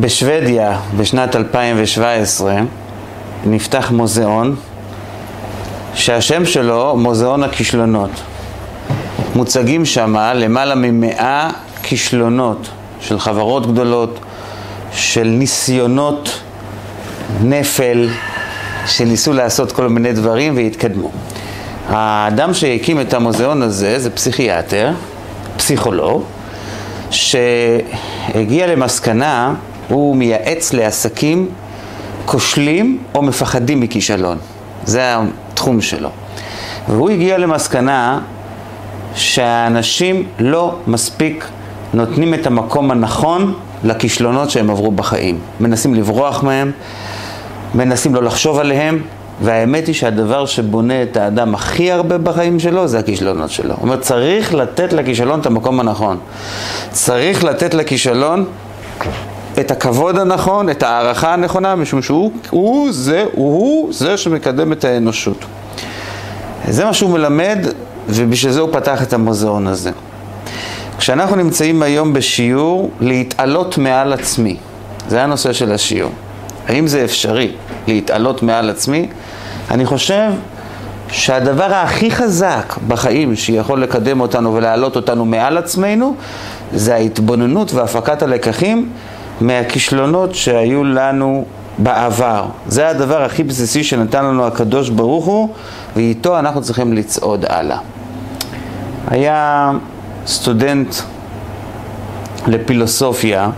בשוודיה 0.00 0.78
בשנת 0.96 1.36
2017 1.36 2.56
נפתח 3.46 3.90
מוזיאון 3.90 4.56
שהשם 5.94 6.46
שלו 6.46 6.96
מוזיאון 6.96 7.42
הכישלונות. 7.42 8.10
מוצגים 9.34 9.84
שם 9.84 10.16
למעלה 10.34 10.74
ממאה 10.74 11.50
כישלונות 11.82 12.68
של 13.00 13.20
חברות 13.20 13.72
גדולות, 13.72 14.20
של 14.92 15.24
ניסיונות 15.24 16.40
נפל, 17.42 18.08
שניסו 18.86 19.32
לעשות 19.32 19.72
כל 19.72 19.88
מיני 19.88 20.12
דברים 20.12 20.56
והתקדמו. 20.56 21.10
האדם 21.88 22.54
שהקים 22.54 23.00
את 23.00 23.14
המוזיאון 23.14 23.62
הזה 23.62 23.98
זה 23.98 24.10
פסיכיאטר, 24.10 24.92
פסיכולוג, 25.56 26.24
שהגיע 27.10 28.66
למסקנה, 28.66 29.54
הוא 29.88 30.16
מייעץ 30.16 30.72
לעסקים 30.72 31.48
כושלים 32.26 32.98
או 33.14 33.22
מפחדים 33.22 33.80
מכישלון. 33.80 34.38
זה 34.84 35.14
התחום 35.52 35.80
שלו. 35.80 36.08
והוא 36.88 37.10
הגיע 37.10 37.38
למסקנה 37.38 38.20
שהאנשים 39.14 40.26
לא 40.38 40.76
מספיק 40.86 41.44
נותנים 41.94 42.34
את 42.34 42.46
המקום 42.46 42.90
הנכון 42.90 43.54
לכישלונות 43.84 44.50
שהם 44.50 44.70
עברו 44.70 44.90
בחיים. 44.90 45.38
מנסים 45.60 45.94
לברוח 45.94 46.42
מהם, 46.42 46.72
מנסים 47.74 48.14
לא 48.14 48.22
לחשוב 48.22 48.58
עליהם, 48.58 49.02
והאמת 49.42 49.86
היא 49.86 49.94
שהדבר 49.94 50.46
שבונה 50.46 51.02
את 51.02 51.16
האדם 51.16 51.54
הכי 51.54 51.92
הרבה 51.92 52.18
בחיים 52.18 52.60
שלו 52.60 52.88
זה 52.88 52.98
הכישלונות 52.98 53.50
שלו. 53.50 53.74
הוא 53.74 53.82
אומר, 53.82 53.96
צריך 53.96 54.54
לתת 54.54 54.92
לכישלון 54.92 55.40
את 55.40 55.46
המקום 55.46 55.80
הנכון. 55.80 56.18
צריך 56.90 57.44
לתת 57.44 57.74
לכישלון 57.74 58.44
את 59.60 59.70
הכבוד 59.70 60.18
הנכון, 60.18 60.70
את 60.70 60.82
ההערכה 60.82 61.32
הנכונה, 61.32 61.74
משום 61.74 62.02
שהוא 62.02 62.32
הוא 62.50 62.92
זה, 62.92 63.24
הוא 63.32 63.92
זה 63.92 64.16
שמקדם 64.16 64.72
את 64.72 64.84
האנושות. 64.84 65.44
זה 66.68 66.84
מה 66.84 66.94
שהוא 66.94 67.10
מלמד, 67.10 67.58
ובשביל 68.08 68.52
זה 68.52 68.60
הוא 68.60 68.68
פתח 68.72 69.02
את 69.02 69.12
המוזיאון 69.12 69.66
הזה. 69.66 69.90
כשאנחנו 70.98 71.36
נמצאים 71.36 71.82
היום 71.82 72.12
בשיעור, 72.12 72.90
להתעלות 73.00 73.78
מעל 73.78 74.12
עצמי. 74.12 74.56
זה 75.08 75.22
הנושא 75.22 75.52
של 75.52 75.72
השיעור. 75.72 76.12
האם 76.68 76.86
זה 76.86 77.04
אפשרי 77.04 77.52
להתעלות 77.86 78.42
מעל 78.42 78.70
עצמי? 78.70 79.08
אני 79.70 79.86
חושב 79.86 80.30
שהדבר 81.08 81.74
הכי 81.74 82.10
חזק 82.10 82.74
בחיים 82.88 83.36
שיכול 83.36 83.82
לקדם 83.82 84.20
אותנו 84.20 84.54
ולהעלות 84.54 84.96
אותנו 84.96 85.24
מעל 85.24 85.58
עצמנו 85.58 86.14
זה 86.72 86.94
ההתבוננות 86.94 87.74
והפקת 87.74 88.22
הלקחים 88.22 88.88
מהכישלונות 89.40 90.34
שהיו 90.34 90.84
לנו 90.84 91.44
בעבר. 91.78 92.44
זה 92.66 92.88
הדבר 92.88 93.22
הכי 93.22 93.44
בסיסי 93.44 93.84
שנתן 93.84 94.24
לנו 94.24 94.46
הקדוש 94.46 94.88
ברוך 94.90 95.24
הוא 95.24 95.48
ואיתו 95.96 96.38
אנחנו 96.38 96.62
צריכים 96.62 96.92
לצעוד 96.92 97.44
הלאה. 97.48 97.78
היה 99.08 99.70
סטודנט 100.26 100.94
לפילוסופיה 102.46 103.50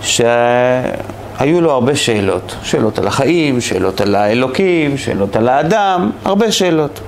שהיו 0.00 1.60
לו 1.60 1.70
הרבה 1.70 1.96
שאלות. 1.96 2.56
שאלות 2.62 2.98
על 2.98 3.06
החיים, 3.06 3.60
שאלות 3.60 4.00
על 4.00 4.14
האלוקים, 4.14 4.98
שאלות 4.98 5.36
על 5.36 5.48
האדם, 5.48 6.10
הרבה 6.24 6.52
שאלות. 6.52 7.00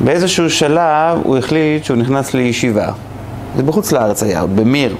באיזשהו 0.00 0.50
שלב 0.50 1.18
הוא 1.22 1.38
החליט 1.38 1.84
שהוא 1.84 1.96
נכנס 1.96 2.34
לישיבה. 2.34 2.92
זה 3.56 3.62
בחוץ 3.62 3.92
לארץ 3.92 4.22
היה, 4.22 4.46
במיר. 4.46 4.94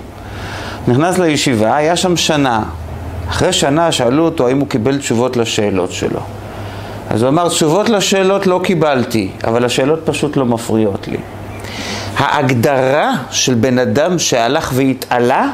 נכנס 0.89 1.19
לישיבה, 1.19 1.77
היה 1.77 1.97
שם 1.97 2.17
שנה. 2.17 2.63
אחרי 3.29 3.53
שנה 3.53 3.93
שאלו 3.93 4.25
אותו 4.25 4.49
האם 4.49 4.59
הוא 4.59 4.69
קיבל 4.69 4.99
תשובות 4.99 5.37
לשאלות 5.37 5.93
שלו. 5.93 6.21
אז 7.11 7.23
הוא 7.23 7.29
אמר, 7.29 7.49
תשובות 7.49 7.89
לשאלות 7.89 8.47
לא 8.47 8.61
קיבלתי, 8.65 9.31
אבל 9.45 9.65
השאלות 9.65 10.01
פשוט 10.05 10.37
לא 10.37 10.47
מפריעות 10.47 11.09
לי. 11.09 11.17
ההגדרה 12.17 13.13
של 13.31 13.55
בן 13.55 13.79
אדם 13.79 14.19
שהלך 14.19 14.73
והתעלה, 14.75 15.49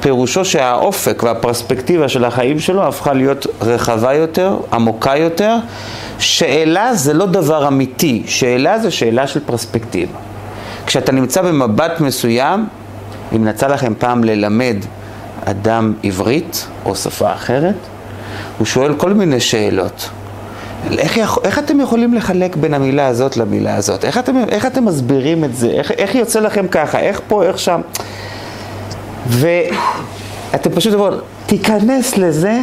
פירושו 0.00 0.44
שהאופק 0.44 1.22
והפרספקטיבה 1.22 2.08
של 2.08 2.24
החיים 2.24 2.60
שלו 2.60 2.82
הפכה 2.88 3.12
להיות 3.12 3.46
רחבה 3.62 4.14
יותר, 4.14 4.56
עמוקה 4.72 5.16
יותר. 5.16 5.56
שאלה 6.18 6.94
זה 6.94 7.14
לא 7.14 7.26
דבר 7.26 7.68
אמיתי, 7.68 8.22
שאלה 8.26 8.78
זה 8.78 8.90
שאלה 8.90 9.26
של 9.26 9.40
פרספקטיבה. 9.46 10.18
כשאתה 10.86 11.12
נמצא 11.12 11.42
במבט 11.42 12.00
מסוים, 12.00 12.66
אם 13.36 13.44
נצא 13.44 13.66
לכם 13.66 13.92
פעם 13.98 14.24
ללמד 14.24 14.76
אדם 15.44 15.94
עברית 16.02 16.66
או 16.84 16.94
שפה 16.94 17.32
אחרת, 17.32 17.74
הוא 18.58 18.66
שואל 18.66 18.94
כל 18.94 19.12
מיני 19.12 19.40
שאלות. 19.40 20.08
איך, 20.98 21.18
איך 21.44 21.58
אתם 21.58 21.80
יכולים 21.80 22.14
לחלק 22.14 22.56
בין 22.56 22.74
המילה 22.74 23.06
הזאת 23.06 23.36
למילה 23.36 23.76
הזאת? 23.76 24.04
איך 24.04 24.18
אתם, 24.18 24.36
איך 24.48 24.66
אתם 24.66 24.84
מסבירים 24.84 25.44
את 25.44 25.56
זה? 25.56 25.70
איך, 25.70 25.90
איך 25.90 26.14
יוצא 26.14 26.40
לכם 26.40 26.68
ככה? 26.68 26.98
איך 26.98 27.20
פה, 27.28 27.42
איך 27.42 27.58
שם? 27.58 27.80
ואתם 29.26 30.70
פשוט 30.74 30.94
אומרים, 30.94 31.20
תיכנס 31.46 32.18
לזה 32.18 32.60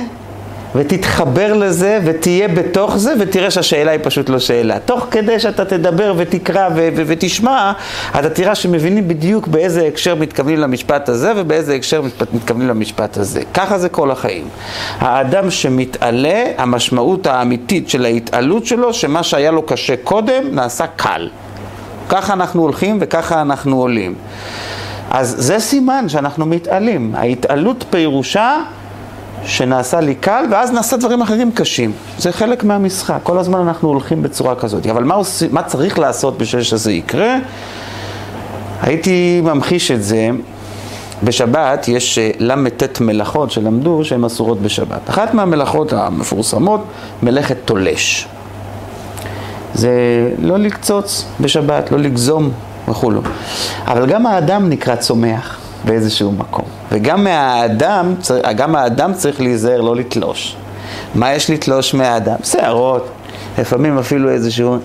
ותתחבר 0.75 1.53
לזה 1.53 1.99
ותהיה 2.05 2.47
בתוך 2.47 2.97
זה 2.97 3.13
ותראה 3.19 3.51
שהשאלה 3.51 3.91
היא 3.91 3.99
פשוט 4.03 4.29
לא 4.29 4.39
שאלה. 4.39 4.79
תוך 4.79 5.07
כדי 5.11 5.39
שאתה 5.39 5.65
תדבר 5.65 6.13
ותקרא 6.17 6.69
ו- 6.75 6.89
ו- 6.95 7.03
ותשמע, 7.07 7.71
אתה 8.19 8.29
תראה 8.29 8.55
שמבינים 8.55 9.07
בדיוק 9.07 9.47
באיזה 9.47 9.87
הקשר 9.87 10.15
מתכוונים 10.15 10.59
למשפט 10.59 11.09
הזה 11.09 11.33
ובאיזה 11.35 11.75
הקשר 11.75 12.01
מתכוונים 12.33 12.67
למשפט 12.67 13.17
הזה. 13.17 13.41
ככה 13.53 13.77
זה 13.77 13.89
כל 13.89 14.11
החיים. 14.11 14.47
האדם 14.99 15.51
שמתעלה, 15.51 16.43
המשמעות 16.57 17.27
האמיתית 17.27 17.89
של 17.89 18.05
ההתעלות 18.05 18.65
שלו, 18.65 18.93
שמה 18.93 19.23
שהיה 19.23 19.51
לו 19.51 19.61
קשה 19.61 19.95
קודם 20.03 20.43
נעשה 20.51 20.87
קל. 20.87 21.29
ככה 22.09 22.33
אנחנו 22.33 22.61
הולכים 22.61 22.97
וככה 23.01 23.41
אנחנו 23.41 23.81
עולים. 23.81 24.15
אז 25.11 25.35
זה 25.37 25.59
סימן 25.59 26.09
שאנחנו 26.09 26.45
מתעלים. 26.45 27.15
ההתעלות 27.15 27.85
פירושה 27.89 28.57
שנעשה 29.47 29.99
לי 29.99 30.15
קל, 30.15 30.45
ואז 30.51 30.71
נעשה 30.71 30.97
דברים 30.97 31.21
אחרים 31.21 31.51
קשים. 31.51 31.91
זה 32.17 32.31
חלק 32.31 32.63
מהמשחק, 32.63 33.19
כל 33.23 33.37
הזמן 33.37 33.59
אנחנו 33.59 33.89
הולכים 33.89 34.23
בצורה 34.23 34.55
כזאת. 34.55 34.87
אבל 34.87 35.03
מה, 35.03 35.13
עוש... 35.13 35.43
מה 35.43 35.63
צריך 35.63 35.99
לעשות 35.99 36.37
בשביל 36.37 36.63
שזה 36.63 36.91
יקרה? 36.91 37.35
הייתי 38.81 39.41
ממחיש 39.43 39.91
את 39.91 40.03
זה. 40.03 40.29
בשבת 41.23 41.87
יש 41.87 42.17
אה, 42.17 42.31
ל"ט 42.39 43.01
מלאכות 43.01 43.51
שלמדו 43.51 44.05
שהן 44.05 44.23
אסורות 44.23 44.61
בשבת. 44.61 45.09
אחת 45.09 45.33
מהמלאכות 45.33 45.93
המפורסמות, 45.93 46.83
מלאכת 47.23 47.57
תולש. 47.65 48.27
זה 49.73 49.91
לא 50.39 50.57
לקצוץ 50.57 51.25
בשבת, 51.41 51.91
לא 51.91 51.99
לגזום 51.99 52.51
וכולו. 52.87 53.21
אבל 53.87 54.05
גם 54.05 54.25
האדם 54.25 54.69
נקרא 54.69 54.95
צומח. 54.95 55.66
באיזשהו 55.87 56.31
מקום. 56.31 56.65
וגם 56.91 57.23
מהאדם, 57.23 58.15
גם 58.55 58.75
האדם 58.75 59.13
צריך 59.13 59.41
להיזהר 59.41 59.81
לא 59.81 59.95
לתלוש. 59.95 60.55
מה 61.15 61.33
יש 61.33 61.49
לתלוש 61.49 61.93
מהאדם? 61.93 62.35
שערות, 62.43 63.07
לפעמים 63.59 63.97
אפילו 63.97 64.29
איזשהו, 64.29 64.77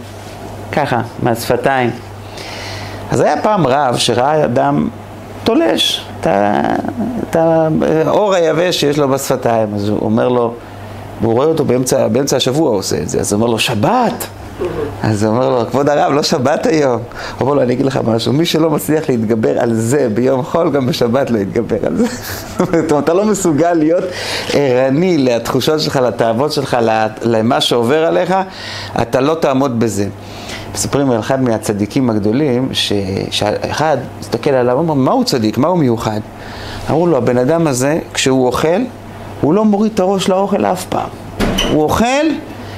ככה, 0.72 1.02
מהשפתיים. 1.22 1.91
אז 3.10 3.20
היה 3.20 3.42
פעם 3.42 3.66
רב 3.66 3.96
שראה 3.96 4.44
אדם 4.44 4.88
תולש 5.44 6.04
את 6.20 7.36
האור 7.36 8.34
היבש 8.34 8.80
שיש 8.80 8.98
לו 8.98 9.08
בשפתיים, 9.08 9.74
אז 9.74 9.88
הוא 9.88 9.98
אומר 10.02 10.28
לו, 10.28 10.54
והוא 11.20 11.34
רואה 11.34 11.46
אותו 11.46 11.64
באמצע, 11.64 12.08
באמצע 12.08 12.36
השבוע 12.36 12.70
עושה 12.70 12.98
את 12.98 13.08
זה, 13.08 13.20
אז 13.20 13.32
הוא 13.32 13.41
אומר 13.41 13.50
לו, 13.52 13.58
שבת! 13.58 14.26
אז 15.02 15.24
הוא 15.24 15.34
אומר 15.34 15.50
לו, 15.50 15.70
כבוד 15.70 15.88
הרב, 15.88 16.12
לא 16.12 16.22
שבת 16.22 16.66
היום. 16.66 16.92
הוא 16.92 17.40
אומר 17.40 17.54
לו, 17.54 17.62
אני 17.62 17.72
אגיד 17.72 17.86
לך 17.86 18.00
משהו, 18.04 18.32
מי 18.32 18.46
שלא 18.46 18.70
מצליח 18.70 19.08
להתגבר 19.08 19.58
על 19.58 19.74
זה 19.74 20.08
ביום 20.14 20.42
חול, 20.42 20.70
גם 20.70 20.86
בשבת 20.86 21.30
לא 21.30 21.38
יתגבר 21.38 21.86
על 21.86 21.96
זה. 21.96 22.06
זאת 22.58 22.68
אומרת, 22.68 22.92
אתה 23.04 23.14
לא 23.14 23.24
מסוגל 23.24 23.72
להיות 23.72 24.04
ערני 24.53 25.18
לתחושות 25.18 25.80
שלך, 25.80 25.97
לתאוות 25.97 26.53
שלך, 26.53 26.76
למה 27.22 27.60
שעובר 27.60 28.04
עליך, 28.04 28.34
אתה 29.03 29.20
לא 29.20 29.34
תעמוד 29.34 29.80
בזה. 29.80 30.06
מספרים 30.74 31.10
על 31.10 31.20
אחד 31.20 31.42
מהצדיקים 31.42 32.10
הגדולים, 32.10 32.68
שאחד 33.30 33.97
הסתכל 34.20 34.50
עליו, 34.50 34.80
אמר, 34.80 34.94
מה 34.94 35.12
הוא 35.12 35.24
צדיק? 35.24 35.58
מה 35.58 35.68
הוא 35.68 35.78
מיוחד? 35.78 36.20
אמרו 36.91 37.06
לו, 37.06 37.16
הבן 37.16 37.38
אדם 37.38 37.66
הזה, 37.66 37.98
כשהוא 38.15 38.47
אוכל, 38.47 38.82
הוא 39.41 39.54
לא 39.54 39.65
מוריד 39.65 39.92
את 39.94 40.00
הראש 40.00 40.28
לאוכל 40.28 40.65
אף 40.65 40.84
פעם. 40.84 41.08
הוא 41.72 41.82
אוכל, 41.82 42.26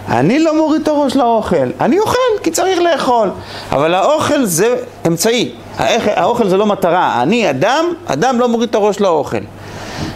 אני 0.09 0.39
לא 0.39 0.57
מוריד 0.57 0.83
את 0.83 0.89
הראש 0.89 1.17
לאוכל, 1.17 1.67
אני 1.81 1.99
אוכל 1.99 2.19
כי 2.43 2.51
צריך 2.51 2.79
לאכול, 2.81 3.31
אבל 3.73 3.95
האוכל 3.95 4.45
זה 4.45 4.77
אמצעי, 5.07 5.53
האוכל 5.79 6.49
זה 6.49 6.57
לא 6.57 6.67
מטרה, 6.67 7.23
אני 7.23 7.51
אדם, 7.51 7.85
אדם 8.07 8.39
לא 8.39 8.49
מוריד 8.49 8.69
את 8.69 8.75
הראש 8.75 9.01
לאוכל. 9.01 9.39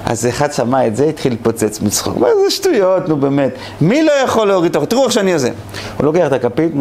אז 0.06 0.26
אחד 0.26 0.52
שמע 0.52 0.86
את 0.86 0.96
זה, 0.96 1.04
התחיל 1.04 1.32
להתפוצץ 1.32 1.80
מצחוק. 1.80 2.16
מה 2.16 2.26
זה 2.44 2.50
שטויות, 2.50 3.08
נו 3.08 3.16
באמת. 3.16 3.50
מי 3.80 4.02
לא 4.02 4.12
יכול 4.12 4.48
להוריד 4.48 4.70
את 4.70 4.76
הראש? 4.76 4.86
תראו 4.88 5.04
איך 5.04 5.12
שאני 5.12 5.34
עושה. 5.34 5.48
הוא 5.96 6.04
לוקח 6.04 6.26
את 6.26 6.32
הכפית, 6.32 6.72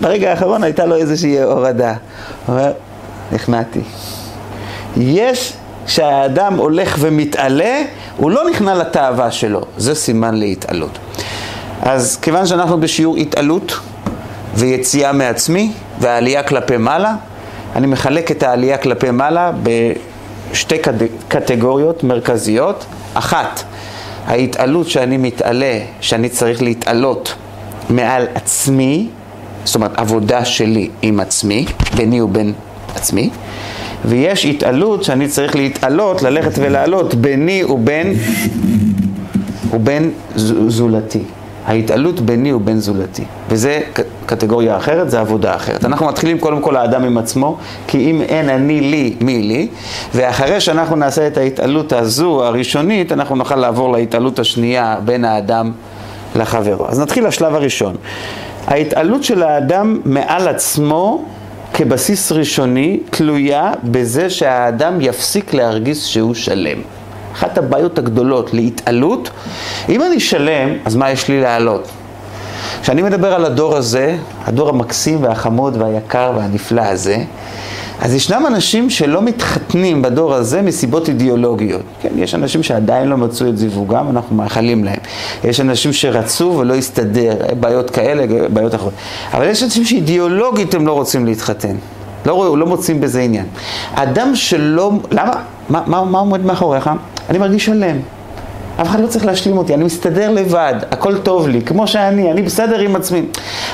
ברגע 0.00 0.30
האחרון 0.30 0.64
הייתה 0.64 0.86
לו 0.86 0.96
איזושהי 0.96 1.42
הורדה. 1.42 1.94
הוא 2.46 2.56
אומר, 2.56 2.72
נכנעתי. 3.32 3.80
יש 4.96 5.52
כשהאדם 5.86 6.54
הולך 6.58 6.96
ומתעלה, 7.00 7.82
הוא 8.16 8.30
לא 8.30 8.50
נכנע 8.50 8.74
לתאווה 8.74 9.30
שלו, 9.30 9.60
זה 9.76 9.94
סימן 9.94 10.34
להתעלות. 10.34 10.98
אז 11.82 12.18
כיוון 12.22 12.46
שאנחנו 12.46 12.80
בשיעור 12.80 13.16
התעלות 13.16 13.80
ויציאה 14.54 15.12
מעצמי 15.12 15.72
והעלייה 16.00 16.42
כלפי 16.42 16.76
מעלה, 16.76 17.14
אני 17.76 17.86
מחלק 17.86 18.30
את 18.30 18.42
העלייה 18.42 18.78
כלפי 18.78 19.10
מעלה 19.10 19.52
בשתי 19.62 20.76
קטגוריות 21.28 22.04
מרכזיות. 22.04 22.84
אחת, 23.14 23.62
ההתעלות 24.26 24.88
שאני 24.88 25.16
מתעלה, 25.16 25.78
שאני 26.00 26.28
צריך 26.28 26.62
להתעלות 26.62 27.34
מעל 27.90 28.26
עצמי, 28.34 29.08
זאת 29.64 29.74
אומרת 29.74 29.98
עבודה 29.98 30.44
שלי 30.44 30.90
עם 31.02 31.20
עצמי, 31.20 31.64
ביני 31.96 32.20
ובין 32.20 32.52
עצמי, 32.94 33.30
ויש 34.04 34.44
התעלות 34.44 35.04
שאני 35.04 35.28
צריך 35.28 35.56
להתעלות, 35.56 36.22
ללכת 36.22 36.52
ולעלות 36.54 37.14
ביני 37.14 37.64
ובין, 37.64 38.14
ובין 39.70 40.10
זולתי. 40.68 41.22
ההתעלות 41.66 42.20
ביני 42.20 42.52
ובין 42.52 42.80
זולתי. 42.80 43.24
וזה 43.48 43.80
קטגוריה 44.26 44.76
אחרת, 44.76 45.10
זה 45.10 45.20
עבודה 45.20 45.54
אחרת. 45.54 45.84
אנחנו 45.84 46.06
מתחילים 46.06 46.38
קודם 46.38 46.60
כל 46.60 46.76
האדם 46.76 47.04
עם 47.04 47.18
עצמו, 47.18 47.56
כי 47.86 48.10
אם 48.10 48.22
אין 48.22 48.48
אני 48.48 48.80
לי, 48.80 49.14
מי 49.20 49.42
לי, 49.42 49.68
ואחרי 50.14 50.60
שאנחנו 50.60 50.96
נעשה 50.96 51.26
את 51.26 51.36
ההתעלות 51.36 51.92
הזו, 51.92 52.44
הראשונית, 52.44 53.12
אנחנו 53.12 53.36
נוכל 53.36 53.56
לעבור 53.56 53.92
להתעלות 53.92 54.38
השנייה 54.38 54.96
בין 55.04 55.24
האדם 55.24 55.72
לחברו. 56.36 56.86
אז 56.88 57.00
נתחיל 57.00 57.26
לשלב 57.26 57.54
הראשון. 57.54 57.96
ההתעלות 58.66 59.24
של 59.24 59.42
האדם 59.42 60.00
מעל 60.04 60.48
עצמו 60.48 61.24
כבסיס 61.74 62.32
ראשוני 62.32 63.00
תלויה 63.10 63.72
בזה 63.84 64.30
שהאדם 64.30 65.00
יפסיק 65.00 65.54
להרגיש 65.54 66.12
שהוא 66.12 66.34
שלם. 66.34 66.78
אחת 67.32 67.58
הבעיות 67.58 67.98
הגדולות 67.98 68.54
להתעלות, 68.54 69.30
אם 69.88 70.02
אני 70.02 70.20
שלם, 70.20 70.68
אז 70.84 70.96
מה 70.96 71.10
יש 71.10 71.28
לי 71.28 71.40
לעלות? 71.40 71.88
כשאני 72.82 73.02
מדבר 73.02 73.34
על 73.34 73.44
הדור 73.44 73.76
הזה, 73.76 74.16
הדור 74.44 74.68
המקסים 74.68 75.22
והחמוד 75.22 75.76
והיקר 75.76 76.32
והנפלא 76.36 76.80
הזה, 76.80 77.16
אז 78.00 78.14
ישנם 78.14 78.46
אנשים 78.46 78.90
שלא 78.90 79.22
מתחתנים 79.22 80.02
בדור 80.02 80.34
הזה 80.34 80.62
מסיבות 80.62 81.08
אידיאולוגיות. 81.08 81.82
כן, 82.00 82.08
יש 82.16 82.34
אנשים 82.34 82.62
שעדיין 82.62 83.08
לא 83.08 83.16
מצאו 83.16 83.48
את 83.48 83.58
זיווגם, 83.58 84.10
אנחנו 84.10 84.36
מאחלים 84.36 84.84
להם. 84.84 84.98
יש 85.44 85.60
אנשים 85.60 85.92
שרצו 85.92 86.54
ולא 86.58 86.74
הסתדר, 86.74 87.36
בעיות 87.60 87.90
כאלה, 87.90 88.48
בעיות 88.48 88.74
אחרות. 88.74 88.92
אבל 89.32 89.46
יש 89.46 89.62
אנשים 89.62 89.84
שאידיאולוגית 89.84 90.74
הם 90.74 90.86
לא 90.86 90.92
רוצים 90.92 91.26
להתחתן. 91.26 91.76
לא, 92.26 92.58
לא 92.58 92.66
מוצאים 92.66 93.00
בזה 93.00 93.20
עניין. 93.20 93.46
אדם 93.94 94.36
שלא, 94.36 94.92
למה? 95.10 95.32
מה, 95.68 95.82
מה, 95.86 96.04
מה 96.04 96.18
עומד 96.18 96.44
מאחוריך? 96.44 96.90
אני 97.32 97.38
מרגיש 97.38 97.64
שלם. 97.64 97.96
אף 98.80 98.86
אחד 98.86 99.00
לא 99.00 99.06
צריך 99.06 99.26
להשלים 99.26 99.58
אותי, 99.58 99.74
אני 99.74 99.84
מסתדר 99.84 100.30
לבד, 100.30 100.74
הכל 100.90 101.18
טוב 101.18 101.48
לי, 101.48 101.62
כמו 101.62 101.86
שאני, 101.86 102.30
אני 102.30 102.42
בסדר 102.42 102.78
עם 102.78 102.96
עצמי. 102.96 103.22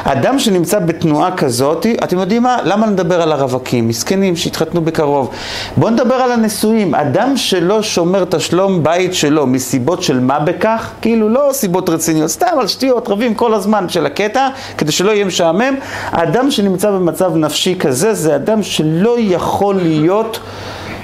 אדם 0.05 0.39
שנמצא 0.39 0.79
בתנועה 0.79 1.37
כזאת, 1.37 1.87
אתם 2.05 2.19
יודעים 2.19 2.43
מה? 2.43 2.57
למה 2.65 2.87
נדבר 2.87 3.23
על 3.23 3.33
הרווקים? 3.33 3.89
מסכנים 3.89 4.37
שהתחתנו 4.37 4.81
בקרוב. 4.81 5.31
בואו 5.77 5.91
נדבר 5.91 6.15
על 6.15 6.33
הנשואים. 6.33 6.95
אדם 6.95 7.37
שלא 7.37 7.83
שומר 7.83 8.23
את 8.23 8.35
השלום 8.35 8.83
בית 8.83 9.15
שלו 9.15 9.47
מסיבות 9.47 10.03
של 10.03 10.21
מה 10.21 10.39
בכך, 10.39 10.91
כאילו 11.01 11.29
לא 11.29 11.51
סיבות 11.53 11.89
רציניות, 11.89 12.31
סתם 12.31 12.59
על 12.61 12.67
שטויות, 12.67 13.09
רבים 13.09 13.35
כל 13.35 13.55
הזמן 13.55 13.89
של 13.89 14.07
הקטע, 14.07 14.49
כדי 14.79 14.93
שלא 14.93 15.11
יהיה 15.11 15.25
משעמם. 15.25 15.75
האדם 16.11 16.51
שנמצא 16.51 16.91
במצב 16.91 17.37
נפשי 17.37 17.75
כזה, 17.79 18.15
זה 18.15 18.37
אדם 18.37 18.63
שלא 18.63 19.17
יכול 19.19 19.75
להיות 19.75 20.41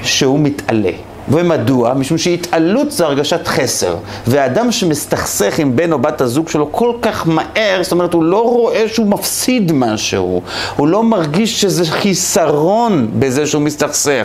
שהוא 0.03 0.41
מתעלה. 0.41 1.14
ומדוע? 1.29 1.95
משום 1.95 2.19
שהתעלות 2.19 2.91
זה 2.91 3.05
הרגשת 3.05 3.47
חסר. 3.47 3.97
ואדם 4.27 4.73
שמסתכסך 4.73 5.59
עם 5.59 5.77
בן 5.77 5.93
או 5.93 5.99
בת 5.99 6.21
הזוג 6.21 6.49
שלו 6.49 6.73
כל 6.73 6.93
כך 7.03 7.27
מהר, 7.27 7.83
זאת 7.83 7.93
אומרת, 7.93 8.15
הוא 8.15 8.25
לא 8.25 8.43
רואה 8.43 8.85
שהוא 8.89 9.07
מפסיד 9.07 9.73
משהו. 9.73 10.43
הוא 10.77 10.89
לא 10.89 11.03
מרגיש 11.03 11.61
שזה 11.61 11.85
חיסרון 11.85 13.11
בזה 13.19 13.47
שהוא 13.47 13.63
מסתכסך. 13.63 14.25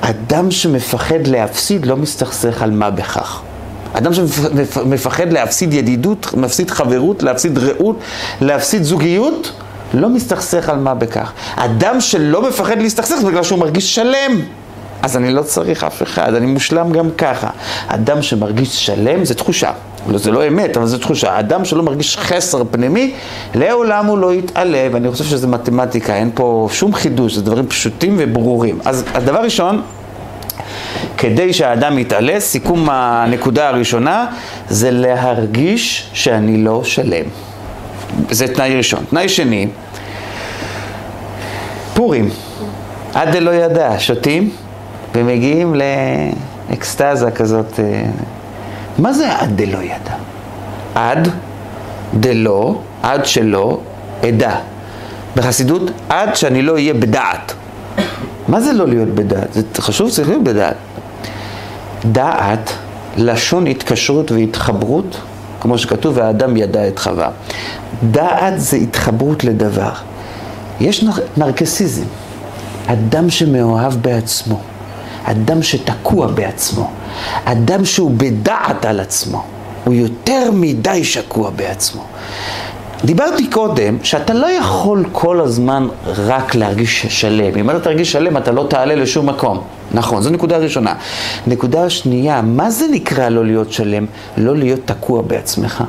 אדם 0.00 0.50
שמפחד 0.50 1.26
להפסיד 1.26 1.86
לא 1.86 1.96
מסתכסך 1.96 2.62
על 2.62 2.70
מה 2.70 2.90
בכך. 2.90 3.40
אדם 3.92 4.12
שמפחד 4.14 5.32
להפסיד 5.32 5.74
ידידות, 5.74 6.34
מפסיד 6.34 6.70
חברות, 6.70 7.22
להפסיד 7.22 7.58
רעות, 7.58 7.96
להפסיד 8.40 8.82
זוגיות, 8.82 9.52
לא 9.94 10.08
מסתכסך 10.08 10.68
על 10.68 10.78
מה 10.78 10.94
בכך. 10.94 11.32
אדם 11.56 12.00
שלא 12.00 12.48
מפחד 12.48 12.78
להסתכסך 12.78 13.16
בגלל 13.26 13.42
שהוא 13.42 13.58
מרגיש 13.58 13.94
שלם. 13.94 14.40
אז 15.02 15.16
אני 15.16 15.30
לא 15.30 15.42
צריך 15.42 15.84
אף 15.84 16.02
אחד, 16.02 16.34
אני 16.34 16.46
מושלם 16.46 16.92
גם 16.92 17.10
ככה. 17.18 17.50
אדם 17.86 18.22
שמרגיש 18.22 18.86
שלם 18.86 19.24
זה 19.24 19.34
תחושה. 19.34 19.72
לא, 20.08 20.18
זה 20.18 20.30
לא 20.30 20.48
אמת, 20.48 20.76
אבל 20.76 20.86
זו 20.86 20.98
תחושה. 20.98 21.38
אדם 21.38 21.64
שלא 21.64 21.82
מרגיש 21.82 22.16
חסר 22.16 22.62
פנימי, 22.70 23.14
לעולם 23.54 24.06
הוא 24.06 24.18
לא 24.18 24.34
יתעלה, 24.34 24.88
ואני 24.92 25.10
חושב 25.10 25.24
שזה 25.24 25.46
מתמטיקה, 25.46 26.16
אין 26.16 26.30
פה 26.34 26.68
שום 26.72 26.94
חידוש, 26.94 27.34
זה 27.34 27.42
דברים 27.42 27.66
פשוטים 27.66 28.16
וברורים. 28.18 28.78
אז 28.84 29.04
הדבר 29.14 29.40
ראשון, 29.42 29.82
כדי 31.18 31.52
שהאדם 31.52 31.98
יתעלה, 31.98 32.40
סיכום 32.40 32.88
הנקודה 32.90 33.68
הראשונה, 33.68 34.26
זה 34.68 34.90
להרגיש 34.90 36.10
שאני 36.12 36.64
לא 36.64 36.84
שלם. 36.84 37.24
זה 38.30 38.54
תנאי 38.54 38.76
ראשון. 38.76 39.04
תנאי 39.10 39.28
שני, 39.28 39.68
פורים. 41.94 42.30
עד 43.14 43.36
דלא 43.36 43.50
ידע, 43.50 43.94
שותים? 43.98 44.50
ומגיעים 45.14 45.74
לאקסטזה 46.70 47.30
כזאת. 47.30 47.80
אה, 47.80 48.04
מה 48.98 49.12
זה 49.12 49.36
עד 49.38 49.62
דלא 49.62 49.78
ידע? 49.78 50.14
עד 50.94 51.28
דלא, 52.14 52.80
עד 53.02 53.26
שלא 53.26 53.80
אדע. 54.28 54.56
בחסידות, 55.36 55.82
עד 56.08 56.36
שאני 56.36 56.62
לא 56.62 56.72
אהיה 56.72 56.94
בדעת. 56.94 57.52
מה 58.48 58.60
זה 58.60 58.72
לא 58.72 58.88
להיות 58.88 59.08
בדעת? 59.08 59.52
זה 59.52 59.62
חשוב, 59.78 60.10
צריך 60.10 60.28
להיות 60.28 60.44
בדעת. 60.44 60.76
דעת, 62.04 62.72
לשון 63.16 63.66
התקשרות 63.66 64.32
והתחברות, 64.32 65.20
כמו 65.60 65.78
שכתוב, 65.78 66.16
והאדם 66.16 66.56
ידע 66.56 66.88
את 66.88 66.98
חווה. 66.98 67.30
דעת 68.10 68.60
זה 68.60 68.76
התחברות 68.76 69.44
לדבר. 69.44 69.92
יש 70.80 71.04
נרקסיזם, 71.36 72.04
אדם 72.86 73.30
שמאוהב 73.30 73.94
בעצמו. 73.94 74.60
אדם 75.24 75.62
שתקוע 75.62 76.26
בעצמו, 76.26 76.90
אדם 77.44 77.84
שהוא 77.84 78.10
בדעת 78.16 78.84
על 78.84 79.00
עצמו, 79.00 79.44
הוא 79.84 79.94
יותר 79.94 80.50
מדי 80.52 81.04
שקוע 81.04 81.50
בעצמו. 81.50 82.04
דיברתי 83.04 83.46
קודם 83.50 83.96
שאתה 84.02 84.34
לא 84.34 84.46
יכול 84.46 85.04
כל 85.12 85.40
הזמן 85.40 85.88
רק 86.06 86.54
להרגיש 86.54 87.06
שלם. 87.06 87.56
אם 87.56 87.70
אתה 87.70 87.80
תרגיש 87.80 88.12
שלם 88.12 88.36
אתה 88.36 88.52
לא 88.52 88.66
תעלה 88.70 88.94
לשום 88.94 89.28
מקום. 89.28 89.60
נכון, 89.92 90.22
זו 90.22 90.30
נקודה 90.30 90.56
ראשונה. 90.56 90.94
נקודה 91.46 91.90
שנייה, 91.90 92.42
מה 92.42 92.70
זה 92.70 92.86
נקרא 92.90 93.28
לא 93.28 93.44
להיות 93.44 93.72
שלם? 93.72 94.06
לא 94.36 94.56
להיות 94.56 94.80
תקוע 94.84 95.22
בעצמך. 95.22 95.84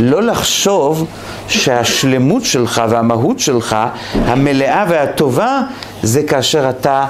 לא 0.00 0.22
לחשוב 0.22 1.06
שהשלמות 1.48 2.44
שלך 2.44 2.82
והמהות 2.88 3.38
שלך, 3.38 3.76
המלאה 4.14 4.84
והטובה, 4.88 5.60
זה 6.02 6.22
כאשר 6.22 6.70
אתה 6.70 7.06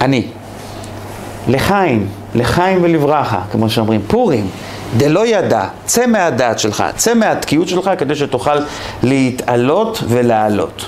אני. 0.00 0.26
לחיים, 1.48 2.08
לחיים 2.34 2.78
ולברכה, 2.82 3.40
כמו 3.52 3.70
שאומרים, 3.70 4.00
פורים, 4.06 4.48
דלא 4.96 5.26
ידע, 5.26 5.64
צא 5.84 6.06
מהדעת 6.06 6.58
שלך, 6.58 6.84
צא 6.96 7.14
מהתקיעות 7.14 7.68
שלך 7.68 7.90
כדי 7.98 8.14
שתוכל 8.14 8.58
להתעלות 9.02 10.02
ולעלות. 10.08 10.86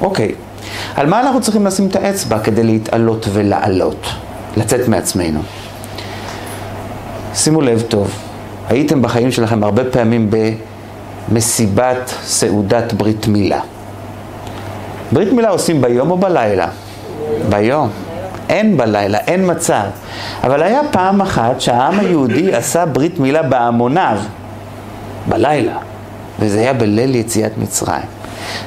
אוקיי, 0.00 0.34
על 0.94 1.06
מה 1.06 1.20
אנחנו 1.20 1.40
צריכים 1.40 1.66
לשים 1.66 1.86
את 1.86 1.96
האצבע 1.96 2.38
כדי 2.38 2.62
להתעלות 2.62 3.26
ולעלות, 3.32 4.06
לצאת 4.56 4.88
מעצמנו? 4.88 5.40
שימו 7.34 7.60
לב 7.60 7.82
טוב, 7.88 8.10
הייתם 8.68 9.02
בחיים 9.02 9.30
שלכם 9.30 9.64
הרבה 9.64 9.84
פעמים 9.84 10.30
במסיבת 11.30 12.14
סעודת 12.24 12.92
ברית 12.92 13.26
מילה. 13.28 13.60
ברית 15.12 15.32
מילה 15.32 15.48
עושים 15.48 15.82
ביום 15.82 16.10
או 16.10 16.18
בלילה? 16.18 16.68
ביום. 17.48 17.90
אין 18.48 18.76
בלילה, 18.76 19.18
אין 19.18 19.50
מצב. 19.50 19.84
אבל 20.42 20.62
היה 20.62 20.80
פעם 20.90 21.20
אחת 21.20 21.60
שהעם 21.60 22.00
היהודי 22.00 22.54
עשה 22.54 22.86
ברית 22.86 23.20
מילה 23.20 23.42
בהמוניו, 23.42 24.18
בלילה, 25.28 25.76
וזה 26.40 26.58
היה 26.58 26.72
בליל 26.72 27.14
יציאת 27.14 27.58
מצרים. 27.58 28.02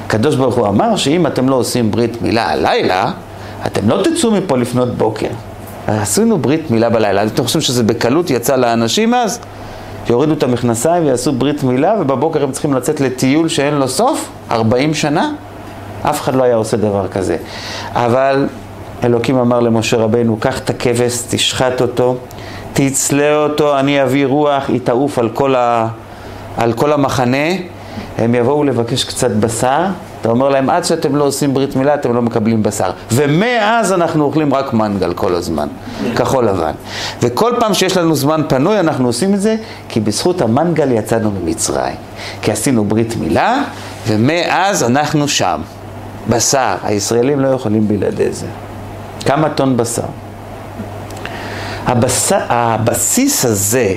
הקדוש 0.06 0.36
ברוך 0.36 0.54
הוא 0.54 0.68
אמר 0.68 0.96
שאם 0.96 1.26
אתם 1.26 1.48
לא 1.48 1.54
עושים 1.54 1.90
ברית 1.90 2.22
מילה 2.22 2.50
הלילה, 2.50 3.10
אתם 3.66 3.88
לא 3.88 4.02
תצאו 4.02 4.30
מפה 4.30 4.56
לפנות 4.56 4.94
בוקר. 4.94 5.28
עשינו 5.86 6.38
ברית 6.38 6.70
מילה 6.70 6.90
בלילה. 6.90 7.24
אתם 7.24 7.44
חושבים 7.44 7.62
שזה 7.62 7.82
בקלות 7.82 8.30
יצא 8.30 8.56
לאנשים 8.56 9.14
אז? 9.14 9.40
שיורידו 10.06 10.32
את 10.32 10.42
המכנסיים 10.42 11.04
ויעשו 11.04 11.32
ברית 11.32 11.62
מילה, 11.62 11.94
ובבוקר 12.00 12.42
הם 12.42 12.52
צריכים 12.52 12.74
לצאת 12.74 13.00
לטיול 13.00 13.48
שאין 13.48 13.74
לו 13.74 13.88
סוף? 13.88 14.28
40 14.50 14.94
שנה? 14.94 15.30
אף 16.02 16.20
אחד 16.20 16.34
לא 16.34 16.42
היה 16.42 16.56
עושה 16.56 16.76
דבר 16.76 17.08
כזה. 17.08 17.36
אבל 17.92 18.46
אלוקים 19.04 19.38
אמר 19.38 19.60
למשה 19.60 19.96
רבנו, 19.96 20.36
קח 20.40 20.58
את 20.58 20.70
הכבש, 20.70 21.18
תשחט 21.28 21.80
אותו, 21.80 22.16
תצלה 22.72 23.36
אותו, 23.36 23.78
אני 23.78 24.02
אביא 24.02 24.26
רוח, 24.26 24.68
היא 24.68 24.80
תעוף 24.84 25.18
על 25.18 25.28
כל, 25.28 25.54
ה... 25.54 25.88
על 26.56 26.72
כל 26.72 26.92
המחנה, 26.92 27.46
הם 28.18 28.34
יבואו 28.34 28.64
לבקש 28.64 29.04
קצת 29.04 29.30
בשר, 29.30 29.84
אתה 30.20 30.28
אומר 30.28 30.48
להם, 30.48 30.70
עד 30.70 30.84
שאתם 30.84 31.16
לא 31.16 31.24
עושים 31.24 31.54
ברית 31.54 31.76
מילה, 31.76 31.94
אתם 31.94 32.14
לא 32.14 32.22
מקבלים 32.22 32.62
בשר. 32.62 32.90
ומאז 33.12 33.92
אנחנו 33.92 34.24
אוכלים 34.24 34.54
רק 34.54 34.72
מנגל 34.72 35.14
כל 35.14 35.34
הזמן, 35.34 35.68
כחול 36.16 36.48
לבן. 36.48 36.72
וכל 37.22 37.52
פעם 37.60 37.74
שיש 37.74 37.96
לנו 37.96 38.14
זמן 38.14 38.42
פנוי, 38.48 38.80
אנחנו 38.80 39.06
עושים 39.06 39.34
את 39.34 39.40
זה, 39.40 39.56
כי 39.88 40.00
בזכות 40.00 40.40
המנגל 40.42 40.92
יצאנו 40.92 41.30
ממצרים. 41.30 41.96
כי 42.42 42.52
עשינו 42.52 42.84
ברית 42.84 43.16
מילה, 43.16 43.62
ומאז 44.06 44.82
אנחנו 44.82 45.28
שם. 45.28 45.60
בשר, 46.28 46.74
הישראלים 46.82 47.40
לא 47.40 47.48
יכולים 47.48 47.88
בלעדי 47.88 48.32
זה. 48.32 48.46
כמה 49.24 49.50
טון 49.50 49.76
בשר? 49.76 50.02
הבס... 51.86 52.32
הבסיס 52.48 53.44
הזה 53.44 53.94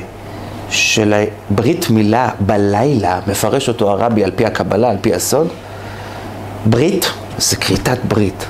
של 0.70 1.14
ברית 1.50 1.90
מילה 1.90 2.30
בלילה, 2.40 3.20
מפרש 3.28 3.68
אותו 3.68 3.92
הרבי 3.92 4.24
על 4.24 4.32
פי 4.36 4.46
הקבלה, 4.46 4.90
על 4.90 4.98
פי 5.02 5.14
הסוד, 5.14 5.48
ברית 6.66 7.12
זה 7.38 7.56
כריתת 7.56 7.98
ברית, 8.08 8.46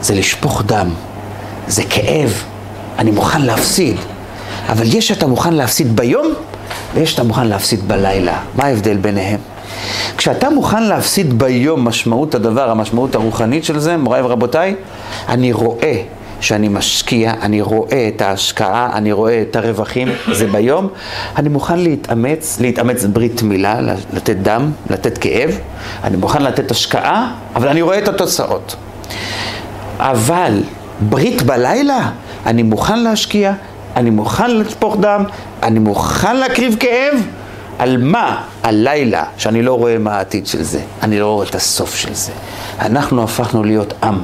זה 0.00 0.14
לשפוך 0.14 0.62
דם, 0.66 0.90
זה 1.66 1.82
כאב, 1.90 2.42
אני 2.98 3.10
מוכן 3.10 3.42
להפסיד, 3.42 3.96
אבל 4.68 4.94
יש 4.94 5.08
שאתה 5.08 5.26
מוכן 5.26 5.54
להפסיד 5.54 5.96
ביום 5.96 6.32
ויש 6.94 7.10
שאתה 7.10 7.22
מוכן 7.22 7.46
להפסיד 7.46 7.88
בלילה. 7.88 8.38
מה 8.54 8.64
ההבדל 8.64 8.96
ביניהם? 8.96 9.40
כשאתה 10.16 10.50
מוכן 10.50 10.82
להפסיד 10.82 11.38
ביום 11.38 11.88
משמעות 11.88 12.34
הדבר, 12.34 12.70
המשמעות 12.70 13.14
הרוחנית 13.14 13.64
של 13.64 13.78
זה, 13.78 13.96
מוריי 13.96 14.22
ורבותיי, 14.22 14.74
אני 15.28 15.52
רואה 15.52 16.02
שאני 16.40 16.68
משקיע, 16.68 17.32
אני 17.42 17.60
רואה 17.60 18.08
את 18.08 18.22
ההשקעה, 18.22 18.90
אני 18.92 19.12
רואה 19.12 19.42
את 19.42 19.56
הרווחים, 19.56 20.08
זה 20.32 20.46
ביום. 20.46 20.88
אני 21.36 21.48
מוכן 21.48 21.78
להתאמץ, 21.78 22.60
להתאמץ 22.60 23.04
ברית 23.04 23.42
מילה, 23.42 23.80
לתת 24.12 24.36
דם, 24.36 24.70
לתת 24.90 25.18
כאב. 25.18 25.58
אני 26.04 26.16
מוכן 26.16 26.42
לתת 26.42 26.70
השקעה, 26.70 27.34
אבל 27.56 27.68
אני 27.68 27.82
רואה 27.82 27.98
את 27.98 28.08
התוצאות. 28.08 28.76
אבל 29.98 30.62
ברית 31.00 31.42
בלילה, 31.42 32.10
אני 32.46 32.62
מוכן 32.62 32.98
להשקיע, 32.98 33.52
אני 33.96 34.10
מוכן 34.10 34.50
לשפוך 34.50 34.96
דם, 35.00 35.24
אני 35.62 35.78
מוכן 35.78 36.36
להקריב 36.36 36.76
כאב. 36.80 37.14
על 37.78 37.96
מה? 37.96 38.42
הלילה, 38.62 39.24
שאני 39.36 39.62
לא 39.62 39.74
רואה 39.74 39.98
מה 39.98 40.16
העתיד 40.16 40.46
של 40.46 40.62
זה, 40.62 40.80
אני 41.02 41.20
לא 41.20 41.26
רואה 41.26 41.46
את 41.46 41.54
הסוף 41.54 41.94
של 41.94 42.14
זה. 42.14 42.32
אנחנו 42.80 43.22
הפכנו 43.22 43.64
להיות 43.64 43.94
עם, 44.02 44.18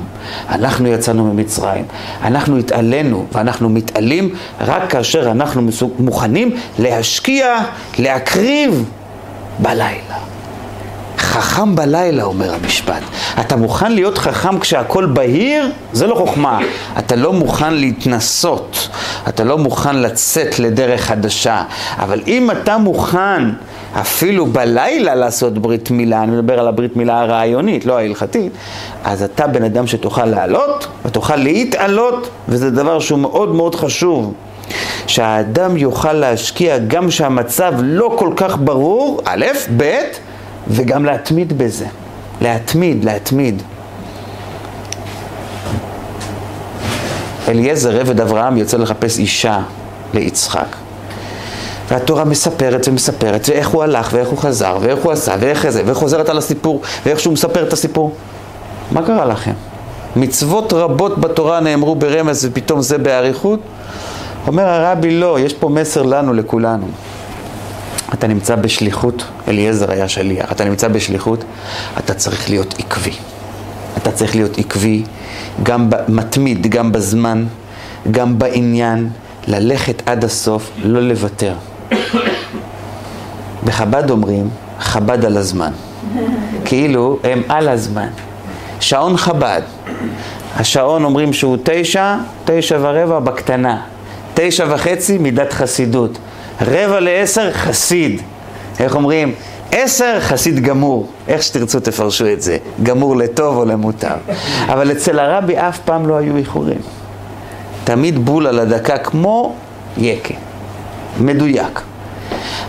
אנחנו 0.49 0.89
יצאנו 0.89 1.25
ממצרים, 1.35 1.85
אנחנו 2.23 2.59
התעלינו 2.59 3.27
ואנחנו 3.33 3.69
מתעלים 3.69 4.35
רק 4.61 4.91
כאשר 4.91 5.31
אנחנו 5.31 5.63
מוכנים 5.99 6.57
להשקיע, 6.79 7.57
להקריב 7.99 8.85
בלילה. 9.59 10.32
חכם 11.23 11.75
בלילה, 11.75 12.23
אומר 12.23 12.55
המשפט. 12.55 13.03
אתה 13.41 13.57
מוכן 13.57 13.93
להיות 13.93 14.19
חכם 14.19 14.59
כשהכול 14.59 15.07
בהיר? 15.07 15.71
זה 15.93 16.07
לא 16.07 16.15
חוכמה. 16.15 16.61
אתה 16.99 17.17
לא 17.17 17.33
מוכן 17.33 17.75
להתנסות, 17.75 18.89
אתה 19.29 19.45
לא 19.45 19.59
מוכן 19.59 19.97
לצאת 19.97 20.59
לדרך 20.59 21.01
חדשה. 21.01 21.63
אבל 21.99 22.21
אם 22.27 22.51
אתה 22.51 22.79
מוכן 22.79 23.43
אפילו 24.01 24.47
בלילה 24.47 25.15
לעשות 25.15 25.59
ברית 25.59 25.91
מילה, 25.91 26.23
אני 26.23 26.33
מדבר 26.33 26.59
על 26.59 26.69
הברית 26.69 26.97
מילה 26.97 27.21
הרעיונית, 27.21 27.85
לא 27.87 27.99
ההלכתית, 27.99 28.53
אז 29.05 29.23
אתה 29.23 29.47
בן 29.47 29.65
אדם 29.65 29.87
שתוכל 29.87 30.25
לעלות 30.25 30.87
ותוכל 31.05 31.37
להתעלות, 31.37 32.29
וזה 32.49 32.71
דבר 32.71 33.01
שהוא 33.01 33.19
מאוד 33.19 33.55
מאוד 33.55 33.75
חשוב. 33.75 34.35
שהאדם 35.07 35.77
יוכל 35.77 36.13
להשקיע 36.13 36.79
גם 36.79 37.11
שהמצב 37.11 37.75
לא 37.83 38.15
כל 38.19 38.33
כך 38.37 38.57
ברור, 38.61 39.21
א', 39.25 39.47
ב', 39.77 40.01
וגם 40.69 41.05
להתמיד 41.05 41.59
בזה. 41.59 41.87
להתמיד, 42.41 43.05
להתמיד. 43.05 43.63
אליעזר, 47.49 48.01
עבד 48.01 48.21
אברהם, 48.21 48.57
יוצא 48.57 48.77
לחפש 48.77 49.19
אישה 49.19 49.61
ליצחק. 50.15 50.77
והתורה 51.89 52.25
מספרת 52.25 52.89
ומספרת, 52.89 53.49
ואיך 53.49 53.69
הוא 53.69 53.83
הלך, 53.83 54.09
ואיך 54.13 54.29
הוא 54.29 54.39
חזר, 54.39 54.79
ואיך 54.81 54.99
הוא 55.03 55.13
עשה, 55.13 55.35
ואיך 55.41 55.69
זה, 55.69 55.83
ואיך 55.87 55.99
חוזרת 55.99 56.29
על 56.29 56.39
הסיפור, 56.39 56.83
ואיך 57.07 57.21
שהוא 57.21 57.33
מספר 57.33 57.63
את 57.63 57.73
הסיפור. 57.73 58.15
מה 58.91 59.03
קרה 59.07 59.25
לכם? 59.25 59.53
מצוות 60.17 60.73
רבות 60.73 61.19
בתורה 61.19 61.61
נאמרו 61.61 61.95
ברמז 61.95 62.49
ופתאום 62.51 62.83
זה 62.83 62.99
באריכות? 62.99 63.61
אומר 64.47 64.69
הרבי, 64.69 65.11
לא, 65.11 65.41
יש 65.41 65.55
פה 65.55 65.69
מסר 65.69 66.03
לנו, 66.03 66.33
לכולנו. 66.33 66.87
אתה 68.15 68.27
נמצא 68.27 68.57
בשליחות, 68.57 69.25
אליעזר 69.49 69.91
היה 69.91 70.09
שליח, 70.09 70.53
אתה 70.53 70.65
נמצא 70.65 70.89
בשליחות, 70.89 71.45
אתה 71.99 72.15
צריך 72.15 72.51
להיות 72.51 72.75
עקבי. 72.79 73.13
אתה 73.97 74.13
צריך 74.13 74.35
להיות 74.37 74.59
עקבי, 74.59 75.03
גם 75.63 75.91
מתמיד, 76.09 76.67
גם 76.67 76.93
בזמן, 76.93 77.45
גם 78.11 78.39
בעניין, 78.39 79.09
ללכת 79.47 80.03
עד 80.07 80.25
הסוף, 80.25 80.71
לא 80.85 81.01
לוותר. 81.01 81.55
בחב"ד 83.65 84.11
אומרים, 84.11 84.49
חב"ד 84.81 85.25
על 85.25 85.37
הזמן. 85.37 85.73
כאילו 86.65 87.19
הם 87.25 87.43
על 87.49 87.69
הזמן. 87.69 88.09
שעון 88.81 89.17
חב"ד. 89.17 89.63
השעון 90.57 91.05
אומרים 91.05 91.33
שהוא 91.33 91.57
תשע, 91.63 92.17
תשע 92.45 92.79
ורבע 92.81 93.21
בקטנה. 93.21 93.81
תשע 94.35 94.67
וחצי 94.69 95.19
מידת 95.19 95.53
חסידות. 95.53 96.19
רבע 96.67 97.01
לעשר 97.01 97.53
חסיד. 97.53 98.23
איך 98.81 98.95
אומרים? 98.95 99.35
עשר 99.73 100.21
חסיד 100.21 100.61
גמור, 100.61 101.09
איך 101.29 101.43
שתרצו 101.43 101.81
תפרשו 101.81 102.27
את 102.33 102.43
זה, 102.43 102.57
גמור 102.83 103.17
לטוב 103.17 103.57
או 103.57 103.65
למוטב. 103.65 104.17
אבל 104.67 104.93
אצל 104.93 105.19
הרבי 105.19 105.59
אף 105.59 105.79
פעם 105.79 106.07
לא 106.07 106.17
היו 106.17 106.37
איחורים. 106.37 106.79
תמיד 107.85 108.19
בול 108.25 108.47
על 108.47 108.59
הדקה 108.59 108.99
כמו 108.99 109.55
יקה, 109.99 110.35
מדויק. 111.21 111.81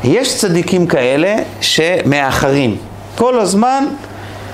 יש 0.03 0.37
צדיקים 0.37 0.87
כאלה 0.87 1.35
שמאחרים. 1.61 2.77
כל 3.15 3.39
הזמן 3.39 3.85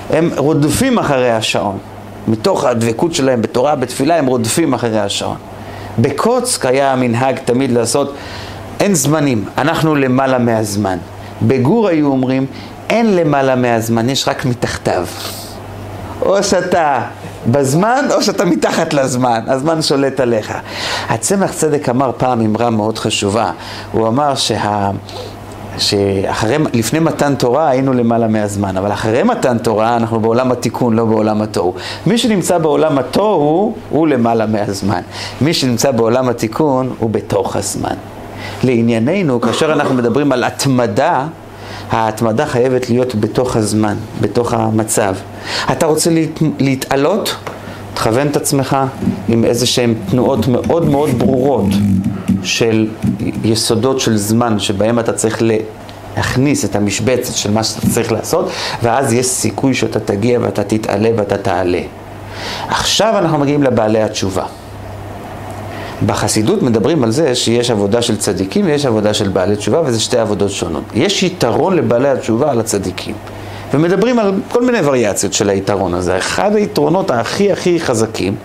הם 0.09 0.31
רודפים 0.37 0.99
אחרי 0.99 1.31
השעון. 1.31 1.77
מתוך 2.27 2.65
הדבקות 2.65 3.13
שלהם 3.13 3.41
בתורה, 3.41 3.75
בתפילה, 3.75 4.15
הם 4.15 4.25
רודפים 4.25 4.73
אחרי 4.73 4.99
השעון. 4.99 5.37
בקוצק 5.99 6.65
היה 6.65 6.91
המנהג 6.91 7.39
תמיד 7.45 7.71
לעשות 7.71 8.13
אין 8.79 8.95
זמנים, 8.95 9.45
אנחנו 9.57 9.95
למעלה 9.95 10.37
מהזמן. 10.37 10.97
בגור 11.41 11.87
היו 11.87 12.07
אומרים, 12.07 12.45
אין 12.89 13.15
למעלה 13.15 13.55
מהזמן, 13.55 14.09
יש 14.09 14.27
רק 14.27 14.45
מתחתיו. 14.45 15.05
או 16.21 16.43
שאתה 16.43 17.01
בזמן, 17.47 18.05
או 18.13 18.21
שאתה 18.21 18.45
מתחת 18.45 18.93
לזמן, 18.93 19.41
הזמן 19.47 19.81
שולט 19.81 20.19
עליך. 20.19 20.53
הצמח 21.09 21.51
צדק 21.53 21.89
אמר 21.89 22.11
פעם 22.17 22.41
אמרה 22.41 22.69
מאוד 22.69 22.97
חשובה, 22.97 23.51
הוא 23.91 24.07
אמר 24.07 24.35
שה... 24.35 24.91
שאחרי, 25.77 26.57
לפני 26.73 26.99
מתן 26.99 27.35
תורה 27.35 27.69
היינו 27.69 27.93
למעלה 27.93 28.27
מהזמן, 28.27 28.77
אבל 28.77 28.91
אחרי 28.91 29.23
מתן 29.23 29.57
תורה 29.57 29.95
אנחנו 29.95 30.19
בעולם 30.19 30.51
התיקון, 30.51 30.95
לא 30.95 31.05
בעולם 31.05 31.41
התוהו. 31.41 31.73
מי 32.05 32.17
שנמצא 32.17 32.57
בעולם 32.57 32.97
התוהו 32.97 33.75
הוא 33.89 34.07
למעלה 34.07 34.45
מהזמן. 34.45 35.01
מי 35.41 35.53
שנמצא 35.53 35.91
בעולם 35.91 36.29
התיקון 36.29 36.93
הוא 36.99 37.09
בתוך 37.09 37.55
הזמן. 37.55 37.95
לענייננו, 38.63 39.41
כאשר 39.41 39.73
אנחנו 39.73 39.95
מדברים 39.95 40.31
על 40.31 40.43
התמדה, 40.43 41.27
ההתמדה 41.91 42.45
חייבת 42.45 42.89
להיות 42.89 43.15
בתוך 43.15 43.55
הזמן, 43.55 43.95
בתוך 44.21 44.53
המצב. 44.53 45.15
אתה 45.71 45.85
רוצה 45.85 46.09
להת... 46.09 46.39
להתעלות? 46.59 47.35
תכוון 47.93 48.27
את 48.27 48.35
עצמך 48.35 48.77
עם 49.27 49.45
איזה 49.45 49.65
שהן 49.65 49.93
תנועות 50.09 50.47
מאוד 50.47 50.85
מאוד 50.89 51.09
ברורות 51.09 51.65
של 52.43 52.87
יסודות 53.43 53.99
של 53.99 54.17
זמן 54.17 54.59
שבהם 54.59 54.99
אתה 54.99 55.13
צריך 55.13 55.41
להכניס 56.17 56.65
את 56.65 56.75
המשבצת 56.75 57.35
של 57.35 57.51
מה 57.51 57.63
שאתה 57.63 57.87
צריך 57.87 58.11
לעשות 58.11 58.49
ואז 58.83 59.13
יש 59.13 59.25
סיכוי 59.25 59.73
שאתה 59.73 59.99
תגיע 59.99 60.39
ואתה 60.41 60.63
תתעלה 60.63 61.09
ואתה 61.17 61.37
תעלה. 61.37 61.81
עכשיו 62.67 63.13
אנחנו 63.17 63.37
מגיעים 63.37 63.63
לבעלי 63.63 64.01
התשובה. 64.01 64.43
בחסידות 66.05 66.61
מדברים 66.61 67.03
על 67.03 67.11
זה 67.11 67.35
שיש 67.35 67.71
עבודה 67.71 68.01
של 68.01 68.17
צדיקים 68.17 68.65
ויש 68.65 68.85
עבודה 68.85 69.13
של 69.13 69.27
בעלי 69.29 69.55
תשובה 69.55 69.81
וזה 69.85 69.99
שתי 69.99 70.17
עבודות 70.17 70.51
שונות. 70.51 70.83
יש 70.93 71.23
יתרון 71.23 71.75
לבעלי 71.75 72.09
התשובה 72.09 72.51
על 72.51 72.59
הצדיקים. 72.59 73.15
ומדברים 73.73 74.19
על 74.19 74.33
כל 74.51 74.65
מיני 74.65 74.77
וריאציות 74.83 75.33
של 75.33 75.49
היתרון 75.49 75.93
הזה. 75.93 76.17
אחד 76.17 76.55
היתרונות 76.55 77.11
הכי 77.11 77.51
הכי 77.51 77.79
חזקים 77.79 78.35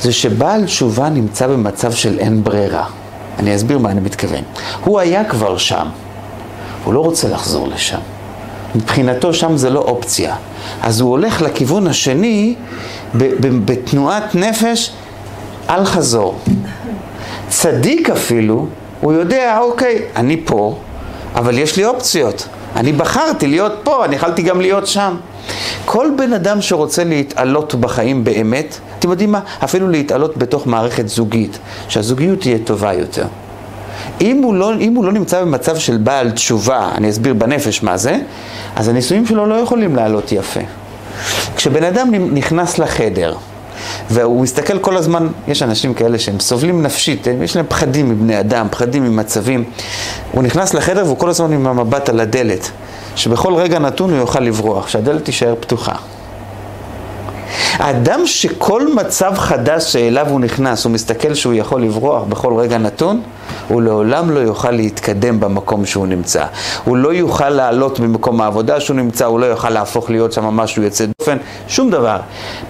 זה 0.00 0.12
שבעל 0.12 0.64
תשובה 0.64 1.08
נמצא 1.08 1.46
במצב 1.46 1.92
של 1.92 2.18
אין 2.18 2.44
ברירה. 2.44 2.84
אני 3.38 3.56
אסביר 3.56 3.78
מה 3.78 3.90
אני 3.90 4.00
מתכוון. 4.00 4.42
הוא 4.84 5.00
היה 5.00 5.24
כבר 5.24 5.56
שם, 5.58 5.86
הוא 6.84 6.94
לא 6.94 7.00
רוצה 7.00 7.28
לחזור 7.28 7.68
לשם. 7.68 7.98
מבחינתו 8.74 9.34
שם 9.34 9.56
זה 9.56 9.70
לא 9.70 9.80
אופציה. 9.80 10.36
אז 10.82 11.00
הוא 11.00 11.10
הולך 11.10 11.42
לכיוון 11.42 11.86
השני 11.86 12.54
בתנועת 13.64 14.34
נפש 14.34 14.92
אל 15.70 15.84
חזור. 15.84 16.38
צדיק 17.48 18.10
אפילו, 18.10 18.66
הוא 19.00 19.12
יודע, 19.12 19.58
אוקיי, 19.58 20.02
אני 20.16 20.40
פה, 20.44 20.78
אבל 21.34 21.58
יש 21.58 21.76
לי 21.76 21.84
אופציות. 21.84 22.48
אני 22.76 22.92
בחרתי 22.92 23.46
להיות 23.46 23.72
פה, 23.82 24.04
אני 24.04 24.16
יכלתי 24.16 24.42
גם 24.42 24.60
להיות 24.60 24.86
שם. 24.86 25.16
כל 25.84 26.08
בן 26.16 26.32
אדם 26.32 26.60
שרוצה 26.60 27.04
להתעלות 27.04 27.74
בחיים 27.74 28.24
באמת, 28.24 28.78
אתם 28.98 29.10
יודעים 29.10 29.32
מה? 29.32 29.40
אפילו 29.64 29.88
להתעלות 29.88 30.36
בתוך 30.36 30.66
מערכת 30.66 31.08
זוגית, 31.08 31.58
שהזוגיות 31.88 32.40
תהיה 32.40 32.58
טובה 32.64 32.92
יותר. 32.92 33.26
אם 34.20 34.42
הוא, 34.42 34.54
לא, 34.54 34.72
אם 34.80 34.94
הוא 34.94 35.04
לא 35.04 35.12
נמצא 35.12 35.40
במצב 35.40 35.76
של 35.76 35.96
בעל 35.96 36.30
תשובה, 36.30 36.90
אני 36.94 37.10
אסביר 37.10 37.34
בנפש 37.34 37.82
מה 37.82 37.96
זה, 37.96 38.18
אז 38.76 38.88
הנישואים 38.88 39.26
שלו 39.26 39.46
לא 39.46 39.54
יכולים 39.54 39.96
לעלות 39.96 40.32
יפה. 40.32 40.60
כשבן 41.56 41.84
אדם 41.84 42.10
נכנס 42.14 42.78
לחדר, 42.78 43.34
והוא 44.10 44.42
מסתכל 44.42 44.78
כל 44.78 44.96
הזמן, 44.96 45.28
יש 45.48 45.62
אנשים 45.62 45.94
כאלה 45.94 46.18
שהם 46.18 46.40
סובלים 46.40 46.82
נפשית, 46.82 47.26
יש 47.42 47.56
להם 47.56 47.66
פחדים 47.68 48.08
מבני 48.10 48.40
אדם, 48.40 48.66
פחדים 48.70 49.04
ממצבים. 49.04 49.64
הוא 50.32 50.42
נכנס 50.42 50.74
לחדר 50.74 51.04
והוא 51.04 51.18
כל 51.18 51.28
הזמן 51.28 51.52
עם 51.52 51.66
המבט 51.66 52.08
על 52.08 52.20
הדלת, 52.20 52.70
שבכל 53.16 53.54
רגע 53.54 53.78
נתון 53.78 54.10
הוא 54.10 54.18
יוכל 54.18 54.40
לברוח, 54.40 54.88
שהדלת 54.88 55.24
תישאר 55.24 55.54
פתוחה. 55.60 55.94
האדם 57.82 58.26
שכל 58.26 58.94
מצב 58.94 59.32
חדש 59.36 59.92
שאליו 59.92 60.28
הוא 60.28 60.40
נכנס, 60.40 60.84
הוא 60.84 60.92
מסתכל 60.92 61.34
שהוא 61.34 61.54
יכול 61.54 61.82
לברוח 61.82 62.22
בכל 62.22 62.54
רגע 62.56 62.78
נתון, 62.78 63.20
הוא 63.68 63.82
לעולם 63.82 64.30
לא 64.30 64.40
יוכל 64.40 64.70
להתקדם 64.70 65.40
במקום 65.40 65.86
שהוא 65.86 66.06
נמצא. 66.06 66.44
הוא 66.84 66.96
לא 66.96 67.14
יוכל 67.14 67.48
לעלות 67.48 68.00
במקום 68.00 68.40
העבודה 68.40 68.80
שהוא 68.80 68.96
נמצא, 68.96 69.24
הוא 69.24 69.40
לא 69.40 69.46
יוכל 69.46 69.70
להפוך 69.70 70.10
להיות 70.10 70.32
שם 70.32 70.44
משהו 70.44 70.82
יוצא 70.82 71.04
דופן, 71.20 71.36
שום 71.68 71.90
דבר. 71.90 72.16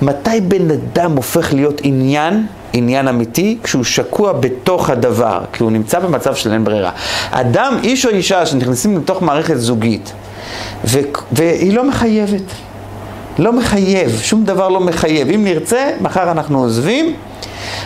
מתי 0.02 0.40
בן 0.40 0.70
אדם 0.70 1.16
הופך 1.16 1.52
להיות 1.54 1.80
עניין? 1.84 2.46
עניין 2.72 3.08
אמיתי 3.08 3.58
כשהוא 3.62 3.84
שקוע 3.84 4.32
בתוך 4.32 4.90
הדבר, 4.90 5.40
כי 5.52 5.62
הוא 5.62 5.72
נמצא 5.72 5.98
במצב 5.98 6.34
של 6.34 6.52
אין 6.52 6.64
ברירה. 6.64 6.90
אדם, 7.30 7.76
איש 7.82 8.06
או 8.06 8.10
אישה 8.10 8.46
שנכנסים 8.46 8.96
לתוך 8.96 9.22
מערכת 9.22 9.56
זוגית 9.56 10.12
ו- 10.84 10.98
והיא 11.32 11.74
לא 11.74 11.84
מחייבת, 11.84 12.42
לא 13.38 13.52
מחייב, 13.52 14.20
שום 14.22 14.44
דבר 14.44 14.68
לא 14.68 14.80
מחייב. 14.80 15.28
אם 15.30 15.44
נרצה, 15.44 15.90
מחר 16.00 16.30
אנחנו 16.30 16.58
עוזבים, 16.58 17.14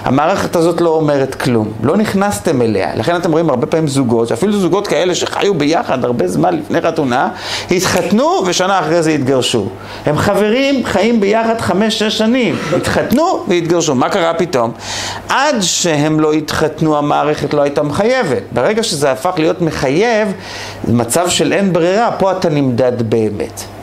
המערכת 0.05 0.57
הזאת 0.57 0.81
לא 0.81 0.91
אומרת 0.91 1.35
כלום, 1.35 1.73
לא 1.83 1.97
נכנסתם 1.97 2.63
אליה. 2.63 2.97
לכן 2.97 3.17
אתם 3.17 3.33
רואים 3.33 3.51
הרבה 3.51 3.67
פעמים 3.67 3.89
זוגות, 3.89 4.33
אפילו 4.33 4.59
זוגות 4.59 4.87
כאלה 4.87 5.15
שחיו 5.15 5.55
ביחד 5.55 6.05
הרבה 6.05 6.29
זמן 6.29 6.57
לפני 6.57 6.81
חתונה, 6.81 7.29
התחתנו 7.71 8.43
ושנה 8.47 8.79
אחרי 8.79 9.03
זה 9.03 9.11
התגרשו. 9.11 9.69
הם 10.07 10.19
חברים, 10.19 10.85
חיים 10.85 11.21
ביחד 11.21 11.61
חמש-שש 11.61 12.19
שנים, 12.19 12.57
התחתנו 12.77 13.45
והתגרשו. 13.49 13.95
מה 13.95 14.09
קרה 14.09 14.35
פתאום? 14.35 14.73
עד 15.29 15.57
שהם 15.61 16.21
לא 16.21 16.33
התחתנו 16.33 16.99
המערכת 16.99 17.55
לא 17.55 17.63
הייתה 17.63 17.83
מחייבת. 17.83 18.43
ברגע 18.53 18.83
שזה 18.83 19.13
הפך 19.13 19.33
להיות 19.39 19.63
מחייב, 19.63 20.33
מצב 20.89 21.29
של 21.29 21.53
אין 21.53 21.73
ברירה, 21.73 22.13
פה 22.13 22.33
אתה 22.33 22.49
נמדד 22.49 23.11
באמת. 23.11 23.76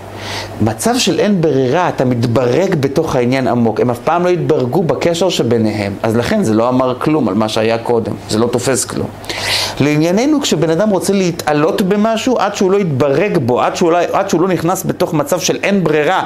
מצב 0.62 0.98
של 0.98 1.20
אין 1.20 1.42
ברירה, 1.42 1.90
אתה 1.90 2.06
מתברג 2.06 2.76
בתוך 2.76 3.16
העניין 3.16 3.48
עמוק. 3.48 3.80
הם 3.80 3.90
אף 3.90 4.00
פעם 4.00 4.24
לא 4.24 4.30
התברגו 4.30 4.84
בקשר 4.84 5.30
שביניהם, 5.30 5.94
אז 6.04 6.16
לכן 6.16 6.44
זה 6.44 6.54
לא 6.54 6.70
אמר 6.70 6.96
כלום 7.00 7.28
על 7.30 7.34
מה 7.34 7.50
שהיה 7.50 7.78
קודם, 7.78 8.14
זה 8.30 8.40
לא 8.40 8.48
תופס 8.48 8.86
כלום. 8.86 9.08
לענייננו, 9.80 10.42
כשבן 10.42 10.70
אדם 10.70 10.90
רוצה 10.90 11.14
להתעלות 11.14 11.82
במשהו, 11.82 12.40
עד 12.40 12.56
שהוא 12.56 12.72
לא 12.72 12.78
יתברג 12.78 13.38
בו, 13.38 13.62
עד 13.62 13.76
שהוא, 13.76 13.92
לא, 13.92 13.98
עד 14.14 14.30
שהוא 14.30 14.42
לא 14.42 14.48
נכנס 14.48 14.84
בתוך 14.86 15.14
מצב 15.14 15.40
של 15.40 15.58
אין 15.64 15.84
ברירה, 15.84 16.24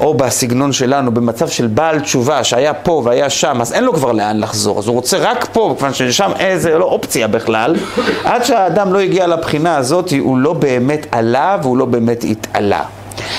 או 0.00 0.14
בסגנון 0.14 0.72
שלנו, 0.72 1.14
במצב 1.14 1.48
של 1.48 1.66
בעל 1.66 2.00
תשובה 2.00 2.44
שהיה 2.44 2.74
פה 2.74 3.02
והיה 3.04 3.30
שם, 3.30 3.60
אז 3.60 3.72
אין 3.72 3.84
לו 3.84 3.92
כבר 3.92 4.12
לאן 4.12 4.40
לחזור, 4.40 4.78
אז 4.78 4.86
הוא 4.86 4.94
רוצה 4.94 5.16
רק 5.20 5.46
פה, 5.52 5.74
כיוון 5.78 5.94
ששם 5.94 6.30
איזה 6.38 6.78
לא 6.78 6.84
אופציה 6.84 7.28
בכלל, 7.28 7.76
עד 8.24 8.44
שהאדם 8.44 8.92
לא 8.92 8.98
הגיע 8.98 9.26
לבחינה 9.26 9.76
הזאת, 9.76 10.12
הוא 10.18 10.38
לא 10.38 10.52
באמת 10.52 11.06
עלה 11.10 11.56
והוא 11.62 11.76
לא 11.76 11.84
באמת 11.84 12.24
התעלה. 12.24 12.82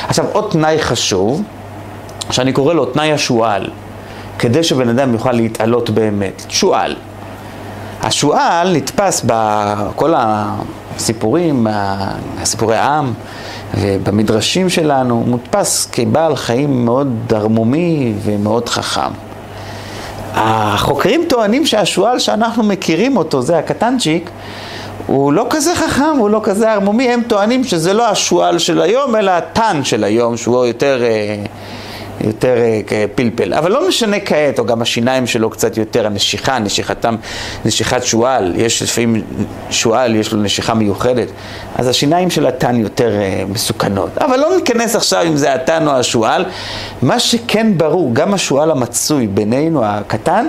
עכשיו, 0.08 0.26
עוד 0.32 0.52
תנאי 0.52 0.80
חשוב, 0.82 1.44
שאני 2.32 2.54
קורא 2.54 2.74
לו 2.74 2.86
תנאי 2.86 3.12
השועל, 3.12 3.70
כדי 4.40 4.64
שבן 4.64 4.90
אדם 4.90 5.14
יוכל 5.14 5.32
להתעלות 5.32 5.90
באמת. 5.90 6.46
שועל. 6.50 6.96
השועל 8.02 8.76
נתפס 8.76 9.26
בכל 9.26 10.14
הסיפורים, 10.18 11.68
סיפורי 12.44 12.76
העם 12.76 13.14
ובמדרשים 13.78 14.70
שלנו, 14.70 15.24
מודפס 15.28 15.90
כבעל 15.92 16.36
חיים 16.36 16.86
מאוד 16.86 17.34
ערמומי 17.36 18.14
ומאוד 18.24 18.70
חכם. 18.70 19.12
החוקרים 20.34 21.24
טוענים 21.30 21.66
שהשועל 21.66 22.20
שאנחנו 22.20 22.64
מכירים 22.64 23.18
אותו, 23.18 23.42
זה 23.42 23.58
הקטנצ'יק, 23.58 24.30
הוא 25.08 25.34
לא 25.34 25.48
כזה 25.50 25.76
חכם, 25.76 26.18
הוא 26.18 26.30
לא 26.30 26.40
כזה 26.44 26.72
ערמומי, 26.72 27.10
הם 27.10 27.22
טוענים 27.28 27.64
שזה 27.64 27.94
לא 27.94 28.10
השועל 28.10 28.60
של 28.60 28.82
היום, 28.82 29.16
אלא 29.16 29.32
הטן 29.32 29.84
של 29.84 30.04
היום, 30.04 30.38
שהוא 30.38 30.66
יותר, 30.66 31.04
אה, 31.04 31.36
יותר 32.22 32.58
אה, 32.92 33.06
פלפל. 33.16 33.54
אבל 33.54 33.72
לא 33.72 33.88
משנה 33.88 34.20
כעת, 34.20 34.60
או 34.60 34.66
גם 34.66 34.82
השיניים 34.82 35.28
שלו 35.28 35.50
קצת 35.50 35.78
יותר, 35.78 36.06
הנשיכה, 36.06 36.60
נשיכתם, 36.60 37.16
נשיכת 37.66 38.04
שועל, 38.04 38.54
יש 38.56 38.82
לפעמים 38.82 39.24
שועל, 39.70 40.16
יש 40.16 40.34
לו 40.34 40.42
נשיכה 40.42 40.74
מיוחדת, 40.74 41.28
אז 41.76 41.88
השיניים 41.88 42.30
של 42.30 42.48
הטן 42.48 42.76
יותר 42.76 43.12
אה, 43.22 43.44
מסוכנות. 43.50 44.18
אבל 44.18 44.40
לא 44.40 44.56
ניכנס 44.56 44.96
עכשיו 44.96 45.24
אם 45.28 45.36
זה 45.36 45.54
הטן 45.54 45.88
או 45.88 45.92
השועל. 45.92 46.46
מה 47.02 47.20
שכן 47.20 47.78
ברור, 47.78 48.10
גם 48.14 48.34
השועל 48.34 48.72
המצוי 48.72 49.28
בינינו 49.28 49.86
הקטן, 49.86 50.48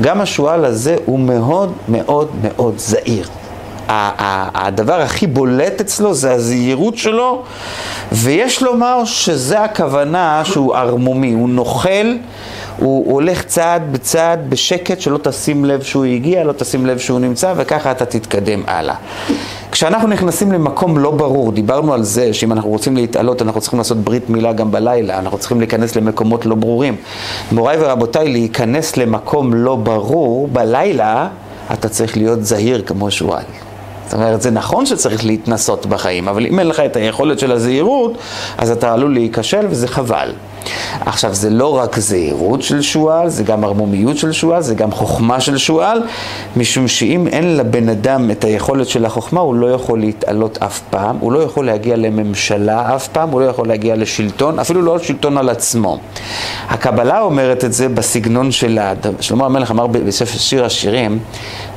גם 0.00 0.20
השועל 0.20 0.64
הזה 0.64 0.96
הוא 1.04 1.18
מאוד 1.18 1.72
מאוד 1.88 2.28
מאוד 2.42 2.74
זהיר. 2.78 3.28
הדבר 3.88 5.00
הכי 5.00 5.26
בולט 5.26 5.80
אצלו 5.80 6.14
זה 6.14 6.32
הזהירות 6.32 6.96
שלו, 6.96 7.42
ויש 8.12 8.62
לומר 8.62 9.04
שזה 9.04 9.60
הכוונה 9.60 10.42
שהוא 10.44 10.76
ערמומי, 10.76 11.32
הוא 11.32 11.48
נוכל, 11.48 12.16
הוא 12.78 13.12
הולך 13.12 13.42
צעד 13.42 13.92
בצעד 13.92 14.50
בשקט, 14.50 15.00
שלא 15.00 15.18
תשים 15.18 15.64
לב 15.64 15.82
שהוא 15.82 16.04
הגיע, 16.04 16.44
לא 16.44 16.52
תשים 16.52 16.86
לב 16.86 16.98
שהוא 16.98 17.20
נמצא, 17.20 17.54
וככה 17.56 17.90
אתה 17.90 18.04
תתקדם 18.04 18.62
הלאה. 18.66 18.94
כשאנחנו 19.72 20.08
נכנסים 20.08 20.52
למקום 20.52 20.98
לא 20.98 21.10
ברור, 21.10 21.52
דיברנו 21.52 21.94
על 21.94 22.02
זה 22.02 22.34
שאם 22.34 22.52
אנחנו 22.52 22.70
רוצים 22.70 22.96
להתעלות, 22.96 23.42
אנחנו 23.42 23.60
צריכים 23.60 23.78
לעשות 23.78 23.98
ברית 23.98 24.30
מילה 24.30 24.52
גם 24.52 24.70
בלילה, 24.70 25.18
אנחנו 25.18 25.38
צריכים 25.38 25.58
להיכנס 25.60 25.96
למקומות 25.96 26.46
לא 26.46 26.54
ברורים. 26.54 26.96
מוריי 27.52 27.76
ורבותיי, 27.80 28.28
להיכנס 28.28 28.96
למקום 28.96 29.54
לא 29.54 29.76
ברור 29.76 30.48
בלילה, 30.52 31.28
אתה 31.72 31.88
צריך 31.88 32.16
להיות 32.16 32.44
זהיר 32.44 32.82
כמו 32.86 33.10
שועל. 33.10 33.44
זאת 34.08 34.14
אומרת, 34.14 34.42
זה 34.42 34.50
נכון 34.50 34.86
שצריך 34.86 35.24
להתנסות 35.24 35.86
בחיים, 35.86 36.28
אבל 36.28 36.46
אם 36.46 36.58
אין 36.58 36.66
לך 36.66 36.80
את 36.80 36.96
היכולת 36.96 37.38
של 37.38 37.52
הזהירות, 37.52 38.18
אז 38.58 38.70
אתה 38.70 38.92
עלול 38.92 39.12
להיכשל 39.12 39.66
וזה 39.70 39.88
חבל. 39.88 40.32
עכשיו, 41.00 41.34
זה 41.34 41.50
לא 41.50 41.76
רק 41.76 41.98
זהירות 41.98 42.62
של 42.62 42.82
שועל, 42.82 43.28
זה 43.28 43.42
גם 43.44 43.64
ערמומיות 43.64 44.16
של 44.16 44.32
שועל, 44.32 44.62
זה 44.62 44.74
גם 44.74 44.90
חוכמה 44.90 45.40
של 45.40 45.56
שועל, 45.56 46.02
משום 46.56 46.88
שאם 46.88 47.28
אין 47.28 47.56
לבן 47.56 47.88
אדם 47.88 48.30
את 48.30 48.44
היכולת 48.44 48.88
של 48.88 49.04
החוכמה, 49.04 49.40
הוא 49.40 49.54
לא 49.54 49.66
יכול 49.66 50.00
להתעלות 50.00 50.58
אף 50.62 50.80
פעם, 50.90 51.16
הוא 51.20 51.32
לא 51.32 51.38
יכול 51.38 51.66
להגיע 51.66 51.96
לממשלה 51.96 52.94
אף 52.96 53.08
פעם, 53.08 53.30
הוא 53.30 53.40
לא 53.40 53.46
יכול 53.46 53.68
להגיע 53.68 53.96
לשלטון, 53.96 54.58
אפילו 54.58 54.82
לא 54.82 54.98
שלטון 54.98 55.38
על 55.38 55.48
עצמו. 55.48 55.98
הקבלה 56.68 57.20
אומרת 57.20 57.64
את 57.64 57.72
זה 57.72 57.88
בסגנון 57.88 58.50
שלה. 58.50 58.92
שלמה 59.20 59.46
המלך 59.46 59.70
אמר 59.70 59.86
בספר 59.86 60.38
שיר 60.38 60.64
השירים, 60.64 61.18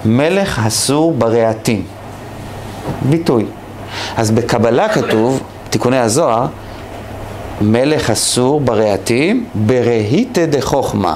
מלך 0.06 0.62
אסור 0.68 1.14
ברעתים. 1.14 2.01
ביטוי. 3.02 3.46
אז 4.18 4.32
בקבלה 4.32 4.90
כתוב, 4.90 5.42
תיקוני 5.70 5.98
הזוהר, 5.98 6.46
מלך 7.62 8.10
אסור 8.10 8.60
ברהטים, 8.60 9.46
ברהיטה 9.56 10.46
דחוכמה. 10.46 11.16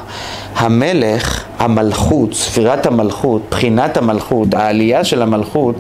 המלך, 0.56 1.44
המלכות, 1.60 2.34
ספירת 2.34 2.86
המלכות, 2.86 3.42
בחינת 3.52 3.98
המלכות, 3.98 4.54
העלייה 4.54 5.04
של 5.04 5.22
המלכות, 5.22 5.76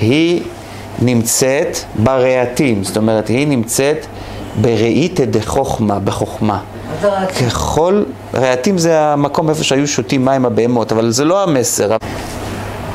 היא 0.00 0.42
נמצאת 1.02 1.78
ברהטים, 1.94 2.84
זאת 2.84 2.96
אומרת, 2.96 3.28
היא 3.28 3.48
נמצאת 3.48 4.06
בראיתא 4.60 5.24
דחוכמה, 5.24 5.98
בחוכמה. 5.98 6.58
ככל, 7.40 8.02
רהטים 8.34 8.78
זה 8.78 9.00
המקום 9.00 9.48
איפה 9.48 9.64
שהיו 9.64 9.88
שותים 9.88 10.24
מים 10.24 10.46
הבהמות, 10.46 10.92
אבל 10.92 11.10
זה 11.10 11.24
לא 11.24 11.42
המסר. 11.42 11.96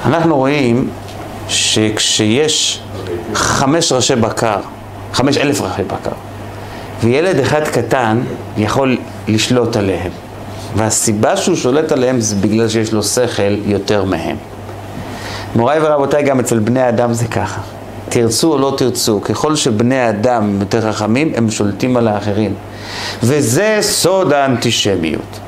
אנחנו 0.06 0.36
רואים 0.36 0.90
שכשיש 1.48 2.82
חמש 3.34 3.92
ראשי 3.92 4.16
בקר, 4.16 4.60
חמש 5.14 5.38
אלף 5.38 5.62
ראשי 5.62 5.84
בקר, 5.84 6.12
וילד 7.04 7.40
אחד 7.40 7.64
קטן 7.64 8.22
יכול 8.58 8.98
לשלוט 9.28 9.76
עליהם. 9.76 10.12
והסיבה 10.76 11.38
שהוא 11.38 11.56
שולט 11.56 11.92
עליהם 11.92 12.20
זה 12.20 12.36
בגלל 12.36 12.70
שיש 12.70 12.94
לו 12.94 13.04
שכל 13.04 13.56
יותר 13.66 14.06
מהם. 14.06 14.36
מוריי 15.56 15.80
ורבותיי, 15.82 16.24
גם 16.24 16.40
אצל 16.40 16.60
בני 16.60 16.90
אדם 16.90 17.14
זה 17.14 17.28
ככה. 17.28 17.62
תרצו 18.10 18.54
או 18.54 18.58
לא 18.58 18.74
תרצו, 18.78 19.22
ככל 19.22 19.56
שבני 19.56 20.10
אדם 20.10 20.60
יותר 20.60 20.92
חכמים, 20.92 21.32
הם 21.36 21.52
שולטים 21.52 21.98
על 21.98 22.08
האחרים. 22.08 22.54
וזה 23.24 23.78
סוד 23.82 24.34
האנטישמיות. 24.34 25.40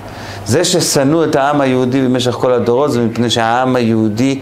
זה 0.46 0.64
ששנאו 0.64 1.24
את 1.24 1.36
העם 1.36 1.62
היהודי 1.62 2.02
במשך 2.02 2.32
כל 2.32 2.54
הדורות 2.54 2.92
זה 2.92 3.02
מפני 3.02 3.30
שהעם 3.30 3.76
היהודי 3.76 4.40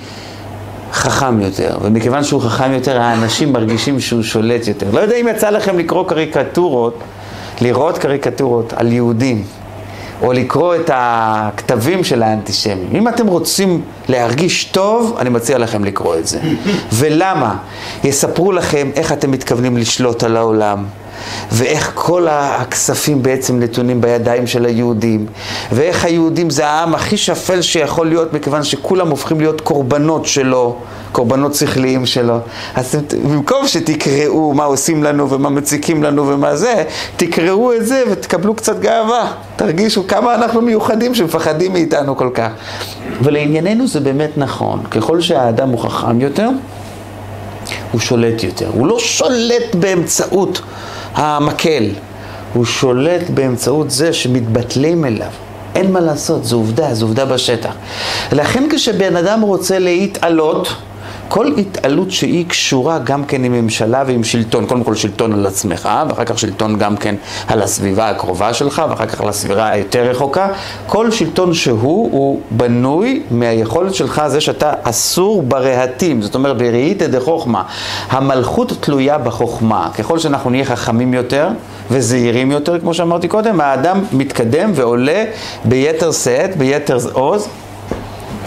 חכם 0.96 1.42
יותר, 1.42 1.78
ומכיוון 1.82 2.24
שהוא 2.24 2.42
חכם 2.42 2.72
יותר, 2.74 3.02
האנשים 3.02 3.54
מרגישים 3.54 4.00
שהוא 4.00 4.24
שולט 4.24 4.68
יותר. 4.68 4.86
לא 4.94 5.00
יודע 5.00 5.16
אם 5.16 5.28
יצא 5.28 5.50
לכם 5.50 5.80
לקרוא 5.80 6.08
קריקטורות, 6.08 7.00
לראות 7.62 7.98
קריקטורות 7.98 8.74
על 8.74 8.92
יהודים, 8.92 9.44
או 10.22 10.34
לקרוא 10.34 10.76
את 10.76 10.90
הכתבים 10.94 12.04
של 12.04 12.24
האנטישמים. 12.24 12.90
אם 12.94 13.08
אתם 13.08 13.28
רוצים 13.28 13.82
להרגיש 14.10 14.66
טוב, 14.66 15.18
אני 15.20 15.30
מציע 15.30 15.58
לכם 15.58 15.84
לקרוא 15.84 16.16
את 16.16 16.28
זה. 16.28 16.40
ולמה? 16.94 17.58
יספרו 18.04 18.52
לכם 18.52 18.90
איך 18.96 19.12
אתם 19.12 19.32
מתכוונים 19.32 19.78
לשלוט 19.78 20.24
על 20.24 20.38
העולם. 20.38 20.86
ואיך 21.52 21.92
כל 21.94 22.28
הכספים 22.30 23.24
בעצם 23.24 23.60
נתונים 23.60 24.02
בידיים 24.02 24.48
של 24.48 24.66
היהודים, 24.66 25.26
ואיך 25.72 26.06
היהודים 26.06 26.50
זה 26.50 26.68
העם 26.68 26.96
הכי 26.96 27.18
שפל 27.18 27.62
שיכול 27.62 28.08
להיות, 28.08 28.34
מכיוון 28.34 28.64
שכולם 28.64 29.10
הופכים 29.10 29.40
להיות 29.40 29.62
קורבנות 29.62 30.26
שלו, 30.26 30.76
קורבנות 31.12 31.56
שכליים 31.56 32.06
שלו. 32.06 32.38
אז 32.76 32.96
במקום 33.24 33.68
שתקראו 33.68 34.54
מה 34.54 34.64
עושים 34.64 35.04
לנו 35.04 35.30
ומה 35.30 35.50
מציקים 35.50 36.04
לנו 36.04 36.28
ומה 36.28 36.56
זה, 36.56 36.84
תקראו 37.18 37.74
את 37.74 37.86
זה 37.86 38.04
ותקבלו 38.12 38.56
קצת 38.56 38.80
גאווה. 38.80 39.32
תרגישו 39.56 40.08
כמה 40.08 40.36
אנחנו 40.36 40.62
מיוחדים 40.62 41.16
שמפחדים 41.16 41.74
מאיתנו 41.74 42.18
כל 42.18 42.30
כך. 42.34 42.50
ולענייננו 43.22 43.88
זה 43.88 44.00
באמת 44.00 44.38
נכון, 44.38 44.84
ככל 44.92 45.22
שהאדם 45.22 45.70
הוא 45.70 45.80
חכם 45.80 46.22
יותר, 46.22 46.50
הוא 47.92 48.02
שולט 48.02 48.44
יותר. 48.44 48.70
הוא 48.74 48.88
לא 48.88 49.00
שולט 49.00 49.76
באמצעות 49.80 50.62
המקל, 51.16 51.84
הוא 52.54 52.66
שולט 52.66 53.30
באמצעות 53.30 53.92
זה 53.92 54.14
שמתבטלים 54.14 55.06
אליו. 55.06 55.32
אין 55.76 55.92
מה 55.92 56.00
לעשות, 56.00 56.46
זו 56.46 56.56
עובדה, 56.56 56.94
זו 56.94 57.06
עובדה 57.06 57.26
בשטח. 57.26 57.74
לכן 58.32 58.68
כשבן 58.72 59.16
אדם 59.16 59.42
רוצה 59.42 59.80
להתעלות, 59.80 60.76
כל 61.30 61.52
התעלות 61.58 62.12
שהיא 62.12 62.46
קשורה 62.48 63.00
גם 63.00 63.26
כן 63.26 63.44
עם 63.44 63.52
ממשלה 63.52 64.04
ועם 64.08 64.24
שלטון, 64.24 64.66
קודם 64.66 64.84
כל 64.84 64.96
שלטון 64.96 65.34
על 65.34 65.46
עצמך, 65.46 65.90
ואחר 66.10 66.26
כך 66.26 66.40
שלטון 66.40 66.78
גם 66.78 66.98
כן 66.98 67.16
על 67.48 67.62
הסביבה 67.62 68.10
הקרובה 68.10 68.54
שלך, 68.54 68.82
ואחר 68.90 69.06
כך 69.06 69.22
על 69.22 69.30
הסביבה 69.30 69.70
היותר 69.70 70.04
רחוקה, 70.10 70.48
כל 70.88 71.12
שלטון 71.12 71.54
שהוא, 71.54 72.10
הוא 72.12 72.42
בנוי 72.52 73.24
מהיכולת 73.32 73.96
שלך, 73.96 74.22
זה 74.28 74.42
שאתה 74.42 74.74
אסור 74.84 75.44
ברהטים, 75.44 76.22
זאת 76.22 76.36
אומרת 76.36 76.58
בראיתא 76.58 77.08
דחוכמה. 77.08 77.64
המלכות 78.10 78.72
תלויה 78.80 79.18
בחוכמה, 79.18 79.90
ככל 79.98 80.20
שאנחנו 80.20 80.50
נהיה 80.50 80.66
חכמים 80.66 81.14
יותר 81.14 81.50
וזהירים 81.92 82.52
יותר, 82.52 82.80
כמו 82.80 82.94
שאמרתי 82.94 83.28
קודם, 83.28 83.62
האדם 83.62 84.04
מתקדם 84.12 84.72
ועולה 84.76 85.24
ביתר 85.66 86.12
שאת, 86.12 86.58
ביתר 86.58 86.98
עוז, 87.14 87.48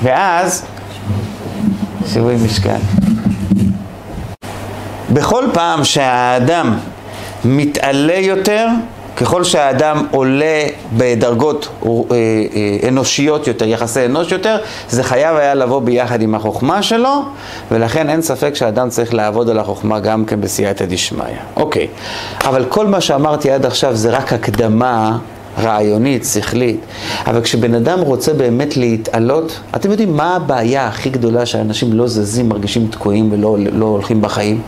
ואז 0.03 0.65
שיווי 2.07 2.37
משקל. 2.45 2.79
בכל 5.13 5.45
פעם 5.53 5.85
שהאדם 5.85 6.79
מתעלה 7.45 8.19
יותר, 8.19 8.67
ככל 9.17 9.45
שהאדם 9.45 10.07
עולה 10.11 10.67
בדרגות 10.97 11.69
אה, 11.83 11.89
אה, 11.91 12.89
אנושיות 12.89 13.47
יותר, 13.47 13.65
יחסי 13.65 14.07
אנוש 14.07 14.33
יותר, 14.33 14.57
זה 14.91 15.03
חייב 15.03 15.37
היה 15.37 15.55
לבוא 15.55 15.81
ביחד 15.81 16.23
עם 16.23 16.35
החוכמה 16.35 16.83
שלו, 16.83 17.23
ולכן 17.71 18.11
אין 18.11 18.23
ספק 18.23 18.55
שהאדם 18.55 18.89
צריך 18.89 19.15
לעבוד 19.15 19.51
על 19.51 19.59
החוכמה 19.59 20.01
גם 20.01 20.25
כן 20.25 20.41
בסייעתא 20.41 20.85
דשמיא. 20.85 21.25
אוקיי, 21.57 21.89
אבל 22.45 22.65
כל 22.69 22.87
מה 22.87 23.01
שאמרתי 23.01 23.51
עד 23.51 23.67
עכשיו 23.67 23.97
זה 23.97 24.11
רק 24.11 24.33
הקדמה 24.33 25.19
רעיונית, 25.59 26.25
שכלית, 26.25 26.81
אבל 27.27 27.43
כשבן 27.43 27.75
אדם 27.75 28.01
רוצה 28.01 28.33
באמת 28.33 28.77
להתעלות, 28.77 29.61
אתם 29.77 29.91
יודעים 29.91 30.17
מה 30.17 30.37
הבעיה 30.37 30.87
הכי 30.87 31.11
גדולה 31.11 31.47
שאנשים 31.47 31.93
לא 31.93 32.07
זזים, 32.07 32.49
מרגישים 32.49 32.89
תקועים 32.91 33.29
ולא 33.33 33.57
לא 33.73 33.87
הולכים 33.87 34.23
בחיים? 34.23 34.61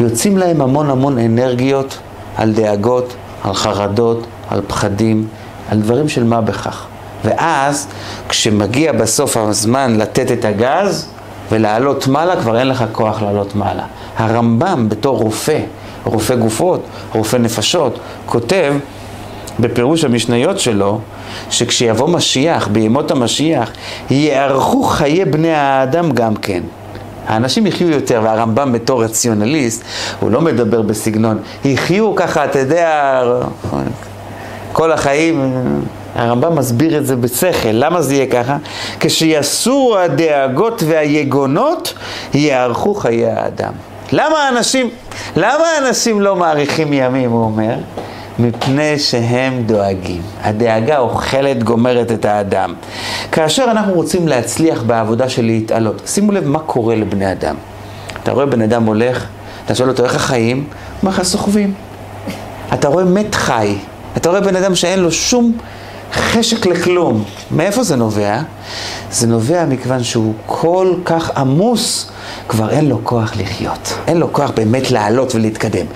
יוצאים 0.00 0.38
להם 0.38 0.60
המון 0.60 0.90
המון 0.90 1.18
אנרגיות 1.18 1.98
על 2.36 2.52
דאגות, 2.52 3.14
על 3.44 3.54
חרדות, 3.54 4.26
על 4.48 4.60
פחדים, 4.66 5.26
על 5.70 5.78
דברים 5.78 6.08
של 6.08 6.24
מה 6.24 6.40
בכך. 6.40 6.86
ואז, 7.24 7.86
כשמגיע 8.28 8.92
בסוף 8.92 9.36
הזמן 9.36 9.96
לתת 9.96 10.32
את 10.32 10.44
הגז 10.44 11.06
ולעלות 11.52 12.06
מעלה, 12.06 12.40
כבר 12.40 12.58
אין 12.58 12.68
לך 12.68 12.84
כוח 12.92 13.22
לעלות 13.22 13.54
מעלה. 13.54 13.84
הרמב"ם 14.16 14.88
בתור 14.88 15.18
רופא, 15.18 15.58
רופא 16.04 16.34
גופות, 16.34 16.84
רופא 17.14 17.36
נפשות, 17.36 17.98
כותב 18.26 18.74
בפירוש 19.60 20.04
המשניות 20.04 20.58
שלו, 20.58 21.00
שכשיבוא 21.50 22.08
משיח, 22.08 22.68
בימות 22.68 23.10
המשיח, 23.10 23.70
יארכו 24.10 24.82
חיי 24.82 25.24
בני 25.24 25.52
האדם 25.52 26.12
גם 26.12 26.36
כן. 26.36 26.62
האנשים 27.26 27.66
יחיו 27.66 27.90
יותר, 27.90 28.20
והרמב"ם 28.24 28.72
בתור 28.72 29.04
רציונליסט, 29.04 29.84
הוא 30.20 30.30
לא 30.30 30.40
מדבר 30.40 30.82
בסגנון, 30.82 31.38
יחיו 31.64 32.14
ככה, 32.14 32.44
אתה 32.44 32.58
יודע, 32.58 33.22
כל 34.72 34.92
החיים, 34.92 35.54
הרמב"ם 36.14 36.58
מסביר 36.58 36.98
את 36.98 37.06
זה 37.06 37.16
בשכל, 37.16 37.68
למה 37.72 38.02
זה 38.02 38.14
יהיה 38.14 38.26
ככה? 38.26 38.56
כשיסורו 39.00 39.98
הדאגות 39.98 40.82
והיגונות, 40.86 41.94
יארכו 42.34 42.94
חיי 42.94 43.26
האדם. 43.26 43.72
למה 44.12 44.48
אנשים, 44.48 44.90
למה 45.36 45.64
אנשים 45.78 46.20
לא 46.20 46.36
מאריכים 46.36 46.92
ימים, 46.92 47.30
הוא 47.30 47.44
אומר? 47.44 47.74
מפני 48.38 48.98
שהם 48.98 49.62
דואגים. 49.66 50.22
הדאגה 50.42 50.98
אוכלת, 50.98 51.62
גומרת 51.62 52.12
את 52.12 52.24
האדם. 52.24 52.74
כאשר 53.32 53.64
אנחנו 53.70 53.92
רוצים 53.92 54.28
להצליח 54.28 54.82
בעבודה 54.82 55.28
של 55.28 55.44
להתעלות, 55.44 56.02
שימו 56.06 56.32
לב 56.32 56.48
מה 56.48 56.58
קורה 56.58 56.94
לבני 56.94 57.32
אדם. 57.32 57.54
אתה 58.22 58.32
רואה 58.32 58.46
בן 58.46 58.62
אדם 58.62 58.84
הולך, 58.84 59.26
אתה 59.64 59.74
שואל 59.74 59.88
אותו 59.88 60.04
איך 60.04 60.14
החיים? 60.14 60.56
הוא 60.56 60.66
אומר 61.02 61.12
לך 61.12 61.22
סוחבים. 61.22 61.74
אתה 62.74 62.88
רואה 62.88 63.04
מת 63.04 63.34
חי, 63.34 63.74
אתה 64.16 64.28
רואה 64.28 64.40
בן 64.40 64.56
אדם 64.56 64.74
שאין 64.74 64.98
לו 64.98 65.12
שום 65.12 65.52
חשק 66.12 66.66
לכלום. 66.66 67.24
מאיפה 67.50 67.82
זה 67.82 67.96
נובע? 67.96 68.40
זה 69.10 69.26
נובע 69.26 69.64
מכיוון 69.66 70.02
שהוא 70.02 70.34
כל 70.46 70.94
כך 71.04 71.30
עמוס, 71.36 72.10
כבר 72.48 72.70
אין 72.70 72.88
לו 72.88 72.98
כוח 73.04 73.32
לחיות. 73.36 73.94
אין 74.06 74.16
לו 74.16 74.32
כוח 74.32 74.50
באמת 74.50 74.90
לעלות 74.90 75.34
ולהתקדם. 75.34 75.86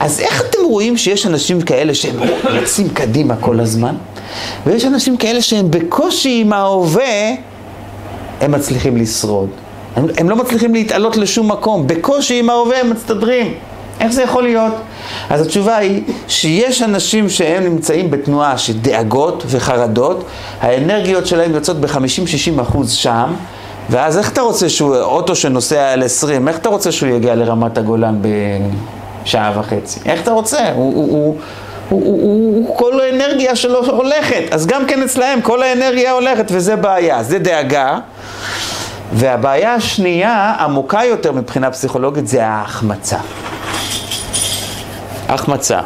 אז 0.00 0.20
איך 0.20 0.40
אתם 0.40 0.58
רואים 0.64 0.96
שיש 0.96 1.26
אנשים 1.26 1.60
כאלה 1.60 1.94
שהם 1.94 2.16
רצים 2.44 2.88
קדימה 2.88 3.36
כל 3.36 3.60
הזמן, 3.60 3.94
ויש 4.66 4.84
אנשים 4.84 5.16
כאלה 5.16 5.42
שהם 5.42 5.70
בקושי 5.70 6.40
עם 6.40 6.52
ההווה, 6.52 7.30
הם 8.40 8.52
מצליחים 8.52 8.96
לשרוד. 8.96 9.48
הם, 9.96 10.06
הם 10.18 10.30
לא 10.30 10.36
מצליחים 10.36 10.74
להתעלות 10.74 11.16
לשום 11.16 11.52
מקום, 11.52 11.86
בקושי 11.86 12.38
עם 12.38 12.50
ההווה 12.50 12.80
הם 12.80 12.90
מסתדרים. 12.90 13.54
איך 14.00 14.12
זה 14.12 14.22
יכול 14.22 14.42
להיות? 14.42 14.72
אז 15.30 15.40
התשובה 15.40 15.76
היא 15.76 16.02
שיש 16.28 16.82
אנשים 16.82 17.28
שהם 17.28 17.64
נמצאים 17.64 18.10
בתנועה 18.10 18.58
של 18.58 18.78
דאגות 18.78 19.42
וחרדות, 19.46 20.24
האנרגיות 20.60 21.26
שלהם 21.26 21.54
יוצאות 21.54 21.80
ב-50-60 21.80 22.62
אחוז 22.62 22.92
שם, 22.92 23.34
ואז 23.90 24.18
איך 24.18 24.32
אתה 24.32 24.40
רוצה 24.40 24.68
שהוא, 24.68 24.96
אוטו 24.96 25.36
שנוסע 25.36 25.92
על 25.92 26.02
20, 26.02 26.48
איך 26.48 26.58
אתה 26.58 26.68
רוצה 26.68 26.92
שהוא 26.92 27.08
יגיע 27.08 27.34
לרמת 27.34 27.78
הגולן 27.78 28.18
בשעה 29.22 29.52
וחצי? 29.60 30.00
איך 30.06 30.22
אתה 30.22 30.30
רוצה? 30.30 30.72
הוא, 30.74 30.94
הוא, 30.94 31.08
הוא, 31.10 31.36
הוא, 31.88 32.02
הוא, 32.02 32.22
הוא, 32.22 32.66
הוא, 32.66 32.76
כל 32.78 33.00
האנרגיה 33.00 33.56
שלו 33.56 33.86
הולכת, 33.86 34.42
אז 34.50 34.66
גם 34.66 34.86
כן 34.86 35.02
אצלהם 35.02 35.40
כל 35.40 35.62
האנרגיה 35.62 36.12
הולכת, 36.12 36.44
וזה 36.50 36.76
בעיה, 36.76 37.22
זה 37.22 37.38
דאגה. 37.38 37.98
והבעיה 39.12 39.74
השנייה, 39.74 40.54
עמוקה 40.60 41.04
יותר 41.04 41.32
מבחינה 41.32 41.70
פסיכולוגית, 41.70 42.28
זה 42.28 42.46
ההחמצה. 42.46 43.18
החמצה. 45.28 45.80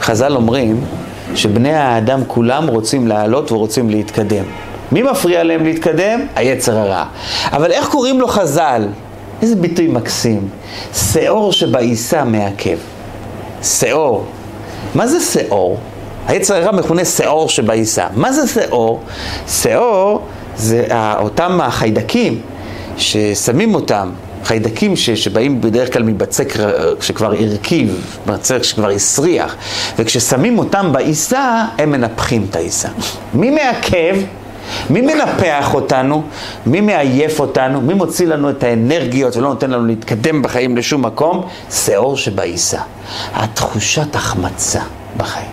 חז"ל 0.00 0.36
אומרים 0.36 0.84
שבני 1.34 1.74
האדם 1.74 2.20
כולם 2.26 2.66
רוצים 2.66 3.08
לעלות 3.08 3.52
ורוצים 3.52 3.90
להתקדם. 3.90 4.44
מי 4.94 5.02
מפריע 5.02 5.44
להם 5.44 5.64
להתקדם? 5.64 6.20
היצר 6.36 6.78
הרע. 6.78 7.04
אבל 7.52 7.72
איך 7.72 7.88
קוראים 7.88 8.20
לו 8.20 8.28
חז"ל? 8.28 8.88
איזה 9.42 9.56
ביטוי 9.56 9.88
מקסים. 9.88 10.48
שאור 11.12 11.52
שבעיסה 11.52 12.24
מעכב. 12.24 12.78
שאור. 13.62 14.24
מה 14.94 15.06
זה 15.06 15.20
שאור? 15.20 15.78
היצר 16.26 16.54
הרע 16.54 16.72
מכונה 16.72 17.04
שאור 17.04 17.48
שבעיסה. 17.48 18.06
מה 18.16 18.32
זה 18.32 18.48
שאור? 18.48 19.00
שאור 19.48 20.22
זה 20.56 20.86
אותם 21.18 21.60
החיידקים 21.62 22.40
ששמים 22.96 23.74
אותם 23.74 24.10
חיידקים 24.44 24.96
ש, 24.96 25.10
שבאים 25.10 25.60
בדרך 25.60 25.92
כלל 25.92 26.02
מבצק 26.02 26.52
שכבר 27.00 27.32
הרכיב, 27.32 28.16
בצק 28.26 28.62
שכבר 28.62 28.88
הסריח, 28.88 29.56
וכששמים 29.98 30.58
אותם 30.58 30.92
בעיסה, 30.92 31.64
הם 31.78 31.90
מנפחים 31.90 32.46
את 32.50 32.56
העיסה. 32.56 32.88
מי 33.34 33.50
מעכב? 33.50 34.16
מי 34.90 35.00
מנפח 35.00 35.74
אותנו? 35.74 36.22
מי 36.66 36.80
מעייף 36.80 37.40
אותנו? 37.40 37.80
מי 37.80 37.94
מוציא 37.94 38.26
לנו 38.26 38.50
את 38.50 38.62
האנרגיות 38.62 39.36
ולא 39.36 39.48
נותן 39.48 39.70
לנו 39.70 39.86
להתקדם 39.86 40.42
בחיים 40.42 40.76
לשום 40.76 41.06
מקום? 41.06 41.42
שאור 41.70 42.16
שבעיסה. 42.16 42.80
התחושת 43.34 44.16
החמצה 44.16 44.80
בחיים. 45.16 45.50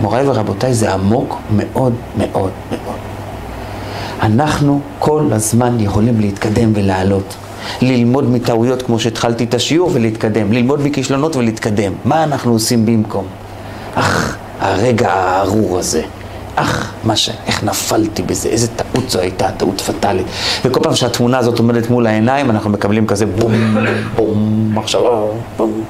מוריי 0.00 0.28
ורבותיי, 0.28 0.74
זה 0.74 0.92
עמוק 0.92 1.38
מאוד 1.56 1.94
מאוד 2.18 2.50
מאוד. 2.70 2.98
אנחנו 4.22 4.80
כל 4.98 5.24
הזמן 5.32 5.80
יכולים 5.80 6.20
להתקדם 6.20 6.72
ולעלות. 6.74 7.36
ללמוד 7.82 8.30
מטעויות 8.30 8.82
כמו 8.82 8.98
שהתחלתי 8.98 9.44
את 9.44 9.54
השיעור 9.54 9.90
ולהתקדם, 9.94 10.52
ללמוד 10.52 10.86
מכישלונות 10.86 11.36
ולהתקדם. 11.36 11.92
מה 12.04 12.24
אנחנו 12.24 12.52
עושים 12.52 12.86
במקום? 12.86 13.26
אך, 13.94 14.36
הרגע 14.60 15.12
הארור 15.12 15.78
הזה. 15.78 16.02
אך, 16.60 16.92
מה 17.04 17.16
ש... 17.16 17.30
איך 17.46 17.64
נפלתי 17.64 18.22
בזה, 18.22 18.48
איזה 18.48 18.68
טעות 18.68 19.10
זו 19.10 19.20
הייתה, 19.20 19.50
טעות 19.50 19.80
פטאלית. 19.80 20.26
וכל 20.64 20.80
פעם 20.82 20.94
שהתמונה 20.94 21.38
הזאת 21.38 21.58
עומדת 21.58 21.90
מול 21.90 22.06
העיניים, 22.06 22.50
אנחנו 22.50 22.70
מקבלים 22.70 23.06
כזה 23.06 23.26
בום, 23.26 23.76
בום, 24.16 24.70
מחשבה, 24.74 25.20
בום. 25.56 25.84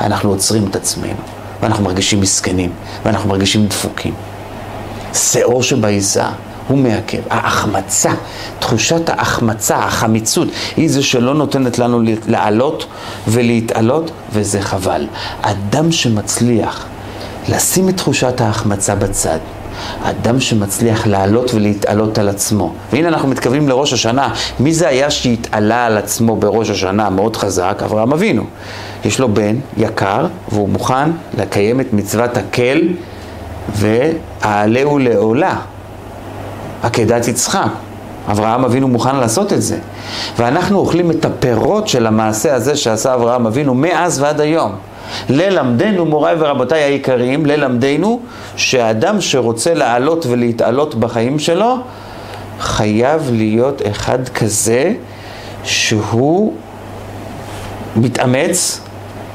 אנחנו 0.00 0.30
עוצרים 0.30 0.66
את 0.70 0.76
עצמנו, 0.76 1.20
ואנחנו 1.62 1.84
מרגישים 1.84 2.20
מסכנים, 2.20 2.70
ואנחנו 3.04 3.28
מרגישים 3.28 3.66
דפוקים. 3.66 4.14
שאור 5.14 5.62
שבעיזה 5.62 6.22
הוא 6.68 6.78
מעכב. 6.78 7.18
ההחמצה, 7.30 8.10
תחושת 8.58 9.08
ההחמצה, 9.08 9.76
החמיצות, 9.76 10.48
היא 10.76 10.90
זה 10.90 11.02
שלא 11.02 11.34
נותנת 11.34 11.78
לנו 11.78 12.00
לעלות 12.26 12.86
ולהתעלות, 13.28 14.10
וזה 14.32 14.62
חבל. 14.62 15.06
אדם 15.42 15.92
שמצליח 15.92 16.86
לשים 17.48 17.88
את 17.88 17.96
תחושת 17.96 18.40
ההחמצה 18.40 18.94
בצד, 18.94 19.38
אדם 20.02 20.40
שמצליח 20.40 21.06
לעלות 21.06 21.54
ולהתעלות 21.54 22.18
על 22.18 22.28
עצמו. 22.28 22.72
והנה 22.92 23.08
אנחנו 23.08 23.28
מתכוונים 23.28 23.68
לראש 23.68 23.92
השנה. 23.92 24.34
מי 24.60 24.74
זה 24.74 24.88
היה 24.88 25.10
שהתעלה 25.10 25.86
על 25.86 25.96
עצמו 25.96 26.36
בראש 26.36 26.70
השנה 26.70 27.10
מאוד 27.10 27.36
חזק? 27.36 27.82
אברהם 27.84 28.12
אבינו. 28.12 28.44
יש 29.04 29.20
לו 29.20 29.34
בן 29.34 29.56
יקר, 29.76 30.26
והוא 30.48 30.68
מוכן 30.68 31.10
לקיים 31.38 31.80
את 31.80 31.92
מצוות 31.92 32.36
הקל 32.36 32.80
והעלהו 33.68 34.98
לעולה. 34.98 35.56
עקדת 36.82 37.28
יצחק. 37.28 37.68
אברהם 38.30 38.64
אבינו 38.64 38.88
מוכן 38.88 39.16
לעשות 39.16 39.52
את 39.52 39.62
זה. 39.62 39.78
ואנחנו 40.38 40.78
אוכלים 40.78 41.10
את 41.10 41.24
הפירות 41.24 41.88
של 41.88 42.06
המעשה 42.06 42.54
הזה 42.54 42.76
שעשה 42.76 43.14
אברהם 43.14 43.46
אבינו 43.46 43.74
מאז 43.74 44.20
ועד 44.20 44.40
היום. 44.40 44.72
ללמדנו, 45.28 46.04
מוריי 46.04 46.36
ורבותיי 46.38 46.82
היקרים, 46.82 47.46
ללמדנו 47.46 48.20
שאדם 48.56 49.20
שרוצה 49.20 49.74
לעלות 49.74 50.26
ולהתעלות 50.26 50.94
בחיים 50.94 51.38
שלו, 51.38 51.76
חייב 52.60 53.30
להיות 53.32 53.82
אחד 53.90 54.28
כזה 54.28 54.92
שהוא 55.64 56.52
מתאמץ, 57.96 58.80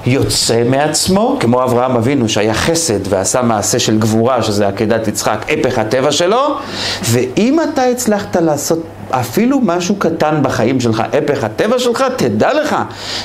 יוצא 0.05 0.63
מעצמו, 0.63 1.37
כמו 1.39 1.63
אברהם 1.63 1.95
אבינו 1.95 2.29
שהיה 2.29 2.53
חסד 2.53 2.99
ועשה 3.09 3.41
מעשה 3.41 3.79
של 3.79 3.99
גבורה, 3.99 4.43
שזה 4.43 4.67
עקדת 4.67 5.07
יצחק, 5.07 5.45
הפך 5.49 5.77
הטבע 5.77 6.11
שלו, 6.11 6.57
ואם 7.03 7.59
אתה 7.59 7.83
הצלחת 7.83 8.35
לעשות 8.35 8.79
אפילו 9.11 9.59
משהו 9.63 9.95
קטן 9.95 10.39
בחיים 10.43 10.79
שלך, 10.79 11.03
הפך 11.13 11.43
הטבע 11.43 11.79
שלך, 11.79 12.03
תדע 12.15 12.53
לך 12.53 12.75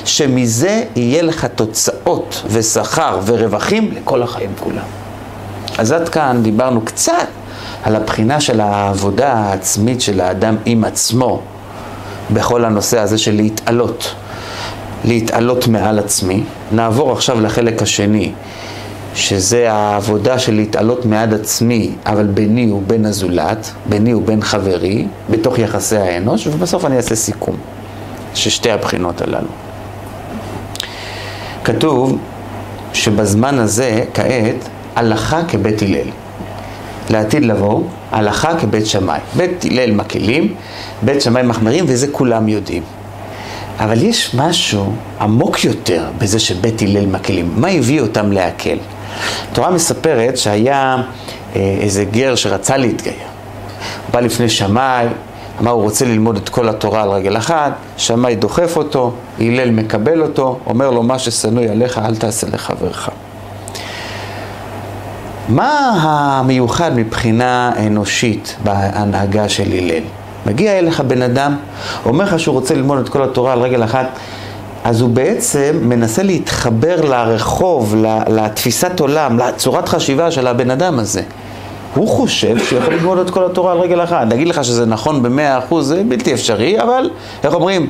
שמזה 0.05 0.83
יהיה 0.95 1.21
לך 1.21 1.45
תוצאות 1.45 2.41
ושכר 2.47 3.19
ורווחים 3.25 3.91
לכל 3.91 4.23
החיים 4.23 4.53
כולם. 4.59 4.85
אז 5.77 5.91
עד 5.91 6.09
כאן 6.09 6.39
דיברנו 6.43 6.81
קצת 6.81 7.27
על 7.83 7.95
הבחינה 7.95 8.41
של 8.41 8.61
העבודה 8.61 9.33
העצמית 9.33 10.01
של 10.01 10.21
האדם 10.21 10.55
עם 10.65 10.83
עצמו 10.83 11.41
בכל 12.31 12.65
הנושא 12.65 12.99
הזה 12.99 13.17
של 13.17 13.35
להתעלות. 13.35 14.15
להתעלות 15.05 15.67
מעל 15.67 15.99
עצמי. 15.99 16.43
נעבור 16.71 17.11
עכשיו 17.11 17.41
לחלק 17.41 17.81
השני, 17.81 18.31
שזה 19.15 19.71
העבודה 19.71 20.39
של 20.39 20.53
להתעלות 20.55 21.05
מעד 21.05 21.33
עצמי, 21.33 21.91
אבל 22.05 22.25
ביני 22.25 22.71
ובין 22.71 23.05
הזולת, 23.05 23.71
ביני 23.89 24.13
ובין 24.13 24.41
חברי, 24.41 25.05
בתוך 25.29 25.59
יחסי 25.59 25.97
האנוש, 25.97 26.47
ובסוף 26.47 26.85
אני 26.85 26.97
אעשה 26.97 27.15
סיכום 27.15 27.55
של 28.33 28.49
שתי 28.49 28.71
הבחינות 28.71 29.21
הללו. 29.21 29.47
כתוב 31.63 32.17
שבזמן 32.93 33.59
הזה, 33.59 34.03
כעת, 34.13 34.69
הלכה 34.95 35.41
כבית 35.47 35.81
הלל. 35.81 36.07
לעתיד 37.09 37.45
לבוא, 37.45 37.83
הלכה 38.11 38.59
כבית 38.59 38.85
שמאי. 38.85 39.19
בית 39.37 39.65
הלל 39.65 39.91
מקלים, 39.91 40.53
בית 41.01 41.21
שמאי 41.21 41.43
מחמירים, 41.43 41.85
וזה 41.87 42.07
כולם 42.11 42.47
יודעים. 42.47 42.83
אבל 43.79 44.03
יש 44.03 44.35
משהו 44.35 44.93
עמוק 45.21 45.63
יותר 45.63 46.05
בזה 46.17 46.39
שבית 46.39 46.81
הלל 46.81 47.05
מקלים. 47.05 47.51
מה 47.55 47.67
הביא 47.67 48.01
אותם 48.01 48.31
להקל? 48.31 48.77
התורה 49.51 49.71
מספרת 49.71 50.37
שהיה 50.37 50.97
אה, 51.55 51.77
איזה 51.81 52.05
גר 52.05 52.35
שרצה 52.35 52.77
להתגייר. 52.77 53.15
הוא 53.15 54.13
בא 54.13 54.19
לפני 54.19 54.49
שמאי, 54.49 55.07
אמר 55.61 55.71
הוא 55.71 55.83
רוצה 55.83 56.05
ללמוד 56.05 56.37
את 56.37 56.49
כל 56.49 56.69
התורה 56.69 57.03
על 57.03 57.09
רגל 57.09 57.37
אחת, 57.37 57.71
שמאי 57.97 58.35
דוחף 58.35 58.77
אותו, 58.77 59.13
הלל 59.39 59.71
מקבל 59.71 60.21
אותו, 60.21 60.59
אומר 60.65 60.91
לו 60.91 61.03
מה 61.03 61.19
ששנוא 61.19 61.63
עליך 61.63 61.97
אל 61.97 62.15
תעשה 62.15 62.47
לחברך. 62.53 63.09
מה 65.49 65.97
המיוחד 66.01 66.91
מבחינה 66.95 67.71
אנושית 67.87 68.55
בהנהגה 68.63 69.49
של 69.49 69.71
הלל? 69.71 70.03
מגיע 70.45 70.79
אליך 70.79 70.99
בן 70.99 71.21
אדם, 71.21 71.57
אומר 72.05 72.25
לך 72.25 72.39
שהוא 72.39 72.53
רוצה 72.53 72.75
ללמוד 72.75 72.99
את 72.99 73.09
כל 73.09 73.23
התורה 73.23 73.53
על 73.53 73.59
רגל 73.59 73.83
אחת, 73.83 74.07
אז 74.85 75.01
הוא 75.01 75.09
בעצם 75.09 75.79
מנסה 75.81 76.23
להתחבר 76.23 77.01
לרחוב, 77.01 77.95
לתפיסת 78.27 78.99
עולם, 78.99 79.39
לצורת 79.39 79.89
חשיבה 79.89 80.31
של 80.31 80.47
הבן 80.47 80.71
אדם 80.71 80.99
הזה. 80.99 81.21
הוא 81.93 82.07
חושב 82.07 82.57
שהוא 82.63 82.79
יכול 82.79 82.93
ללמוד 82.93 83.17
את 83.17 83.29
כל 83.29 83.45
התורה 83.45 83.71
על 83.71 83.77
רגל 83.77 84.03
אחת. 84.03 84.27
להגיד 84.29 84.47
לך 84.47 84.63
שזה 84.63 84.85
נכון 84.85 85.23
במאה 85.23 85.57
אחוז 85.57 85.87
זה 85.87 86.03
בלתי 86.07 86.33
אפשרי, 86.33 86.81
אבל 86.81 87.09
איך 87.43 87.53
אומרים? 87.53 87.89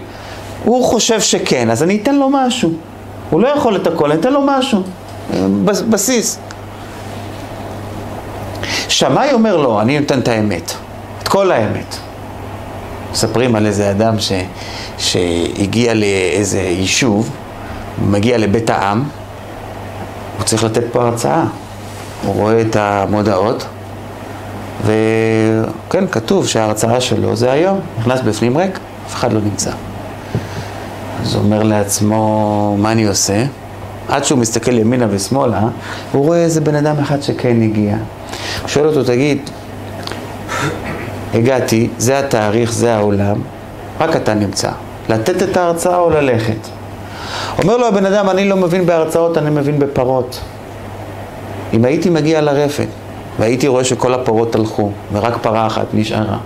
הוא 0.64 0.86
חושב 0.86 1.22
שכן, 1.22 1.70
אז 1.70 1.84
אני 1.84 2.00
אתן 2.04 2.16
לו 2.16 2.30
משהו. 2.30 2.72
הוא 3.30 3.42
לא 3.42 3.48
יכול 3.48 3.76
את 3.76 3.88
הכל, 3.88 4.12
אני 4.12 4.20
אתן 4.20 4.34
לו 4.34 4.42
משהו. 4.46 4.82
בסיס. 5.90 6.40
שמאי 8.88 9.34
אומר 9.34 9.58
לו, 9.58 9.82
אני 9.82 10.00
נותן 10.00 10.20
את 10.20 10.28
האמת. 10.28 10.74
את 11.24 11.28
כל 11.28 11.52
האמת. 11.52 11.96
מספרים 13.12 13.56
על 13.56 13.66
איזה 13.66 13.92
אדם 13.92 14.20
ש, 14.20 14.32
שהגיע 14.98 15.94
לאיזה 15.94 16.60
יישוב, 16.60 17.30
מגיע 18.10 18.38
לבית 18.38 18.70
העם, 18.70 19.04
הוא 20.38 20.46
צריך 20.46 20.64
לתת 20.64 20.84
פה 20.92 21.02
הרצאה. 21.02 21.44
הוא 22.26 22.34
רואה 22.34 22.62
את 22.62 22.76
המודעות, 22.76 23.66
וכן, 24.82 26.08
כתוב 26.12 26.48
שההרצאה 26.48 27.02
שלו 27.02 27.36
זה 27.36 27.52
היום, 27.52 27.80
נכנס 28.00 28.22
בפנים 28.22 28.58
ריק, 28.58 28.80
אף 29.08 29.16
אחד 29.16 29.34
לא 29.34 29.40
נמצא. 29.42 29.72
אז 31.22 31.36
הוא 31.36 31.44
אומר 31.44 31.64
לעצמו, 31.64 32.76
מה 32.80 32.92
אני 32.92 33.08
עושה? 33.08 33.44
עד 34.08 34.24
שהוא 34.24 34.40
מסתכל 34.40 34.78
ימינה 34.78 35.08
ושמאלה, 35.10 35.62
הוא 36.12 36.26
רואה 36.26 36.38
איזה 36.38 36.62
בן 36.62 36.76
אדם 36.76 37.00
אחד 37.00 37.22
שכן 37.22 37.62
הגיע. 37.62 37.96
הוא 38.62 38.68
שואל 38.68 38.88
אותו, 38.88 39.04
תגיד, 39.04 39.50
הגעתי, 41.34 41.90
זה 41.98 42.20
התאריך, 42.20 42.74
זה 42.74 42.96
העולם, 42.96 43.42
רק 44.00 44.16
אתה 44.16 44.34
נמצא. 44.34 44.70
לתת 45.10 45.44
את 45.44 45.58
ההרצאה 45.58 45.98
או 45.98 46.10
ללכת? 46.10 46.68
אומר 47.64 47.78
לו 47.78 47.88
הבן 47.88 48.06
אדם, 48.06 48.30
אני 48.30 48.50
לא 48.50 48.56
מבין 48.56 48.86
בהרצאות, 48.86 49.38
אני 49.38 49.50
מבין 49.50 49.80
בפרות. 49.80 50.40
אם 51.74 51.86
הייתי 51.86 52.10
מגיע 52.10 52.42
לרפת 52.42 52.88
והייתי 53.40 53.68
רואה 53.68 53.84
שכל 53.84 54.14
הפרות 54.14 54.56
הלכו 54.56 54.92
ורק 55.14 55.38
פרה 55.42 55.68
אחת 55.68 55.86
נשארה, 55.94 56.38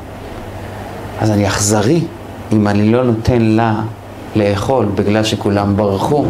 אז 1.19 1.31
אני 1.31 1.47
אכזרי 1.47 2.01
אם 2.51 2.67
אני 2.67 2.91
לא 2.91 3.03
נותן 3.03 3.41
לה 3.41 3.75
לאכול 4.35 4.85
בגלל 4.95 5.23
שכולם 5.23 5.77
ברחו. 5.77 6.25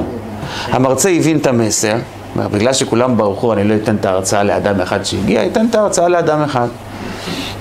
המרצה 0.72 1.10
הבין 1.10 1.38
את 1.38 1.48
המסר, 1.48 1.96
בגלל 2.36 2.74
שכולם 2.74 3.18
ברחו 3.18 3.54
אני 3.54 3.64
לא 3.64 3.76
אתן 3.84 3.96
את 3.96 4.06
ההרצאה 4.06 4.44
לאדם 4.44 4.82
אחד 4.82 5.04
שהגיע, 5.04 5.46
אתן 5.46 5.66
את 5.70 5.76
ההרצאה 5.76 6.08
לאדם 6.08 6.42
אחד. 6.42 6.68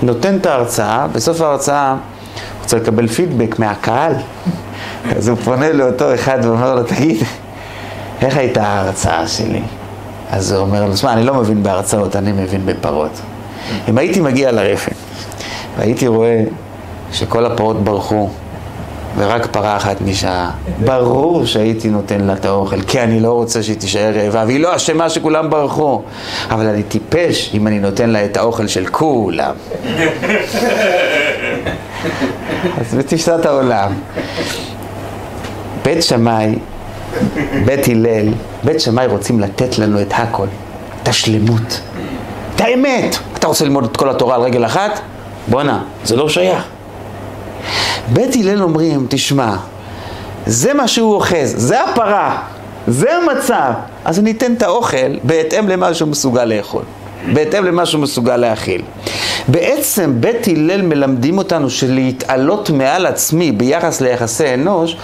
נותן 0.03 0.37
את 0.37 0.45
ההרצאה, 0.45 1.07
בסוף 1.07 1.41
ההרצאה 1.41 1.95
רוצה 2.69 2.77
לקבל 2.77 3.07
פידבק 3.07 3.59
מהקהל. 3.59 4.13
אז 5.15 5.27
הוא 5.27 5.37
פונה 5.37 5.73
לאותו 5.73 6.13
אחד 6.13 6.39
ואומר 6.43 6.75
לו, 6.75 6.83
תגיד, 6.83 7.17
איך 8.21 8.37
הייתה 8.37 8.63
ההרצאה 8.67 9.27
שלי? 9.27 9.61
אז 10.29 10.51
הוא 10.51 10.61
אומר 10.61 10.85
לו, 10.85 10.97
שמע, 10.97 11.13
אני 11.13 11.23
לא 11.23 11.33
מבין 11.33 11.63
בהרצאות, 11.63 12.15
אני 12.15 12.31
מבין 12.31 12.65
בפרות. 12.65 13.21
אם 13.89 13.97
הייתי 13.97 14.21
מגיע 14.21 14.51
לרפן 14.51 14.91
והייתי 15.77 16.07
רואה 16.07 16.43
שכל 17.11 17.45
הפרות 17.45 17.83
ברחו 17.83 18.29
ורק 19.17 19.45
פרה 19.45 19.77
אחת 19.77 19.95
נשארה, 20.01 20.51
ברור 20.85 21.45
שהייתי 21.45 21.89
נותן 21.89 22.21
לה 22.21 22.33
את 22.33 22.45
האוכל, 22.45 22.81
כי 22.81 23.01
אני 23.01 23.19
לא 23.19 23.31
רוצה 23.31 23.63
שהיא 23.63 23.77
תישאר 23.77 24.11
רעבה, 24.15 24.43
והיא 24.47 24.59
לא 24.59 24.75
אשמה 24.75 25.09
שכולם 25.09 25.49
ברחו. 25.49 26.01
אבל 26.49 26.67
אני 26.67 26.83
טיפש 26.83 27.51
אם 27.53 27.67
אני 27.67 27.79
נותן 27.79 28.09
לה 28.09 28.25
את 28.25 28.37
האוכל 28.37 28.67
של 28.67 28.85
כולם. 28.85 29.55
אז 32.79 32.95
בתפיסת 32.95 33.45
העולם, 33.45 33.91
בית 35.83 36.03
שמאי, 36.03 36.55
בית 37.65 37.87
הלל, 37.87 38.27
בית 38.63 38.79
שמאי 38.79 39.07
רוצים 39.07 39.39
לתת 39.39 39.77
לנו 39.77 40.01
את 40.01 40.13
הכל, 40.15 40.47
את 41.03 41.07
השלמות, 41.07 41.81
את 42.55 42.61
האמת. 42.61 43.15
אתה 43.33 43.47
רוצה 43.47 43.65
ללמוד 43.65 43.83
את 43.83 43.97
כל 43.97 44.09
התורה 44.09 44.35
על 44.35 44.41
רגל 44.41 44.65
אחת? 44.65 44.99
בואנה, 45.47 45.83
זה 46.03 46.15
לא 46.15 46.29
שייך. 46.29 46.63
בית 48.13 48.35
הלל 48.35 48.63
אומרים, 48.63 49.05
תשמע, 49.09 49.55
זה 50.45 50.73
מה 50.73 50.87
שהוא 50.87 51.13
אוחז, 51.15 51.53
זה 51.57 51.83
הפרה, 51.83 52.41
זה 52.87 53.07
המצב, 53.15 53.71
אז 54.05 54.19
אני 54.19 54.31
אתן 54.31 54.53
את 54.53 54.61
האוכל 54.61 55.17
בהתאם 55.23 55.69
למה 55.69 55.93
שהוא 55.93 56.09
מסוגל 56.09 56.45
לאכול, 56.45 56.83
בהתאם 57.33 57.65
למה 57.65 57.85
שהוא 57.85 58.01
מסוגל 58.01 58.37
להכיל. 58.37 58.81
בעצם 59.51 60.13
בית 60.19 60.47
הלל 60.47 60.81
מלמדים 60.81 61.37
אותנו 61.37 61.69
שלהתעלות 61.69 62.69
מעל 62.69 63.05
עצמי 63.05 63.51
ביחס 63.51 64.01
ליחסי 64.01 64.53
אנוש, 64.53 64.97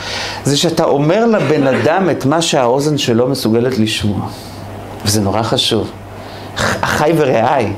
זה 0.43 0.58
שאתה 0.58 0.84
אומר 0.84 1.25
לבן 1.25 1.67
אדם 1.67 2.10
את 2.10 2.25
מה 2.25 2.41
שהאוזן 2.41 2.97
שלו 2.97 3.27
מסוגלת 3.27 3.77
לשמוע. 3.77 4.27
וזה 5.05 5.21
נורא 5.21 5.41
חשוב. 5.41 5.91
אחי 6.81 7.12
ורעי, 7.17 7.73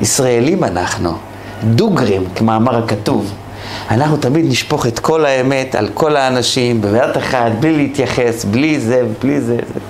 ישראלים 0.00 0.64
אנחנו, 0.64 1.12
דוגרים, 1.64 2.24
כמאמר 2.34 2.78
הכתוב. 2.78 3.32
אנחנו 3.90 4.16
תמיד 4.16 4.44
נשפוך 4.48 4.86
את 4.86 4.98
כל 4.98 5.24
האמת 5.24 5.74
על 5.74 5.88
כל 5.94 6.16
האנשים 6.16 6.80
בבת 6.80 7.16
אחת, 7.16 7.52
בלי 7.60 7.76
להתייחס, 7.76 8.44
בלי 8.44 8.80
זה, 8.80 9.02
בלי 9.22 9.40
זה. 9.40 9.56
זה, 9.56 9.80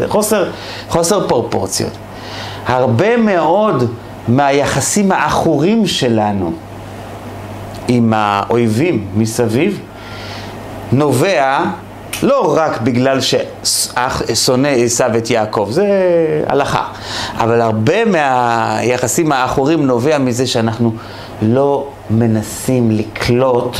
זה 0.00 0.08
חוסר, 0.08 0.50
חוסר 0.88 1.28
פרופורציות. 1.28 1.92
הרבה 2.66 3.16
מאוד 3.16 3.90
מהיחסים 4.28 5.12
העכורים 5.12 5.86
שלנו 5.86 6.52
עם 7.88 8.12
האויבים 8.16 9.06
מסביב 9.14 9.80
נובע 10.92 11.64
לא 12.22 12.54
רק 12.56 12.80
בגלל 12.80 13.18
ששונא 13.20 14.68
עשיו 14.68 15.16
את 15.16 15.30
יעקב, 15.30 15.68
זה 15.70 15.86
הלכה, 16.46 16.88
אבל 17.34 17.60
הרבה 17.60 18.04
מהיחסים 18.04 19.32
העכורים 19.32 19.86
נובע 19.86 20.18
מזה 20.18 20.46
שאנחנו 20.46 20.92
לא 21.42 21.88
מנסים 22.10 22.90
לקלוט 22.90 23.76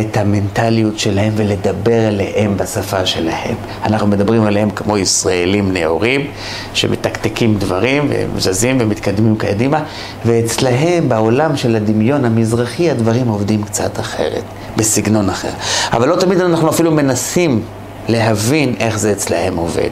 את 0.00 0.16
המנטליות 0.16 0.98
שלהם 0.98 1.32
ולדבר 1.36 2.08
אליהם 2.08 2.56
בשפה 2.56 3.06
שלהם. 3.06 3.54
אנחנו 3.84 4.06
מדברים 4.06 4.42
עליהם 4.42 4.70
כמו 4.70 4.98
ישראלים 4.98 5.72
נאורים 5.72 6.26
שמתקתקים 6.74 7.54
דברים 7.58 8.10
וזזים 8.34 8.78
ומתקדמים 8.80 9.36
קדימה, 9.36 9.82
ואצלהם 10.26 11.08
בעולם 11.08 11.56
של 11.56 11.76
הדמיון 11.76 12.24
המזרחי 12.24 12.90
הדברים 12.90 13.28
עובדים 13.28 13.62
קצת 13.62 14.00
אחרת, 14.00 14.44
בסגנון 14.76 15.30
אחר. 15.30 15.50
אבל 15.92 16.08
לא 16.08 16.16
תמיד 16.16 16.40
אנחנו 16.40 16.70
אפילו 16.70 16.90
מנסים 16.90 17.62
להבין 18.08 18.74
איך 18.80 18.98
זה 18.98 19.12
אצלהם 19.12 19.56
עובד. 19.56 19.90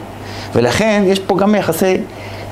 ולכן 0.55 1.03
יש 1.05 1.19
פה 1.19 1.37
גם 1.37 1.55
יחסי 1.55 1.97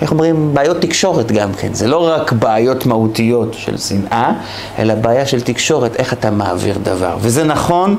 איך 0.02 0.12
אומרים, 0.12 0.54
בעיות 0.54 0.78
תקשורת 0.82 1.32
גם 1.32 1.54
כן. 1.54 1.74
זה 1.74 1.88
לא 1.88 2.08
רק 2.08 2.32
בעיות 2.32 2.86
מהותיות 2.86 3.54
של 3.54 3.78
שנאה, 3.78 4.32
אלא 4.80 4.96
בעיה 4.96 5.26
של 5.26 5.42
תקשורת, 5.42 5.96
איך 5.96 6.14
אתה 6.14 6.32
מעביר 6.32 6.78
דבר. 6.84 7.18
וזה 7.22 7.44
נכון 7.44 7.96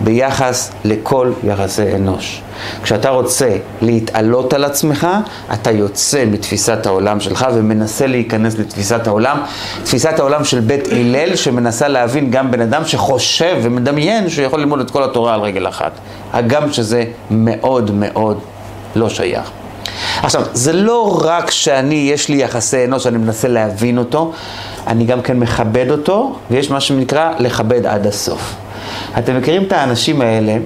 ביחס 0.00 0.72
לכל 0.84 1.32
יחסי 1.44 1.94
אנוש. 1.94 2.42
כשאתה 2.82 3.08
רוצה 3.08 3.56
להתעלות 3.82 4.52
על 4.54 4.64
עצמך, 4.64 5.06
אתה 5.52 5.70
יוצא 5.70 6.24
מתפיסת 6.30 6.86
העולם 6.86 7.20
שלך 7.20 7.46
ומנסה 7.54 8.06
להיכנס 8.06 8.58
לתפיסת 8.58 9.06
העולם. 9.06 9.38
תפיסת 9.84 10.18
העולם 10.18 10.44
של 10.44 10.60
בית 10.60 10.88
הלל, 10.92 11.36
שמנסה 11.36 11.88
להבין 11.88 12.30
גם 12.30 12.50
בן 12.50 12.60
אדם 12.60 12.84
שחושב 12.84 13.56
ומדמיין 13.62 14.28
שהוא 14.28 14.44
יכול 14.44 14.60
ללמוד 14.60 14.80
את 14.80 14.90
כל 14.90 15.04
התורה 15.04 15.34
על 15.34 15.40
רגל 15.40 15.68
אחת. 15.68 15.92
הגם 16.32 16.72
שזה 16.72 17.04
מאוד 17.30 17.90
מאוד 17.90 18.38
לא 18.96 19.08
שייך. 19.08 19.61
עכשיו, 20.22 20.42
זה 20.52 20.72
לא 20.72 21.20
רק 21.24 21.50
שאני, 21.50 21.94
יש 21.94 22.28
לי 22.28 22.36
יחסי 22.36 22.84
אנוש, 22.84 23.06
אני 23.06 23.18
מנסה 23.18 23.48
להבין 23.48 23.98
אותו, 23.98 24.32
אני 24.86 25.04
גם 25.04 25.22
כן 25.22 25.38
מכבד 25.38 25.90
אותו, 25.90 26.36
ויש 26.50 26.70
מה 26.70 26.80
שנקרא 26.80 27.32
לכבד 27.38 27.86
עד 27.86 28.06
הסוף. 28.06 28.54
אתם 29.18 29.38
מכירים 29.38 29.62
את 29.62 29.72
האנשים 29.72 30.20
האלה, 30.20 30.56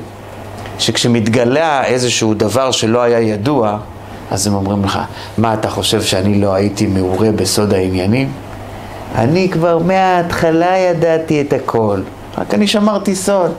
שכשמתגלה 0.78 1.84
איזשהו 1.84 2.34
דבר 2.34 2.70
שלא 2.70 3.02
היה 3.02 3.20
ידוע, 3.20 3.78
אז 4.30 4.46
הם 4.46 4.54
אומרים 4.54 4.84
לך, 4.84 4.98
מה 5.38 5.54
אתה 5.54 5.70
חושב 5.70 6.02
שאני 6.02 6.40
לא 6.40 6.54
הייתי 6.54 6.86
מעורה 6.86 7.32
בסוד 7.32 7.74
העניינים? 7.74 8.32
אני 9.14 9.48
כבר 9.48 9.78
מההתחלה 9.78 10.76
ידעתי 10.76 11.40
את 11.40 11.52
הכל. 11.52 12.00
רק 12.38 12.54
אני 12.54 12.66
שמרתי 12.66 13.14
סוד. 13.14 13.52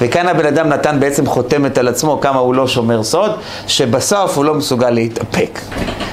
וכאן 0.00 0.28
הבן 0.28 0.46
אדם 0.46 0.68
נתן 0.68 1.00
בעצם 1.00 1.26
חותמת 1.26 1.78
על 1.78 1.88
עצמו 1.88 2.20
כמה 2.20 2.38
הוא 2.38 2.54
לא 2.54 2.68
שומר 2.68 3.02
סוד, 3.02 3.30
שבסוף 3.66 4.36
הוא 4.36 4.44
לא 4.44 4.54
מסוגל 4.54 4.90
להתאפק. 4.90 5.58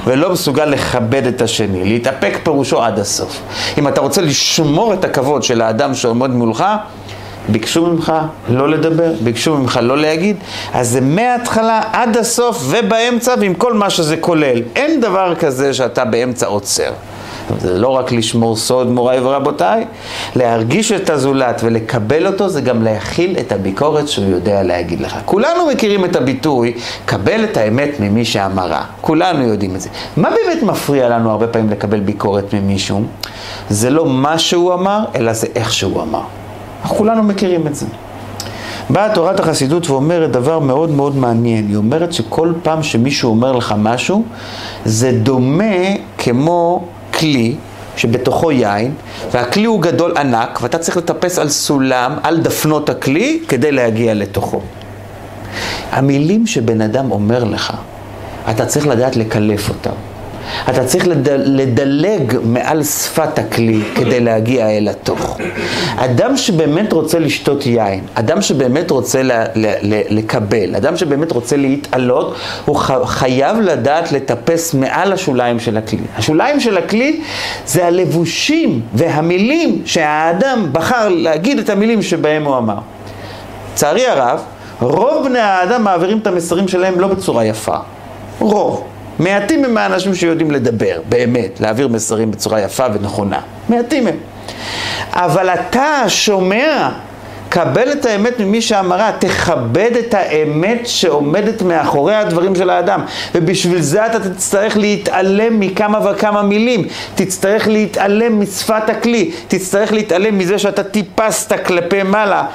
ולא 0.06 0.32
מסוגל 0.32 0.66
לכבד 0.66 1.28
את 1.28 1.42
השני. 1.42 1.84
להתאפק 1.84 2.38
פירושו 2.44 2.84
עד 2.84 3.00
הסוף. 3.00 3.42
אם 3.78 3.88
אתה 3.88 4.02
רוצה 4.02 4.22
לשמור 4.22 4.94
את 4.94 5.04
הכבוד 5.04 5.44
של 5.44 5.62
האדם 5.62 5.96
שעומד 5.96 6.30
מולך, 6.30 6.66
ביקשו 7.50 7.86
ממך 7.86 8.14
לא 8.50 8.70
לדבר, 8.70 9.12
ביקשו 9.22 9.58
ממך 9.58 9.80
לא 9.82 9.98
להגיד, 9.98 10.36
אז 10.74 10.90
זה 10.90 11.02
מההתחלה 11.02 11.82
עד 11.94 12.18
הסוף 12.18 12.64
ובאמצע 12.70 13.36
ועם 13.40 13.54
כל 13.54 13.74
מה 13.74 13.90
שזה 13.90 14.18
כולל. 14.18 14.62
אין 14.76 15.02
דבר 15.02 15.36
כזה 15.36 15.74
שאתה 15.74 16.06
באמצע 16.06 16.46
עוצר. 16.46 16.92
זה 17.60 17.80
לא 17.80 17.88
רק 17.88 18.12
לשמור 18.12 18.56
סוד 18.56 18.88
מוריי 18.88 19.20
ורבותיי, 19.20 19.86
להרגיש 20.36 20.92
את 20.92 21.10
הזולת 21.10 21.62
ולקבל 21.64 22.28
אותו 22.28 22.50
זה 22.50 22.62
גם 22.62 22.84
להכיל 22.84 23.36
את 23.40 23.52
הביקורת 23.52 24.08
שהוא 24.08 24.26
יודע 24.26 24.64
להגיד 24.64 25.02
לך. 25.02 25.16
כולנו 25.26 25.66
מכירים 25.66 26.06
את 26.06 26.16
הביטוי, 26.16 26.74
קבל 27.06 27.44
את 27.44 27.58
האמת 27.58 28.00
ממי 28.00 28.26
שאמרה. 28.26 28.84
כולנו 29.02 29.44
יודעים 29.44 29.76
את 29.76 29.82
זה. 29.82 29.90
מה 30.18 30.30
באמת 30.30 30.64
מפריע 30.64 31.10
לנו 31.10 31.32
הרבה 31.32 31.48
פעמים 31.48 31.70
לקבל 31.70 32.00
ביקורת 32.00 32.54
ממישהו? 32.54 33.04
זה 33.70 33.90
לא 33.90 34.06
מה 34.06 34.40
שהוא 34.40 34.74
אמר, 34.74 35.06
אלא 35.16 35.34
זה 35.34 35.48
איך 35.56 35.74
שהוא 35.74 36.02
אמר. 36.02 36.22
כולנו 36.88 37.24
מכירים 37.24 37.68
את 37.68 37.76
זה. 37.76 37.86
באה 38.90 39.14
תורת 39.14 39.40
החסידות 39.40 39.90
ואומרת 39.90 40.32
דבר 40.32 40.60
מאוד 40.60 40.92
מאוד 40.92 41.16
מעניין. 41.16 41.68
היא 41.68 41.76
אומרת 41.76 42.14
שכל 42.14 42.54
פעם 42.64 42.84
שמישהו 42.84 43.30
אומר 43.30 43.52
לך 43.52 43.76
משהו, 43.78 44.24
זה 44.86 45.12
דומה 45.12 45.76
כמו 46.18 46.84
כלי 47.18 47.56
שבתוכו 47.98 48.52
יין, 48.52 48.94
והכלי 49.32 49.66
הוא 49.66 49.82
גדול 49.82 50.18
ענק, 50.18 50.60
ואתה 50.62 50.78
צריך 50.78 50.98
לטפס 50.98 51.40
על 51.40 51.50
סולם, 51.50 52.16
על 52.24 52.38
דפנות 52.38 52.90
הכלי, 52.90 53.40
כדי 53.48 53.72
להגיע 53.72 54.14
לתוכו. 54.14 54.62
המילים 55.92 56.48
שבן 56.48 56.82
אדם 56.82 57.12
אומר 57.12 57.44
לך, 57.44 57.74
אתה 58.50 58.66
צריך 58.66 58.88
לדעת 58.88 59.16
לקלף 59.16 59.70
אותם. 59.70 59.92
אתה 60.70 60.86
צריך 60.86 61.08
לד... 61.08 61.30
לדלג 61.30 62.38
מעל 62.44 62.84
שפת 62.84 63.40
הכלי 63.40 63.82
כדי 63.96 64.20
להגיע 64.20 64.70
אל 64.70 64.88
התוך. 64.88 65.38
אדם 65.98 66.38
שבאמת 66.38 66.94
רוצה 66.94 67.20
לשתות 67.20 67.66
יין, 67.66 68.04
אדם 68.14 68.42
שבאמת 68.42 68.92
רוצה 68.92 69.24
ל... 69.24 69.32
ל... 69.32 69.66
ל... 69.82 70.02
לקבל, 70.10 70.76
אדם 70.76 70.98
שבאמת 70.98 71.32
רוצה 71.32 71.58
להתעלות, 71.58 72.36
הוא 72.66 72.76
ח... 72.76 72.92
חייב 73.06 73.60
לדעת 73.60 74.12
לטפס 74.12 74.74
מעל 74.74 75.14
השוליים 75.14 75.60
של 75.60 75.78
הכלי. 75.78 76.00
השוליים 76.18 76.60
של 76.60 76.78
הכלי 76.78 77.22
זה 77.66 77.88
הלבושים 77.88 78.82
והמילים 78.94 79.82
שהאדם 79.86 80.70
בחר 80.72 81.10
להגיד 81.10 81.60
את 81.60 81.70
המילים 81.70 82.02
שבהם 82.02 82.46
הוא 82.46 82.58
אמר. 82.58 82.78
לצערי 83.74 84.08
הרב, 84.08 84.40
רוב 84.82 85.28
בני 85.28 85.40
האדם 85.40 85.84
מעבירים 85.84 86.18
את 86.18 86.28
המסרים 86.28 86.68
שלהם 86.68 87.00
לא 87.00 87.08
בצורה 87.08 87.46
יפה. 87.46 87.76
רוב. 88.40 88.84
מעטים 89.20 89.66
הם 89.66 89.78
האנשים 89.78 90.16
שיודעים 90.16 90.52
לדבר, 90.52 91.00
באמת, 91.10 91.60
להעביר 91.60 91.88
מסרים 91.88 92.32
בצורה 92.32 92.62
יפה 92.62 92.86
ונכונה. 92.94 93.40
מעטים 93.70 94.08
הם. 94.08 94.16
אבל 95.12 95.50
אתה 95.50 96.04
שומע, 96.08 96.90
קבל 97.50 97.92
את 97.92 98.06
האמת 98.06 98.40
ממי 98.40 98.62
שאמרה, 98.62 99.12
תכבד 99.20 99.92
את 100.00 100.14
האמת 100.14 100.82
שעומדת 100.88 101.62
מאחורי 101.62 102.16
הדברים 102.16 102.56
של 102.56 102.70
האדם. 102.70 103.02
ובשביל 103.36 103.82
זה 103.82 104.06
אתה 104.06 104.20
תצטרך 104.20 104.78
להתעלם 104.78 105.60
מכמה 105.60 106.12
וכמה 106.12 106.42
מילים. 106.42 106.88
תצטרך 107.16 107.68
להתעלם 107.68 108.42
משפת 108.42 108.90
הכלי. 108.90 109.32
תצטרך 109.48 109.94
להתעלם 109.94 110.38
מזה 110.38 110.60
שאתה 110.60 110.84
טיפסת 110.84 111.66
כלפי 111.66 112.04
מעלה. 112.04 112.46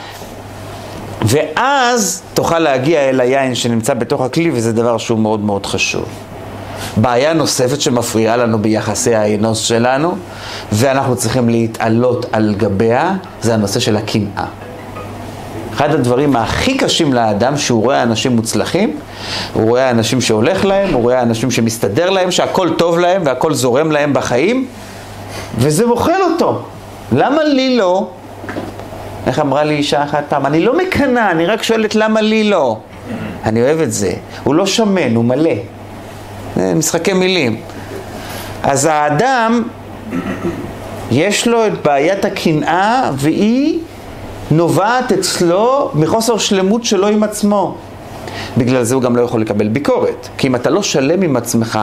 ואז 1.23 2.23
תוכל 2.35 2.59
להגיע 2.59 3.01
אל 3.01 3.21
היין 3.21 3.55
שנמצא 3.55 3.95
בתוך 3.95 4.21
הכלי, 4.21 4.51
וזה 4.55 4.73
דבר 4.73 4.99
שהוא 4.99 5.19
מאוד 5.19 5.41
מאוד 5.41 5.67
חשוב. 5.67 6.05
בעיה 6.97 7.33
נוספת 7.33 7.81
שמפריעה 7.81 8.37
לנו 8.37 8.59
ביחסי 8.59 9.15
האנוש 9.15 9.69
שלנו, 9.69 10.17
ואנחנו 10.73 11.17
צריכים 11.17 11.49
להתעלות 11.49 12.27
על 12.33 12.55
גביה, 12.57 13.15
זה 13.43 13.55
הנושא 13.55 13.81
של 13.81 13.97
הקנאה. 13.97 14.45
אחד 15.75 15.95
הדברים 15.95 16.37
הכי 16.37 16.77
קשים 16.77 17.13
לאדם, 17.13 17.57
שהוא 17.57 17.83
רואה 17.83 18.03
אנשים 18.03 18.37
מוצלחים, 18.37 18.97
הוא 19.53 19.69
רואה 19.69 19.91
אנשים 19.91 20.21
שהולך 20.21 20.65
להם, 20.65 20.95
הוא 20.95 21.03
רואה 21.03 21.23
אנשים 21.23 21.51
שמסתדר 21.51 22.11
להם, 22.11 22.31
שהכל 22.31 22.71
טוב 22.79 22.99
להם 22.99 23.23
והכל 23.25 23.55
זורם 23.55 23.91
להם 23.91 24.13
בחיים, 24.13 24.67
וזה 25.59 25.87
מוכל 25.87 26.23
אותו. 26.33 26.63
למה 27.13 27.45
לי 27.45 27.77
לא? 27.77 28.09
איך 29.27 29.39
אמרה 29.39 29.65
לי 29.65 29.75
אישה 29.75 30.05
אחת 30.05 30.25
פעם? 30.29 30.47
אני 30.47 30.61
לא 30.61 30.79
מקנאה, 30.79 31.31
אני 31.31 31.47
רק 31.47 31.63
שואלת 31.63 31.95
למה 31.95 32.21
לי 32.21 32.45
לא. 32.45 32.79
אני 33.45 33.63
אוהב 33.63 33.81
את 33.81 33.93
זה. 33.93 34.13
הוא 34.45 34.55
לא 34.55 34.67
שמן, 34.67 35.15
הוא 35.15 35.25
מלא. 35.25 35.51
משחקי 36.57 37.13
מילים. 37.13 37.61
אז 38.63 38.85
האדם 38.85 39.63
יש 41.11 41.49
לו 41.49 41.67
את 41.67 41.83
בעיית 41.83 42.25
הקנאה 42.25 43.11
והיא 43.15 43.79
נובעת 44.51 45.13
אצלו 45.13 45.91
מחוסר 45.95 46.39
שלמות 46.39 46.85
שלו 46.85 47.09
עם 47.09 47.23
עצמו. 47.23 47.77
בגלל 48.59 48.83
זה 48.83 48.95
הוא 48.95 49.03
גם 49.03 49.17
לא 49.17 49.23
יכול 49.23 49.41
לקבל 49.41 49.69
ביקורת. 49.69 50.29
כי 50.39 50.47
אם 50.47 50.55
אתה 50.55 50.71
לא 50.71 50.83
שלם 50.83 51.23
עם 51.23 51.37
עצמך, 51.37 51.79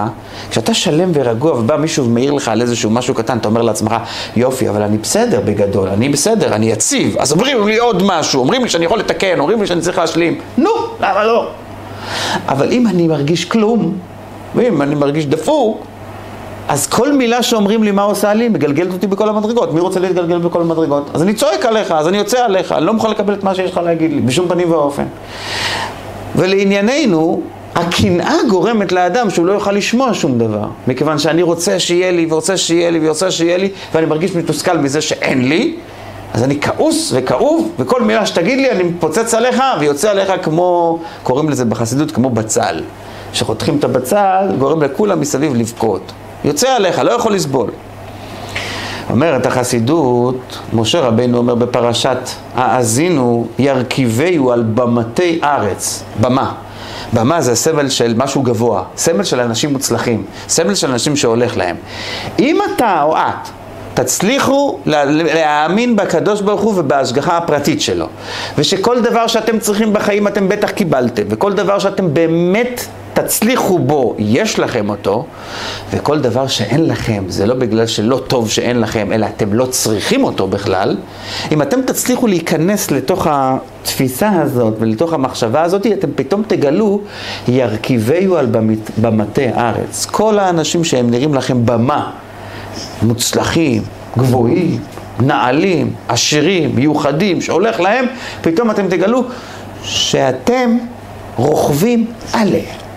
כשאתה 0.50 0.74
שלם 0.74 1.12
ורגוע 1.14 1.54
ובא 1.54 1.78
מישהו 1.78 2.06
ומעיר 2.06 2.32
לך 2.32 2.48
על 2.48 2.62
איזשהו 2.62 2.90
משהו 2.90 3.14
קטן, 3.14 3.38
אתה 3.38 3.48
אומר 3.48 3.62
לעצמך, 3.62 3.96
יופי, 4.36 4.70
אבל 4.70 4.82
אני 4.82 4.98
בסדר 4.98 5.42
בגדול, 5.46 5.90
אני 5.90 6.10
בסדר, 6.10 6.56
אני 6.56 6.72
יציב. 6.72 7.18
אז 7.18 7.32
אומרים 7.32 7.68
לי 7.68 7.78
עוד 7.78 8.04
משהו, 8.06 8.40
אומרים 8.40 8.64
לי 8.64 8.70
שאני 8.70 8.86
יכול 8.86 9.00
לתקן, 9.00 9.40
אומרים 9.40 9.62
לי 9.62 9.68
שאני 9.68 9.82
צריך 9.82 9.98
להשלים. 9.98 10.40
נו, 10.58 10.70
למה 11.00 11.24
לא? 11.24 11.48
אבל 12.48 12.72
אם 12.72 12.88
אני 12.88 13.08
מרגיש 13.08 13.46
כלום, 13.46 13.98
ואם 14.56 14.82
אני 14.82 14.96
מרגיש 14.96 15.26
דפוק, 15.26 15.86
אז 16.68 16.88
כל 16.88 17.14
מילה 17.14 17.44
שאומרים 17.44 17.84
לי 17.84 17.92
מה 17.92 18.02
עושה 18.02 18.34
לי, 18.34 18.50
מגלגלת 18.50 18.94
אותי 18.94 19.08
בכל 19.08 19.30
המדרגות. 19.30 19.74
מי 19.74 19.80
רוצה 19.80 20.00
להתגלגל 20.00 20.38
בכל 20.38 20.62
המדרגות? 20.62 21.10
אז 21.14 21.22
אני 21.22 21.34
צועק 21.34 21.66
עליך, 21.66 21.92
אז 21.92 22.08
אני 22.08 22.18
יוצא 22.18 22.46
עליך, 22.46 22.72
אני 22.72 22.86
לא 22.86 22.94
מוכן 22.94 23.10
לקבל 23.10 23.34
את 23.34 23.44
מה 23.44 23.56
שיש 23.56 23.72
לך 23.72 23.78
להגיד 23.78 24.14
לי, 24.14 24.22
בשום 24.22 24.48
פנים 24.48 24.72
ואופן. 24.72 25.04
ולענייננו, 26.36 27.42
הקנאה 27.76 28.36
גורמת 28.50 28.92
לאדם 28.92 29.30
שהוא 29.30 29.46
לא 29.46 29.54
יוכל 29.54 29.72
לשמוע 29.72 30.14
שום 30.14 30.38
דבר. 30.38 30.68
מכיוון 30.88 31.20
שאני 31.20 31.42
רוצה 31.42 31.80
שיהיה 31.80 32.12
לי, 32.12 32.28
ורוצה 32.30 32.58
שיהיה 32.58 32.92
לי, 32.92 33.00
ורוצה 33.06 33.32
שיהיה 33.32 33.58
לי, 33.58 33.70
ואני 33.94 34.06
מרגיש 34.06 34.36
מתוסכל 34.36 34.78
מזה 34.78 35.02
שאין 35.02 35.50
לי, 35.50 35.76
אז 36.34 36.44
אני 36.44 36.62
כעוס 36.62 37.12
וכאוב, 37.16 37.72
וכל 37.80 38.02
מילה 38.02 38.26
שתגיד 38.26 38.58
לי 38.58 38.72
אני 38.72 38.84
מפוצץ 38.84 39.34
עליך 39.34 39.64
ויוצא 39.80 40.10
עליך 40.12 40.32
כמו, 40.44 41.00
קוראים 41.24 41.50
לזה 41.50 41.66
בחסידות 41.66 42.12
כמו 42.12 42.30
בצל. 42.30 42.82
כשחותכים 43.32 43.78
את 43.78 43.84
הבצל, 43.84 44.48
גורם 44.60 44.84
לכולם 44.84 45.20
מסביב 45.20 45.56
לבכות. 45.56 46.12
יוצא 46.44 46.70
עליך, 46.70 47.00
לא 47.00 47.12
יכול 47.12 47.34
לסבול. 47.34 47.70
אומרת 49.10 49.46
החסידות, 49.46 50.60
משה 50.74 51.00
רבינו 51.00 51.38
אומר 51.38 51.56
בפרשת 51.56 52.18
האזינו 52.56 53.48
ירכיבהו 53.60 54.52
על 54.52 54.64
במתי 54.64 55.40
ארץ, 55.44 56.04
במה. 56.22 56.54
במה 57.14 57.42
זה 57.42 57.56
סמל 57.56 57.90
של 57.90 58.14
משהו 58.18 58.42
גבוה, 58.42 58.84
סמל 58.98 59.24
של 59.24 59.40
אנשים 59.40 59.74
מוצלחים, 59.74 60.24
סמל 60.48 60.76
של 60.76 60.92
אנשים 60.92 61.16
שהולך 61.16 61.58
להם. 61.58 61.76
אם 62.40 62.60
אתה 62.76 63.04
או 63.04 63.18
את 63.18 63.50
תצליחו 63.94 64.80
להאמין 64.86 65.96
בקדוש 65.96 66.42
ברוך 66.42 66.62
הוא 66.62 66.74
ובהשגחה 66.78 67.38
הפרטית 67.38 67.82
שלו, 67.82 68.08
ושכל 68.58 69.02
דבר 69.02 69.28
שאתם 69.28 69.60
צריכים 69.60 69.94
בחיים 69.94 70.28
אתם 70.28 70.50
בטח 70.50 70.72
קיבלתם, 70.72 71.24
וכל 71.30 71.54
דבר 71.54 71.80
שאתם 71.80 72.14
באמת 72.14 72.86
תצליחו 73.22 73.80
בו, 73.80 74.16
יש 74.20 74.60
לכם 74.60 74.90
אותו, 74.90 75.26
וכל 75.92 76.20
דבר 76.20 76.48
שאין 76.48 76.86
לכם, 76.86 77.24
זה 77.28 77.46
לא 77.46 77.54
בגלל 77.54 77.88
שלא 77.88 78.22
טוב 78.28 78.50
שאין 78.50 78.80
לכם, 78.80 79.12
אלא 79.14 79.26
אתם 79.26 79.54
לא 79.54 79.66
צריכים 79.66 80.24
אותו 80.24 80.48
בכלל, 80.48 80.98
אם 81.52 81.62
אתם 81.62 81.82
תצליחו 81.82 82.28
להיכנס 82.28 82.92
לתוך 82.92 83.28
התפיסה 83.30 84.30
הזאת 84.42 84.74
ולתוך 84.80 85.14
המחשבה 85.14 85.62
הזאת, 85.62 85.88
אתם 85.88 86.08
פתאום 86.16 86.44
תגלו, 86.48 87.02
ירכיבהו 87.48 88.36
על 88.36 88.48
במטה 88.98 89.42
ארץ. 89.42 90.06
כל 90.06 90.40
האנשים 90.40 90.84
שהם 90.84 91.10
נראים 91.10 91.34
לכם 91.34 91.66
במה, 91.66 92.12
מוצלחים, 93.02 93.84
גבוהים, 94.18 94.80
נעלים, 95.20 95.94
עשירים, 96.08 96.76
מיוחדים, 96.76 97.42
שהולך 97.42 97.80
להם, 97.80 98.06
פתאום 98.42 98.72
אתם 98.72 98.88
תגלו 98.88 99.24
שאתם 99.84 100.78
רוכבים 101.36 102.06
עליהם. 102.34 102.89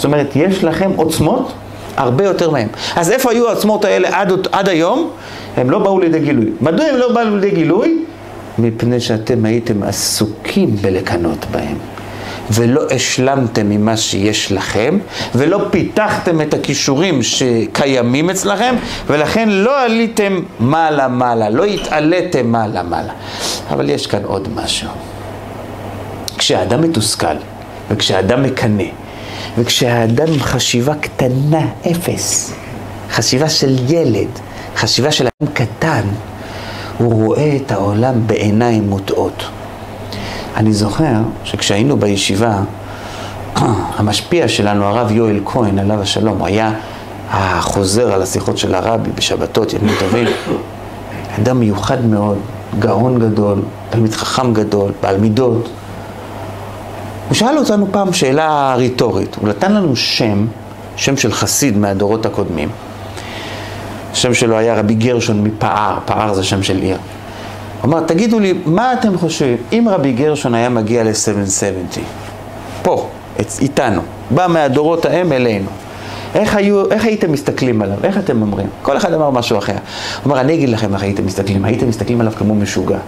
זאת 0.00 0.04
אומרת, 0.04 0.36
יש 0.36 0.64
לכם 0.64 0.90
עוצמות 0.96 1.52
הרבה 1.96 2.24
יותר 2.24 2.50
מהם. 2.50 2.68
אז 2.96 3.10
איפה 3.10 3.30
היו 3.30 3.48
העוצמות 3.48 3.84
האלה 3.84 4.20
עד, 4.20 4.32
עד 4.52 4.68
היום? 4.68 5.10
הם 5.56 5.70
לא 5.70 5.78
באו 5.78 6.00
לידי 6.00 6.18
גילוי. 6.18 6.46
מדוע 6.60 6.86
הם 6.86 6.96
לא 6.96 7.12
באו 7.12 7.36
לידי 7.36 7.50
גילוי? 7.50 8.04
מפני 8.58 9.00
שאתם 9.00 9.44
הייתם 9.44 9.82
עסוקים 9.82 10.76
בלקנות 10.76 11.46
בהם. 11.50 11.76
ולא 12.50 12.82
השלמתם 12.90 13.68
ממה 13.68 13.96
שיש 13.96 14.52
לכם, 14.52 14.98
ולא 15.34 15.60
פיתחתם 15.70 16.40
את 16.40 16.54
הכישורים 16.54 17.22
שקיימים 17.22 18.30
אצלכם, 18.30 18.74
ולכן 19.06 19.48
לא 19.48 19.84
עליתם 19.84 20.40
מעלה-מעלה, 20.60 21.50
לא 21.50 21.64
התעליתם 21.64 22.46
מעלה-מעלה. 22.52 23.12
אבל 23.70 23.90
יש 23.90 24.06
כאן 24.06 24.24
עוד 24.24 24.48
משהו. 24.54 24.88
כשאדם 26.38 26.80
מתוסכל, 26.80 27.36
וכשאדם 27.90 28.42
מקנא, 28.42 28.84
וכשהאדם 29.58 30.26
עם 30.32 30.40
חשיבה 30.40 30.94
קטנה, 30.94 31.66
אפס, 31.90 32.52
חשיבה 33.10 33.48
של 33.48 33.76
ילד, 33.88 34.28
חשיבה 34.76 35.12
של 35.12 35.26
אדם 35.40 35.52
קטן, 35.52 36.02
הוא 36.98 37.24
רואה 37.26 37.56
את 37.56 37.72
העולם 37.72 38.26
בעיניים 38.26 38.88
מוטעות. 38.88 39.44
אני 40.56 40.72
זוכר 40.72 41.14
שכשהיינו 41.44 41.96
בישיבה, 41.96 42.58
המשפיע 43.98 44.48
שלנו, 44.48 44.84
הרב 44.84 45.10
יואל 45.10 45.40
כהן, 45.44 45.78
עליו 45.78 46.00
השלום, 46.00 46.44
היה 46.44 46.72
החוזר 47.30 48.12
על 48.12 48.22
השיחות 48.22 48.58
של 48.58 48.74
הרבי 48.74 49.10
בשבתות, 49.14 49.72
ימים 49.72 49.94
טובים. 49.98 50.26
אדם 51.38 51.60
מיוחד 51.60 52.04
מאוד, 52.04 52.38
גאון 52.78 53.18
גדול, 53.18 53.62
תלמיד 53.90 54.14
חכם 54.14 54.54
גדול, 54.54 54.92
בעל 55.02 55.16
מידות. 55.18 55.68
הוא 57.30 57.36
שאל 57.36 57.58
אותנו 57.58 57.86
פעם 57.92 58.12
שאלה 58.12 58.74
ריטורית, 58.76 59.36
הוא 59.40 59.48
נתן 59.48 59.72
לנו 59.72 59.96
שם, 59.96 60.46
שם 60.96 61.16
של 61.16 61.32
חסיד 61.32 61.78
מהדורות 61.78 62.26
הקודמים. 62.26 62.68
השם 64.12 64.34
שלו 64.34 64.56
היה 64.56 64.74
רבי 64.74 64.94
גרשון 64.94 65.44
מפער, 65.44 65.98
פער 66.04 66.34
זה 66.34 66.44
שם 66.44 66.62
של 66.62 66.76
עיר. 66.76 66.96
הוא 67.82 67.88
אמר, 67.88 68.00
תגידו 68.00 68.40
לי, 68.40 68.54
מה 68.64 68.92
אתם 68.92 69.18
חושבים, 69.18 69.56
אם 69.72 69.86
רבי 69.90 70.12
גרשון 70.12 70.54
היה 70.54 70.68
מגיע 70.68 71.04
ל-770, 71.04 72.00
פה, 72.82 73.08
איתנו, 73.60 74.02
בא 74.30 74.46
מהדורות 74.46 75.04
ההם 75.04 75.32
אלינו, 75.32 75.68
איך, 76.34 76.54
היו, 76.54 76.90
איך 76.90 77.04
הייתם 77.04 77.32
מסתכלים 77.32 77.82
עליו? 77.82 77.96
איך 78.02 78.18
אתם 78.18 78.42
אומרים? 78.42 78.66
כל 78.82 78.96
אחד 78.96 79.12
אמר 79.12 79.30
משהו 79.30 79.58
אחר. 79.58 79.72
הוא 79.72 80.32
אמר, 80.32 80.40
אני 80.40 80.54
אגיד 80.54 80.68
לכם 80.68 80.94
איך 80.94 81.02
הייתם 81.02 81.26
מסתכלים, 81.26 81.64
הייתם 81.64 81.88
מסתכלים 81.88 82.20
עליו 82.20 82.32
כמו 82.38 82.54
משוגע. 82.54 82.98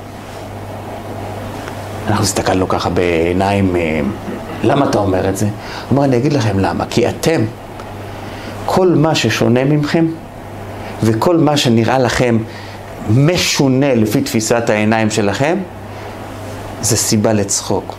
אנחנו 2.09 2.25
הסתכלנו 2.25 2.69
ככה 2.69 2.91
בעיניים, 2.91 3.77
אה, 3.77 4.01
למה 4.63 4.87
אתה 4.87 4.99
אומר 4.99 5.29
את 5.29 5.37
זה? 5.37 5.47
הוא 5.47 5.53
אומר, 5.91 6.05
אני 6.05 6.17
אגיד 6.17 6.33
לכם 6.33 6.59
למה, 6.59 6.85
כי 6.91 7.09
אתם, 7.09 7.45
כל 8.67 8.89
מה 8.89 9.15
ששונה 9.15 9.65
ממכם, 9.65 10.07
וכל 11.03 11.37
מה 11.37 11.57
שנראה 11.57 11.99
לכם 11.99 12.39
משונה 13.11 13.95
לפי 13.95 14.21
תפיסת 14.21 14.71
העיניים 14.71 15.11
שלכם, 15.11 15.59
זה 16.83 16.97
סיבה 16.97 17.33
לצחוק. 17.33 17.95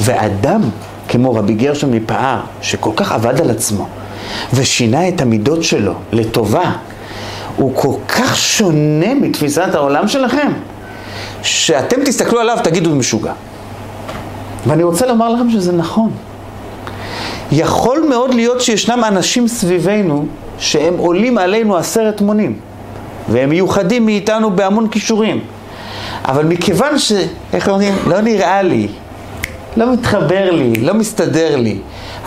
ואדם, 0.00 0.60
כמו 1.08 1.34
רבי 1.34 1.54
גרשון 1.54 1.90
מפער, 1.90 2.40
שכל 2.62 2.90
כך 2.96 3.12
עבד 3.12 3.40
על 3.40 3.50
עצמו, 3.50 3.86
ושינה 4.54 5.08
את 5.08 5.20
המידות 5.20 5.62
שלו 5.62 5.94
לטובה, 6.12 6.72
הוא 7.56 7.72
כל 7.74 7.94
כך 8.08 8.36
שונה 8.36 9.14
מתפיסת 9.14 9.74
העולם 9.74 10.08
שלכם, 10.08 10.52
שאתם 11.42 12.04
תסתכלו 12.04 12.40
עליו, 12.40 12.58
תגידו 12.62 12.94
משוגע. 12.94 13.32
ואני 14.66 14.82
רוצה 14.82 15.06
לומר 15.06 15.28
לכם 15.28 15.50
שזה 15.50 15.72
נכון. 15.72 16.10
יכול 17.52 18.06
מאוד 18.08 18.34
להיות 18.34 18.60
שישנם 18.60 19.04
אנשים 19.04 19.48
סביבנו 19.48 20.26
שהם 20.58 20.98
עולים 20.98 21.38
עלינו 21.38 21.76
עשרת 21.76 22.20
מונים, 22.20 22.56
והם 23.28 23.48
מיוחדים 23.48 24.06
מאיתנו 24.06 24.50
בהמון 24.56 24.88
כישורים. 24.88 25.40
אבל 26.24 26.44
מכיוון 26.44 26.98
ש... 26.98 27.12
איך 27.52 27.68
אומרים? 27.68 27.94
לא 28.06 28.20
נראה 28.20 28.62
לי, 28.62 28.88
לא 29.76 29.92
מתחבר 29.92 30.50
לי, 30.50 30.72
לא 30.72 30.94
מסתדר 30.94 31.56
לי. 31.56 31.78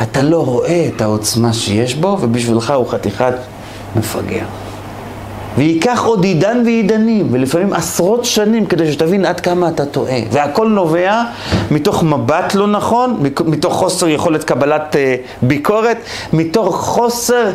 אתה 0.02 0.22
לא 0.22 0.46
רואה 0.46 0.88
את 0.96 1.02
העוצמה 1.02 1.54
שיש 1.54 1.96
בו, 1.96 2.18
ובשבילך 2.22 2.72
הוא 2.72 2.88
חתיכת 2.88 3.34
מפגר. 3.96 4.46
וייקח 5.58 6.04
עוד 6.06 6.24
עידן 6.24 6.62
ועידנים, 6.66 7.28
ולפעמים 7.32 7.74
עשרות 7.74 8.26
שנים, 8.26 8.66
כדי 8.66 8.92
שתבין 8.92 9.26
עד 9.26 9.40
כמה 9.40 9.70
אתה 9.70 9.86
טועה. 9.86 10.20
והכל 10.32 10.68
נובע 10.68 11.24
מתוך 11.72 12.04
מבט 12.04 12.56
לא 12.56 12.68
נכון, 12.68 13.24
מתוך 13.46 13.74
חוסר 13.74 14.08
יכולת 14.08 14.44
קבלת 14.44 14.96
uh, 14.96 14.98
ביקורת, 15.42 15.98
מתוך 16.34 16.76
חוסר, 16.76 17.52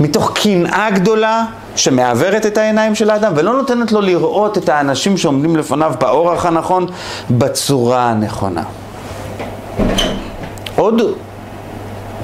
מתוך 0.00 0.32
קנאה 0.34 0.90
גדולה 0.90 1.44
שמעוורת 1.76 2.46
את 2.46 2.58
העיניים 2.58 2.94
של 2.94 3.10
האדם, 3.10 3.32
ולא 3.36 3.52
נותנת 3.52 3.92
לו 3.92 4.00
לראות 4.00 4.58
את 4.58 4.68
האנשים 4.68 5.18
שעומדים 5.18 5.56
לפניו 5.56 5.92
באורח 6.00 6.46
הנכון, 6.46 6.86
בצורה 7.30 8.10
הנכונה. 8.10 8.62
עוד 10.76 11.02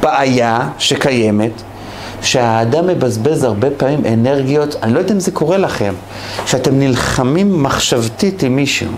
בעיה 0.01 0.69
שקיימת 0.79 1.53
שהאדם 2.23 2.87
מבזבז 2.87 3.45
הרבה 3.45 3.71
פעמים 3.71 4.03
אנרגיות, 4.13 4.77
אני 4.83 4.95
לא 4.95 4.99
יודע 4.99 5.15
אם 5.15 5.21
זה 5.21 5.31
קורה 5.31 5.59
לכם, 5.59 5.95
שאתם 6.47 6.79
נלחמים 6.79 7.63
מחשבתית 7.63 8.43
עם 8.43 8.57
מישהו. 8.57 8.93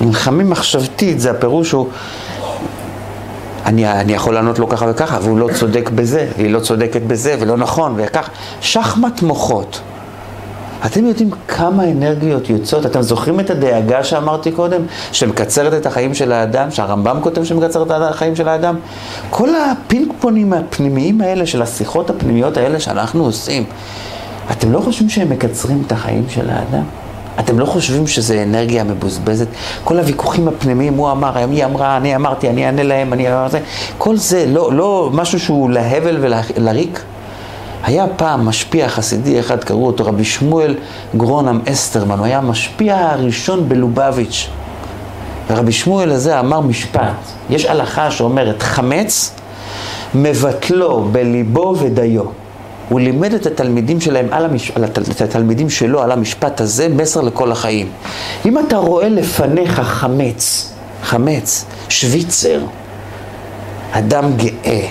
נלחמים 0.00 0.50
מחשבתית, 0.50 1.20
זה 1.20 1.30
הפירוש 1.30 1.70
הוא, 1.70 1.88
אני, 3.66 3.92
אני 4.00 4.12
יכול 4.12 4.34
לענות 4.34 4.58
לו 4.58 4.68
ככה 4.68 4.86
וככה, 4.90 5.18
והוא 5.22 5.38
לא 5.38 5.48
צודק 5.54 5.90
בזה, 5.94 6.26
והיא 6.36 6.50
לא 6.50 6.60
צודקת 6.60 7.02
בזה, 7.02 7.36
ולא 7.40 7.56
נכון, 7.56 7.94
וכך. 7.96 8.30
שחמט 8.60 9.22
מוחות. 9.22 9.80
אתם 10.86 11.06
יודעים 11.06 11.30
כמה 11.48 11.84
אנרגיות 11.84 12.50
יוצאות? 12.50 12.86
אתם 12.86 13.02
זוכרים 13.02 13.40
את 13.40 13.50
הדאגה 13.50 14.04
שאמרתי 14.04 14.52
קודם? 14.52 14.82
שמקצרת 15.12 15.74
את 15.74 15.86
החיים 15.86 16.14
של 16.14 16.32
האדם? 16.32 16.70
שהרמב"ם 16.70 17.18
כותב 17.20 17.44
שמקצרת 17.44 17.86
את 17.86 18.02
החיים 18.10 18.36
של 18.36 18.48
האדם? 18.48 18.76
כל 19.30 19.48
הפינג 19.54 20.12
פונגים 20.20 20.52
הפנימיים 20.52 21.20
האלה 21.20 21.46
של 21.46 21.62
השיחות 21.62 22.10
הפנימיות 22.10 22.56
האלה 22.56 22.80
שאנחנו 22.80 23.24
עושים, 23.24 23.64
אתם 24.50 24.72
לא 24.72 24.80
חושבים 24.80 25.08
שהם 25.08 25.30
מקצרים 25.30 25.82
את 25.86 25.92
החיים 25.92 26.24
של 26.28 26.50
האדם? 26.50 26.84
אתם 27.40 27.58
לא 27.58 27.64
חושבים 27.64 28.06
שזה 28.06 28.42
אנרגיה 28.42 28.84
מבוזבזת? 28.84 29.46
כל 29.84 29.98
הוויכוחים 29.98 30.48
הפנימיים, 30.48 30.94
הוא 30.94 31.10
אמר, 31.10 31.36
היא 31.50 31.64
אמרה, 31.64 31.96
אני 31.96 32.16
אמרתי, 32.16 32.48
אני 32.48 32.66
אענה 32.66 32.82
להם, 32.82 33.12
אני 33.12 33.32
אמרתי, 33.32 33.56
כל 33.98 34.16
זה 34.16 34.46
לא, 34.48 34.72
לא 34.72 35.10
משהו 35.12 35.40
שהוא 35.40 35.70
להבל 35.70 36.16
ולריק? 36.20 37.00
היה 37.82 38.06
פעם 38.16 38.46
משפיע 38.46 38.88
חסידי 38.88 39.40
אחד, 39.40 39.64
קראו 39.64 39.86
אותו 39.86 40.04
רבי 40.04 40.24
שמואל 40.24 40.74
גרונם 41.16 41.60
אסטרמן, 41.72 42.18
הוא 42.18 42.26
היה 42.26 42.38
המשפיע 42.38 42.96
הראשון 42.96 43.68
בלובביץ'. 43.68 44.48
ורבי 45.50 45.72
שמואל 45.72 46.10
הזה 46.10 46.40
אמר 46.40 46.60
משפט, 46.60 47.14
יש 47.50 47.64
הלכה 47.64 48.10
שאומרת 48.10 48.62
חמץ 48.62 49.32
מבטלו 50.14 51.08
בליבו 51.12 51.74
ודיו. 51.78 52.22
הוא 52.88 53.00
לימד 53.00 53.34
את 53.34 53.46
התלמידים 53.46 54.00
שלהם, 54.00 54.26
על 54.30 54.44
המש... 54.44 54.72
את 55.10 55.20
התלמידים 55.20 55.70
שלו 55.70 56.02
על 56.02 56.12
המשפט 56.12 56.60
הזה, 56.60 56.88
מסר 56.88 57.20
לכל 57.20 57.52
החיים. 57.52 57.88
אם 58.46 58.58
אתה 58.58 58.76
רואה 58.76 59.08
לפניך 59.08 59.80
חמץ, 59.80 60.72
חמץ, 61.02 61.64
שוויצר, 61.88 62.60
אדם 63.92 64.36
גאה, 64.36 64.86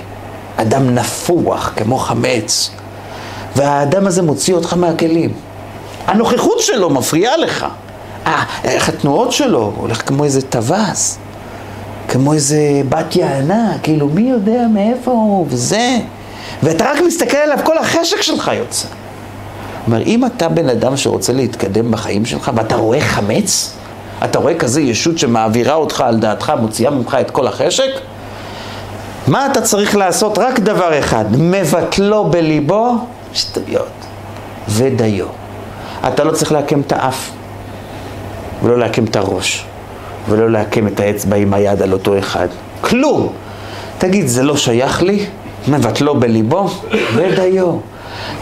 אדם 0.58 0.95
נפוח 0.95 1.74
כמו 1.76 1.97
חמץ, 1.97 2.70
והאדם 3.55 4.08
הזה 4.08 4.22
מוציא 4.22 4.53
אותך 4.53 4.74
מהכלים. 4.74 5.34
הנוכחות 6.08 6.60
שלו 6.60 6.89
מפריעה 6.89 7.38
לך. 7.38 7.66
איך 8.64 8.89
התנועות 8.89 9.32
שלו, 9.32 9.60
הוא 9.60 9.74
הולך 9.78 10.08
כמו 10.08 10.24
איזה 10.24 10.41
טווס, 10.41 11.18
כמו 12.08 12.34
איזה 12.34 12.82
בת 12.89 13.16
יענה, 13.16 13.74
כאילו 13.84 14.08
מי 14.08 14.22
יודע 14.22 14.68
מאיפה 14.74 15.12
הוא, 15.12 15.45
וזה. 15.49 15.97
ואתה 16.64 16.86
רק 16.91 17.01
מסתכל 17.08 17.38
עליו, 17.38 17.60
כל 17.64 17.78
החשק 17.78 18.22
שלך 18.22 18.51
יוצא. 18.58 18.88
אומר, 19.88 20.01
אם 20.01 20.26
אתה 20.26 20.49
בן 20.49 20.70
אדם 20.70 20.97
שרוצה 20.97 21.34
להתקדם 21.34 21.91
בחיים 21.91 22.26
שלך 22.26 22.51
ואתה 22.55 22.76
רואה 22.76 23.01
חמץ, 23.01 23.74
אתה 24.24 24.39
רואה 24.39 24.55
כזה 24.55 24.82
ישות 24.82 25.18
שמעבירה 25.18 25.74
אותך 25.74 26.01
על 26.01 26.20
דעתך, 26.20 26.53
מוציאה 26.62 26.91
ממך 26.91 27.18
את 27.22 27.32
כל 27.32 27.47
החשק, 27.47 27.89
מה 29.28 29.45
אתה 29.51 29.61
צריך 29.61 29.95
לעשות? 29.95 30.38
רק 30.38 30.59
דבר 30.59 30.99
אחד, 30.99 31.25
מבטלו 31.38 32.25
בליבו 32.25 32.95
שטויות 33.34 33.88
ודיו. 34.69 35.25
אתה 36.07 36.23
לא 36.23 36.32
צריך 36.32 36.51
לעקם 36.51 36.82
את 36.82 36.91
האף, 36.91 37.32
ולא 38.63 38.80
לעקם 38.80 39.05
את 39.05 39.15
הראש, 39.15 39.65
ולא 40.30 40.51
לעקם 40.51 40.88
את 40.88 40.99
האצבע 40.99 41.36
עם 41.36 41.53
היד 41.53 41.82
על 41.82 41.93
אותו 41.93 42.19
אחד. 42.19 42.47
כלום. 42.82 43.34
תגיד, 43.97 44.28
זה 44.28 44.43
לא 44.43 44.57
שייך 44.57 45.03
לי? 45.03 45.25
מבטלו 45.67 46.19
בליבו 46.19 46.69
ודיו. 47.15 47.78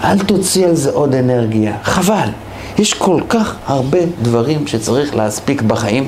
אל 0.03 0.19
תוציא 0.19 0.65
על 0.65 0.75
זה 0.75 0.91
עוד 0.91 1.15
אנרגיה. 1.15 1.77
חבל. 1.83 2.29
יש 2.77 2.93
כל 2.93 3.21
כך 3.29 3.55
הרבה 3.67 3.99
דברים 4.21 4.67
שצריך 4.67 5.15
להספיק 5.15 5.61
בחיים. 5.61 6.07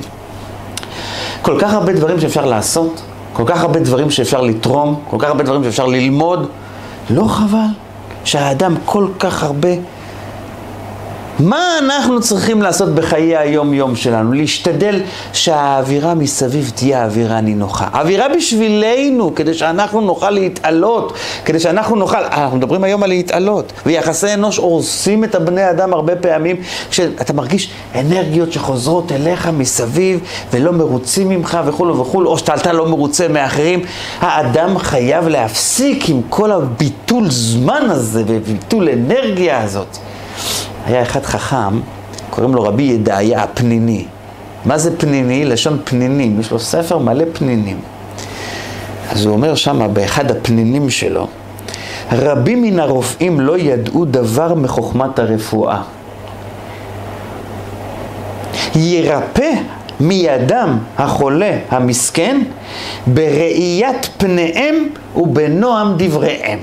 כל 1.42 1.56
כך 1.60 1.74
הרבה 1.74 1.92
דברים 1.92 2.20
שאפשר 2.20 2.44
לעשות, 2.44 3.02
כל 3.32 3.42
כך 3.46 3.62
הרבה 3.62 3.80
דברים 3.80 4.10
שאפשר 4.10 4.40
לתרום, 4.40 5.00
כל 5.10 5.16
כך 5.20 5.28
הרבה 5.28 5.44
דברים 5.44 5.64
שאפשר 5.64 5.86
ללמוד. 5.86 6.48
לא 7.10 7.24
חבל 7.24 7.66
שהאדם 8.24 8.74
כל 8.84 9.08
כך 9.18 9.42
הרבה 9.42 9.68
מה 11.38 11.78
אנחנו 11.78 12.20
צריכים 12.20 12.62
לעשות 12.62 12.94
בחיי 12.94 13.36
היום-יום 13.36 13.96
שלנו? 13.96 14.32
להשתדל 14.32 15.00
שהאווירה 15.32 16.14
מסביב 16.14 16.72
תהיה 16.74 17.04
אווירה 17.04 17.40
נינוחה. 17.40 17.88
אווירה 17.94 18.26
בשבילנו, 18.36 19.34
כדי 19.34 19.54
שאנחנו 19.54 20.00
נוכל 20.00 20.30
להתעלות, 20.30 21.12
כדי 21.44 21.60
שאנחנו 21.60 21.96
נוכל, 21.96 22.24
אנחנו 22.24 22.56
מדברים 22.56 22.84
היום 22.84 23.02
על 23.02 23.08
להתעלות, 23.08 23.72
ויחסי 23.86 24.34
אנוש 24.34 24.56
הורסים 24.56 25.24
את 25.24 25.34
הבני 25.34 25.70
אדם 25.70 25.92
הרבה 25.92 26.16
פעמים, 26.16 26.56
כשאתה 26.90 27.32
מרגיש 27.32 27.70
אנרגיות 27.94 28.52
שחוזרות 28.52 29.12
אליך 29.12 29.46
מסביב, 29.46 30.20
ולא 30.52 30.72
מרוצים 30.72 31.28
ממך 31.28 31.58
וכולו 31.66 31.98
וכולו, 31.98 32.30
או 32.30 32.38
שאתה 32.38 32.72
לא 32.72 32.88
מרוצה 32.88 33.28
מאחרים. 33.28 33.80
האדם 34.20 34.78
חייב 34.78 35.28
להפסיק 35.28 36.08
עם 36.08 36.20
כל 36.28 36.52
הביטול 36.52 37.30
זמן 37.30 37.82
הזה, 37.90 38.22
וביטול 38.26 38.88
אנרגיה 38.88 39.62
הזאת. 39.62 39.98
היה 40.88 41.02
אחד 41.02 41.22
חכם, 41.22 41.80
קוראים 42.30 42.54
לו 42.54 42.62
רבי 42.62 42.82
ידעיה 42.82 43.42
הפניני. 43.42 44.04
מה 44.64 44.78
זה 44.78 44.96
פניני? 44.96 45.44
לשון 45.44 45.78
פנינים. 45.84 46.40
יש 46.40 46.50
לו 46.50 46.58
ספר 46.58 46.98
מלא 46.98 47.24
פנינים. 47.32 47.80
אז 49.10 49.24
הוא 49.24 49.34
אומר 49.34 49.54
שמה, 49.54 49.88
באחד 49.88 50.30
הפנינים 50.30 50.90
שלו, 50.90 51.26
רבים 52.12 52.62
מן 52.62 52.78
הרופאים 52.78 53.40
לא 53.40 53.58
ידעו 53.58 54.04
דבר 54.04 54.54
מחוכמת 54.54 55.18
הרפואה. 55.18 55.82
ירפא 58.74 59.50
מידם 60.00 60.78
החולה 60.98 61.58
המסכן 61.70 62.40
בראיית 63.06 64.08
פניהם 64.18 64.74
ובנועם 65.16 65.94
דבריהם. 65.98 66.58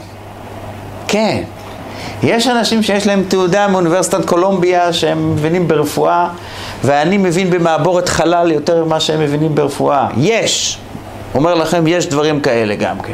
כן. 1.08 1.44
יש 2.26 2.48
אנשים 2.48 2.84
שיש 2.84 3.08
להם 3.08 3.24
תעודה 3.28 3.68
מאוניברסיטת 3.68 4.26
קולומביה 4.26 4.94
שהם 4.94 5.34
מבינים 5.34 5.68
ברפואה, 5.68 6.30
ואני 6.84 7.18
מבין 7.18 7.50
במעבורת 7.50 8.10
חלל 8.10 8.52
יותר 8.52 8.86
ממה 8.86 9.00
שהם 9.00 9.20
מבינים 9.20 9.56
ברפואה. 9.56 10.08
יש! 10.18 10.78
אומר 11.36 11.56
לכם, 11.56 11.88
יש 11.88 12.08
דברים 12.08 12.40
כאלה 12.42 12.76
גם 12.76 13.00
כן. 13.00 13.14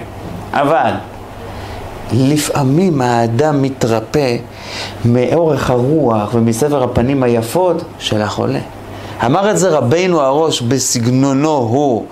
אבל 0.53 0.91
לפעמים 2.13 3.01
האדם 3.01 3.61
מתרפא 3.61 4.37
מאורך 5.05 5.69
הרוח 5.69 6.33
ומסבר 6.33 6.83
הפנים 6.83 7.23
היפות 7.23 7.83
של 7.99 8.21
החולה. 8.21 8.59
אמר 9.25 9.51
את 9.51 9.57
זה 9.57 9.69
רבינו 9.69 10.21
הראש 10.21 10.61
בסגנונו 10.61 11.49
הוא, 11.49 12.05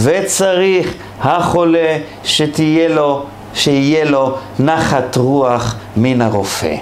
וצריך 0.00 0.94
החולה 1.20 1.98
שתהיה 2.24 2.88
לו 2.88 3.22
שיהיה 3.54 4.04
לו 4.04 4.34
נחת 4.58 5.16
רוח 5.16 5.76
מן 5.96 6.22
הרופא. 6.22 6.76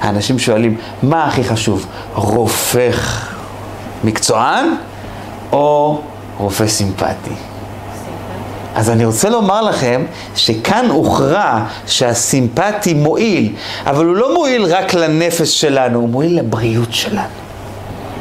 האנשים 0.00 0.38
שואלים, 0.38 0.76
מה 1.02 1.24
הכי 1.24 1.44
חשוב, 1.44 1.86
רופא 2.14 2.90
מקצוען 4.04 4.76
או 5.52 6.00
רופא 6.38 6.66
סימפטי? 6.66 7.34
אז 8.74 8.90
אני 8.90 9.04
רוצה 9.04 9.28
לומר 9.28 9.62
לכם 9.62 10.04
שכאן 10.34 10.86
הוכרע 10.88 11.64
שהסימפטי 11.86 12.94
מועיל, 12.94 13.52
אבל 13.86 14.04
הוא 14.06 14.16
לא 14.16 14.34
מועיל 14.34 14.64
רק 14.64 14.94
לנפש 14.94 15.60
שלנו, 15.60 15.98
הוא 15.98 16.08
מועיל 16.08 16.38
לבריאות 16.38 16.92
שלנו. 16.92 17.28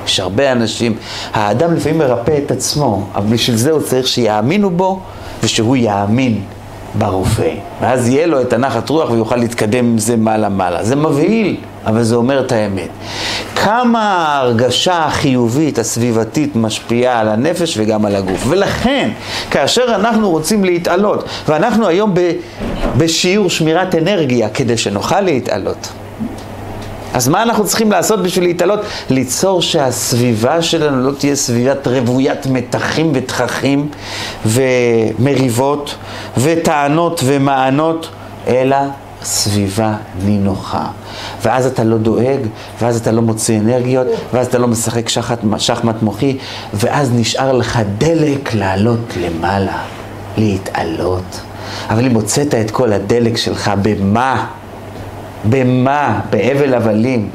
יש 0.05 0.19
הרבה 0.19 0.51
אנשים, 0.51 0.97
האדם 1.33 1.75
לפעמים 1.75 1.97
מרפא 1.97 2.37
את 2.45 2.51
עצמו, 2.51 3.07
אבל 3.15 3.25
בשביל 3.27 3.55
זה 3.55 3.71
הוא 3.71 3.81
צריך 3.81 4.07
שיאמינו 4.07 4.69
בו 4.69 4.99
ושהוא 5.43 5.75
יאמין 5.75 6.41
ברופא, 6.97 7.51
ואז 7.81 8.09
יהיה 8.09 8.27
לו 8.27 8.41
את 8.41 8.53
הנחת 8.53 8.89
רוח 8.89 9.11
ויוכל 9.11 9.35
להתקדם 9.35 9.85
עם 9.85 9.97
זה 9.97 10.17
מעלה-מעלה. 10.17 10.83
זה 10.83 10.95
מבהיל, 10.95 11.57
אבל 11.85 12.03
זה 12.03 12.15
אומר 12.15 12.39
את 12.39 12.51
האמת. 12.51 12.89
כמה 13.55 14.01
ההרגשה 14.01 15.05
החיובית, 15.05 15.79
הסביבתית, 15.79 16.55
משפיעה 16.55 17.19
על 17.19 17.27
הנפש 17.27 17.77
וגם 17.77 18.05
על 18.05 18.15
הגוף. 18.15 18.45
ולכן, 18.47 19.09
כאשר 19.51 19.95
אנחנו 19.95 20.29
רוצים 20.29 20.63
להתעלות, 20.63 21.23
ואנחנו 21.47 21.87
היום 21.87 22.13
בשיעור 22.97 23.49
שמירת 23.49 23.95
אנרגיה, 23.95 24.49
כדי 24.49 24.77
שנוכל 24.77 25.21
להתעלות, 25.21 25.87
אז 27.15 27.27
מה 27.27 27.43
אנחנו 27.43 27.65
צריכים 27.65 27.91
לעשות 27.91 28.23
בשביל 28.23 28.43
להתעלות? 28.43 28.79
ליצור 29.09 29.61
שהסביבה 29.61 30.61
שלנו 30.61 31.09
לא 31.09 31.15
תהיה 31.17 31.35
סביבת 31.35 31.87
רוויית 31.87 32.45
מתחים 32.45 33.11
ותככים 33.13 33.89
ומריבות 34.45 35.95
וטענות 36.37 37.21
ומענות, 37.25 38.09
אלא 38.47 38.77
סביבה 39.23 39.93
נינוחה. 40.23 40.87
ואז 41.41 41.65
אתה 41.65 41.83
לא 41.83 41.97
דואג, 41.97 42.39
ואז 42.81 42.97
אתה 42.97 43.11
לא 43.11 43.21
מוציא 43.21 43.59
אנרגיות, 43.59 44.07
ואז 44.33 44.47
אתה 44.47 44.57
לא 44.57 44.67
משחק 44.67 45.09
שחת, 45.09 45.39
שחמט 45.57 46.01
מוחי, 46.01 46.37
ואז 46.73 47.11
נשאר 47.13 47.51
לך 47.51 47.79
דלק 47.97 48.53
לעלות 48.53 49.13
למעלה, 49.21 49.77
להתעלות. 50.37 51.41
אבל 51.89 52.05
אם 52.05 52.11
הוצאת 52.11 52.55
את 52.55 52.71
כל 52.71 52.93
הדלק 52.93 53.37
שלך, 53.37 53.71
במה? 53.81 54.45
במה? 55.49 56.19
בהבל 56.29 56.73
הבלים. 56.73 57.29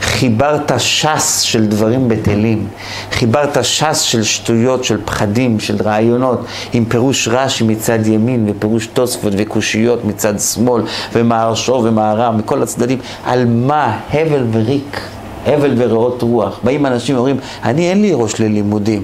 חיברת 0.00 0.72
ש"ס 0.78 1.40
של 1.40 1.66
דברים 1.66 2.08
בטלים, 2.08 2.66
חיברת 3.10 3.64
ש"ס 3.64 4.00
של 4.00 4.22
שטויות, 4.22 4.84
של 4.84 5.00
פחדים, 5.04 5.60
של 5.60 5.76
רעיונות, 5.82 6.44
עם 6.72 6.84
פירוש 6.84 7.28
רש"י 7.28 7.64
מצד 7.64 8.06
ימין 8.06 8.46
ופירוש 8.48 8.86
תוספות 8.86 9.32
וקושיות 9.36 10.04
מצד 10.04 10.40
שמאל, 10.40 10.82
ומהרשור 11.12 11.84
ומהרם, 11.84 12.38
מכל 12.38 12.62
הצדדים, 12.62 12.98
על 13.24 13.44
מה? 13.46 13.98
הבל 14.12 14.46
וריק, 14.52 15.00
הבל 15.46 15.74
ורעות 15.76 16.22
רוח. 16.22 16.60
באים 16.64 16.86
אנשים 16.86 17.14
ואומרים, 17.14 17.36
אני 17.64 17.90
אין 17.90 18.02
לי 18.02 18.10
ראש 18.14 18.40
ללימודים. 18.40 19.02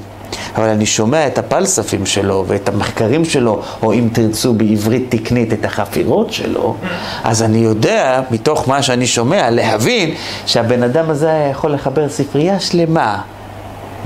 אבל 0.56 0.68
אני 0.68 0.86
שומע 0.86 1.26
את 1.26 1.38
הפלספים 1.38 2.06
שלו 2.06 2.44
ואת 2.46 2.68
המחקרים 2.68 3.24
שלו, 3.24 3.62
או 3.82 3.92
אם 3.92 4.08
תרצו 4.12 4.54
בעברית 4.54 5.06
תקנית 5.08 5.52
את 5.52 5.64
החפירות 5.64 6.32
שלו, 6.32 6.76
אז 7.24 7.42
אני 7.42 7.58
יודע, 7.58 8.22
מתוך 8.30 8.68
מה 8.68 8.82
שאני 8.82 9.06
שומע, 9.06 9.50
להבין 9.50 10.14
שהבן 10.46 10.82
אדם 10.82 11.10
הזה 11.10 11.30
היה 11.30 11.48
יכול 11.48 11.72
לחבר 11.72 12.08
ספרייה 12.08 12.60
שלמה, 12.60 13.20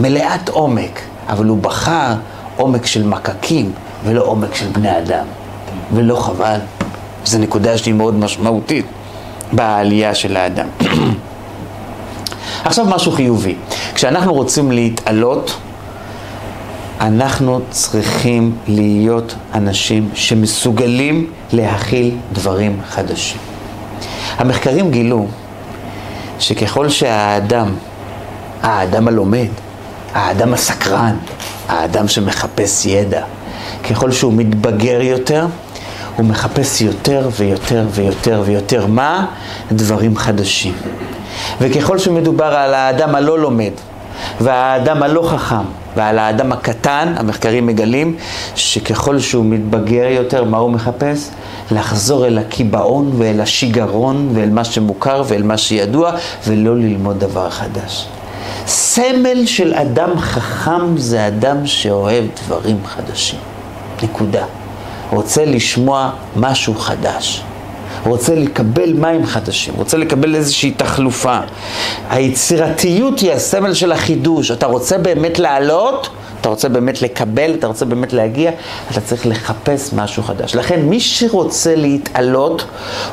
מלאת 0.01 0.49
עומק, 0.49 1.01
אבל 1.29 1.47
הוא 1.47 1.59
בחר 1.59 2.15
עומק 2.57 2.87
של 2.87 3.07
מקקים 3.07 3.73
ולא 4.05 4.23
עומק 4.23 4.55
של 4.55 4.67
בני 4.67 4.99
אדם. 4.99 5.27
ולא 5.93 6.17
חבל. 6.17 6.59
זו 7.25 7.39
נקודה 7.39 7.79
שהיא 7.79 7.95
מאוד 7.95 8.15
משמעותית 8.15 8.87
בעלייה 9.53 10.15
של 10.15 10.37
האדם. 10.37 10.67
עכשיו 12.65 12.87
משהו 12.87 13.13
חיובי. 13.13 13.55
כשאנחנו 13.95 14.35
רוצים 14.35 14.73
להתעלות, 14.73 15.57
אנחנו 17.01 17.61
צריכים 17.71 18.57
להיות 18.69 19.35
אנשים 19.55 20.11
שמסוגלים 20.15 21.31
להכיל 21.53 22.17
דברים 22.33 22.81
חדשים. 22.89 23.39
המחקרים 24.37 24.91
גילו 24.91 25.27
שככל 26.39 26.89
שהאדם, 26.89 27.75
האדם 28.63 29.09
הלומד, 29.09 29.49
האדם 30.15 30.55
הסקרן, 30.55 31.17
האדם 31.69 32.09
שמחפש 32.09 32.87
ידע, 32.87 33.23
ככל 33.91 34.13
שהוא 34.13 34.33
מתבגר 34.33 35.01
יותר, 35.01 35.47
הוא 36.17 36.27
מחפש 36.27 36.81
יותר 36.81 37.29
ויותר 37.37 37.87
ויותר 37.91 38.43
ויותר 38.45 38.87
מה? 38.87 39.27
דברים 39.73 40.17
חדשים. 40.17 40.75
וככל 41.61 41.99
שמדובר 41.99 42.45
על 42.45 42.75
האדם 42.75 43.15
הלא 43.15 43.39
לומד 43.39 43.73
והאדם 44.41 45.03
הלא 45.03 45.29
חכם 45.31 45.65
ועל 45.97 46.19
האדם 46.19 46.53
הקטן, 46.53 47.15
המחקרים 47.17 47.67
מגלים 47.67 48.17
שככל 48.55 49.19
שהוא 49.19 49.45
מתבגר 49.45 50.07
יותר, 50.11 50.45
מה 50.45 50.59
הוא 50.59 50.71
מחפש? 50.71 51.31
לחזור 51.71 52.27
אל 52.27 52.39
הקיבעון 52.39 53.13
ואל 53.19 53.41
השיגרון 53.41 54.29
ואל 54.35 54.51
מה 54.51 54.65
שמוכר 54.65 55.23
ואל 55.27 55.43
מה 55.43 55.57
שידוע 55.57 56.13
ולא 56.47 56.77
ללמוד 56.77 57.19
דבר 57.19 57.51
חדש. 57.51 58.09
סמל 58.67 59.47
של 59.47 59.75
אדם 59.75 60.19
חכם 60.19 60.97
זה 60.97 61.27
אדם 61.27 61.67
שאוהב 61.67 62.25
דברים 62.45 62.77
חדשים. 62.87 63.39
נקודה. 64.03 64.45
רוצה 65.11 65.45
לשמוע 65.45 66.11
משהו 66.37 66.75
חדש. 66.75 67.43
רוצה 68.07 68.35
לקבל 68.35 68.93
מים 68.93 69.27
חדשים, 69.27 69.75
רוצה 69.77 69.97
לקבל 69.97 70.35
איזושהי 70.35 70.71
תחלופה. 70.71 71.39
היצירתיות 72.11 73.21
היא 73.21 73.33
הסמל 73.33 73.75
של 73.75 73.93
החידוש. 73.93 74.51
אתה 74.51 74.67
רוצה 74.67 74.99
באמת 74.99 75.39
לעלות, 75.39 76.09
אתה 76.45 76.49
רוצה 76.49 76.69
באמת 76.69 77.03
לקבל, 77.03 77.55
אתה 77.59 77.67
רוצה 77.67 77.85
באמת 77.85 78.13
להגיע, 78.13 78.51
אתה 78.91 79.01
צריך 79.01 79.27
לחפש 79.27 79.93
משהו 79.93 80.23
חדש. 80.23 80.55
לכן 80.55 80.81
מי 80.83 81.01
שרוצה 81.01 81.75
להתעלות, 81.75 82.65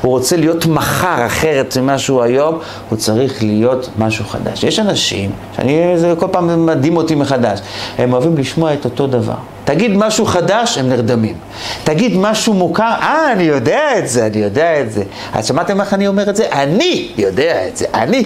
הוא 0.02 0.12
רוצה 0.12 0.38
להיות 0.38 0.66
מחר 0.66 1.26
אחרת 1.26 1.78
ממה 1.78 1.98
שהוא 1.98 2.22
היום, 2.22 2.60
הוא 2.90 2.98
צריך 2.98 3.44
להיות 3.44 3.90
משהו 3.98 4.26
חדש. 4.26 4.64
יש 4.64 4.80
אנשים, 4.80 5.32
שאני, 5.56 5.94
זה 5.96 6.14
כל 6.20 6.28
פעם 6.32 6.66
מדהים 6.66 6.98
אותי 6.98 7.16
מחדש, 7.16 7.60
הם 7.98 8.14
אוהבים 8.14 8.38
לשמוע 8.38 8.74
את 8.74 8.86
אותו 8.86 9.08
דבר. 9.08 9.36
תגיד 9.66 9.92
משהו 9.96 10.26
חדש, 10.26 10.78
הם 10.78 10.90
נרדמים. 10.90 11.36
תגיד 11.84 12.18
משהו 12.18 12.54
מוכר, 12.54 12.94
אה, 13.02 13.32
אני 13.32 13.44
יודע 13.44 13.98
את 13.98 14.08
זה, 14.08 14.26
אני 14.26 14.38
יודע 14.38 14.82
את 14.82 14.92
זה. 14.92 15.04
אז 15.34 15.48
שמעתם 15.48 15.82
איך 15.82 15.94
אני 15.94 16.08
אומר 16.08 16.30
את 16.30 16.36
זה? 16.36 16.50
אני 16.52 17.12
יודע 17.18 17.68
את 17.68 17.78
זה, 17.78 17.86
אני. 17.94 18.24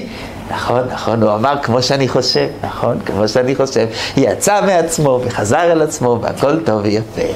נכון, 0.52 0.82
נכון, 0.94 1.24
הוא 1.24 1.34
אמר 1.34 1.56
כמו 1.64 1.82
שאני 1.82 2.08
חושב, 2.08 2.48
נכון, 2.64 3.00
כמו 3.06 3.28
שאני 3.28 3.56
חושב. 3.56 3.88
יצא 4.18 4.62
מעצמו 4.66 5.20
וחזר 5.24 5.72
אל 5.72 5.82
עצמו 5.82 6.20
והכל 6.22 6.60
טוב 6.60 6.82
ויפה. 6.84 7.22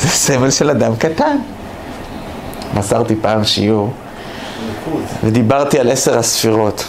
זה 0.00 0.08
סמל 0.08 0.50
של 0.50 0.70
אדם 0.70 0.96
קטן. 0.96 1.36
מסרתי 2.74 3.14
פעם 3.22 3.44
שיעור 3.44 3.92
ודיברתי 5.24 5.78
על 5.78 5.90
עשר 5.90 6.18
הספירות. 6.18 6.84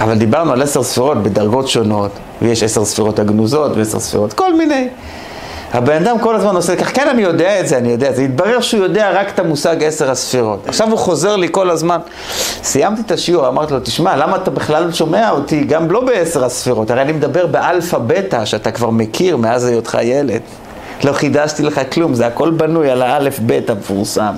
אבל 0.00 0.18
דיברנו 0.18 0.52
על 0.52 0.62
עשר 0.62 0.82
ספירות 0.82 1.22
בדרגות 1.22 1.68
שונות, 1.68 2.10
ויש 2.42 2.62
עשר 2.62 2.84
ספירות 2.84 3.18
הגנוזות 3.18 3.76
ועשר 3.76 4.00
ספירות, 4.00 4.32
כל 4.32 4.54
מיני. 4.54 4.88
הבן 5.72 6.06
אדם 6.06 6.18
כל 6.18 6.36
הזמן 6.36 6.56
עושה 6.56 6.76
כך, 6.76 6.94
כן 6.94 7.08
אני 7.08 7.22
יודע 7.22 7.60
את 7.60 7.68
זה, 7.68 7.78
אני 7.78 7.88
יודע 7.88 8.10
את 8.10 8.16
זה. 8.16 8.22
התברר 8.22 8.60
שהוא 8.60 8.82
יודע 8.82 9.20
רק 9.20 9.28
את 9.28 9.38
המושג 9.38 9.84
עשר 9.84 10.10
הספירות. 10.10 10.68
עכשיו 10.68 10.90
הוא 10.90 10.98
חוזר 10.98 11.36
לי 11.36 11.48
כל 11.50 11.70
הזמן. 11.70 11.98
סיימתי 12.62 13.00
את 13.06 13.10
השיעור, 13.10 13.48
אמרתי 13.48 13.74
לו, 13.74 13.80
תשמע, 13.80 14.16
למה 14.16 14.36
אתה 14.36 14.50
בכלל 14.50 14.92
שומע 14.92 15.30
אותי 15.30 15.64
גם 15.64 15.90
לא 15.90 16.00
בעשר 16.00 16.44
הספירות? 16.44 16.90
הרי 16.90 17.02
אני 17.02 17.12
מדבר 17.12 17.46
באלפא 17.46 17.98
בטא, 17.98 18.44
שאתה 18.44 18.70
כבר 18.70 18.90
מכיר 18.90 19.36
מאז 19.36 19.64
היותך 19.64 19.98
ילד. 20.02 20.40
לא 21.04 21.12
חידשתי 21.12 21.62
לך 21.62 21.80
כלום, 21.92 22.14
זה 22.14 22.26
הכל 22.26 22.50
בנוי 22.50 22.90
על 22.90 23.02
האלף 23.02 23.38
בית 23.38 23.70
המפורסם. 23.70 24.34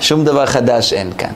שום 0.00 0.24
דבר 0.24 0.46
חדש 0.46 0.92
אין 0.92 1.10
כאן. 1.18 1.32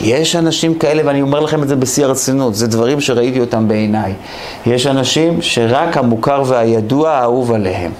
יש 0.00 0.36
אנשים 0.36 0.74
כאלה, 0.74 1.02
ואני 1.06 1.22
אומר 1.22 1.40
לכם 1.40 1.62
את 1.62 1.68
זה 1.68 1.76
בשיא 1.76 2.04
הרצינות, 2.04 2.54
זה 2.54 2.66
דברים 2.66 3.00
שראיתי 3.00 3.40
אותם 3.40 3.68
בעיניי. 3.68 4.12
יש 4.66 4.86
אנשים 4.86 5.42
שרק 5.42 5.96
המוכר 5.96 6.42
והידוע 6.46 7.10
האהוב 7.10 7.52
עליהם. 7.52 7.92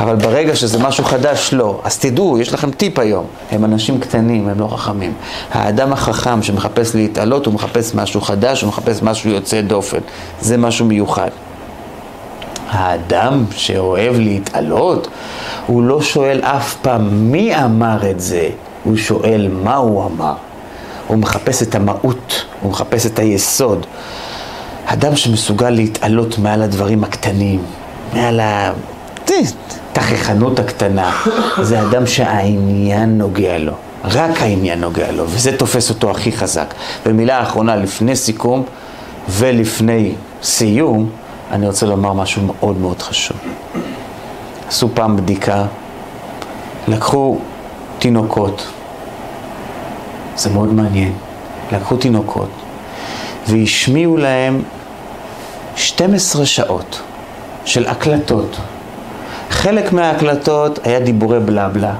אבל 0.00 0.16
ברגע 0.16 0.56
שזה 0.56 0.78
משהו 0.78 1.04
חדש, 1.04 1.52
לא. 1.52 1.80
אז 1.84 1.98
תדעו, 1.98 2.38
יש 2.38 2.52
לכם 2.52 2.70
טיפ 2.70 2.98
היום. 2.98 3.26
הם 3.50 3.64
אנשים 3.64 4.00
קטנים, 4.00 4.48
הם 4.48 4.60
לא 4.60 4.66
חכמים. 4.66 5.12
האדם 5.50 5.92
החכם 5.92 6.42
שמחפש 6.42 6.94
להתעלות, 6.94 7.46
הוא 7.46 7.54
מחפש 7.54 7.94
משהו 7.94 8.20
חדש, 8.20 8.62
הוא 8.62 8.68
מחפש 8.68 9.02
משהו 9.02 9.30
יוצא 9.30 9.60
דופן. 9.60 9.98
זה 10.40 10.56
משהו 10.56 10.86
מיוחד. 10.86 11.30
האדם 12.70 13.44
שאוהב 13.50 14.16
להתעלות, 14.18 15.08
הוא 15.66 15.82
לא 15.82 16.02
שואל 16.02 16.40
אף 16.40 16.74
פעם 16.82 17.32
מי 17.32 17.64
אמר 17.64 18.10
את 18.10 18.20
זה, 18.20 18.48
הוא 18.84 18.96
שואל 18.96 19.48
מה 19.62 19.74
הוא 19.74 20.04
אמר. 20.04 20.34
הוא 21.06 21.18
מחפש 21.18 21.62
את 21.62 21.74
המהות, 21.74 22.44
הוא 22.60 22.70
מחפש 22.70 23.06
את 23.06 23.18
היסוד. 23.18 23.86
אדם 24.86 25.16
שמסוגל 25.16 25.70
להתעלות 25.70 26.38
מעל 26.38 26.62
הדברים 26.62 27.04
הקטנים, 27.04 27.62
מעל 28.12 28.40
התככנות 29.94 30.58
הקטנה, 30.58 31.20
זה 31.62 31.82
אדם 31.82 32.06
שהעניין 32.06 33.18
נוגע 33.18 33.58
לו. 33.58 33.72
רק 34.04 34.42
העניין 34.42 34.80
נוגע 34.80 35.12
לו, 35.12 35.24
וזה 35.28 35.56
תופס 35.56 35.90
אותו 35.90 36.10
הכי 36.10 36.32
חזק. 36.32 36.74
ומילה 37.06 37.42
אחרונה, 37.42 37.76
לפני 37.76 38.16
סיכום 38.16 38.64
ולפני 39.28 40.14
סיום, 40.42 41.10
אני 41.50 41.66
רוצה 41.66 41.86
לומר 41.86 42.12
משהו 42.12 42.42
מאוד 42.42 42.78
מאוד 42.78 43.02
חשוב. 43.02 43.36
עשו 44.68 44.88
פעם 44.94 45.16
בדיקה, 45.16 45.64
לקחו 46.88 47.38
תינוקות, 47.98 48.66
זה 50.36 50.50
מאוד 50.50 50.72
מעניין. 50.72 51.12
לקחו 51.72 51.96
תינוקות 51.96 52.48
והשמיעו 53.48 54.16
להם 54.16 54.62
12 55.76 56.46
שעות 56.46 57.00
של 57.64 57.86
הקלטות. 57.86 58.56
חלק 59.50 59.92
מההקלטות 59.92 60.86
היה 60.86 61.00
דיבורי 61.00 61.40
בלה 61.40 61.68
בלה, 61.68 61.94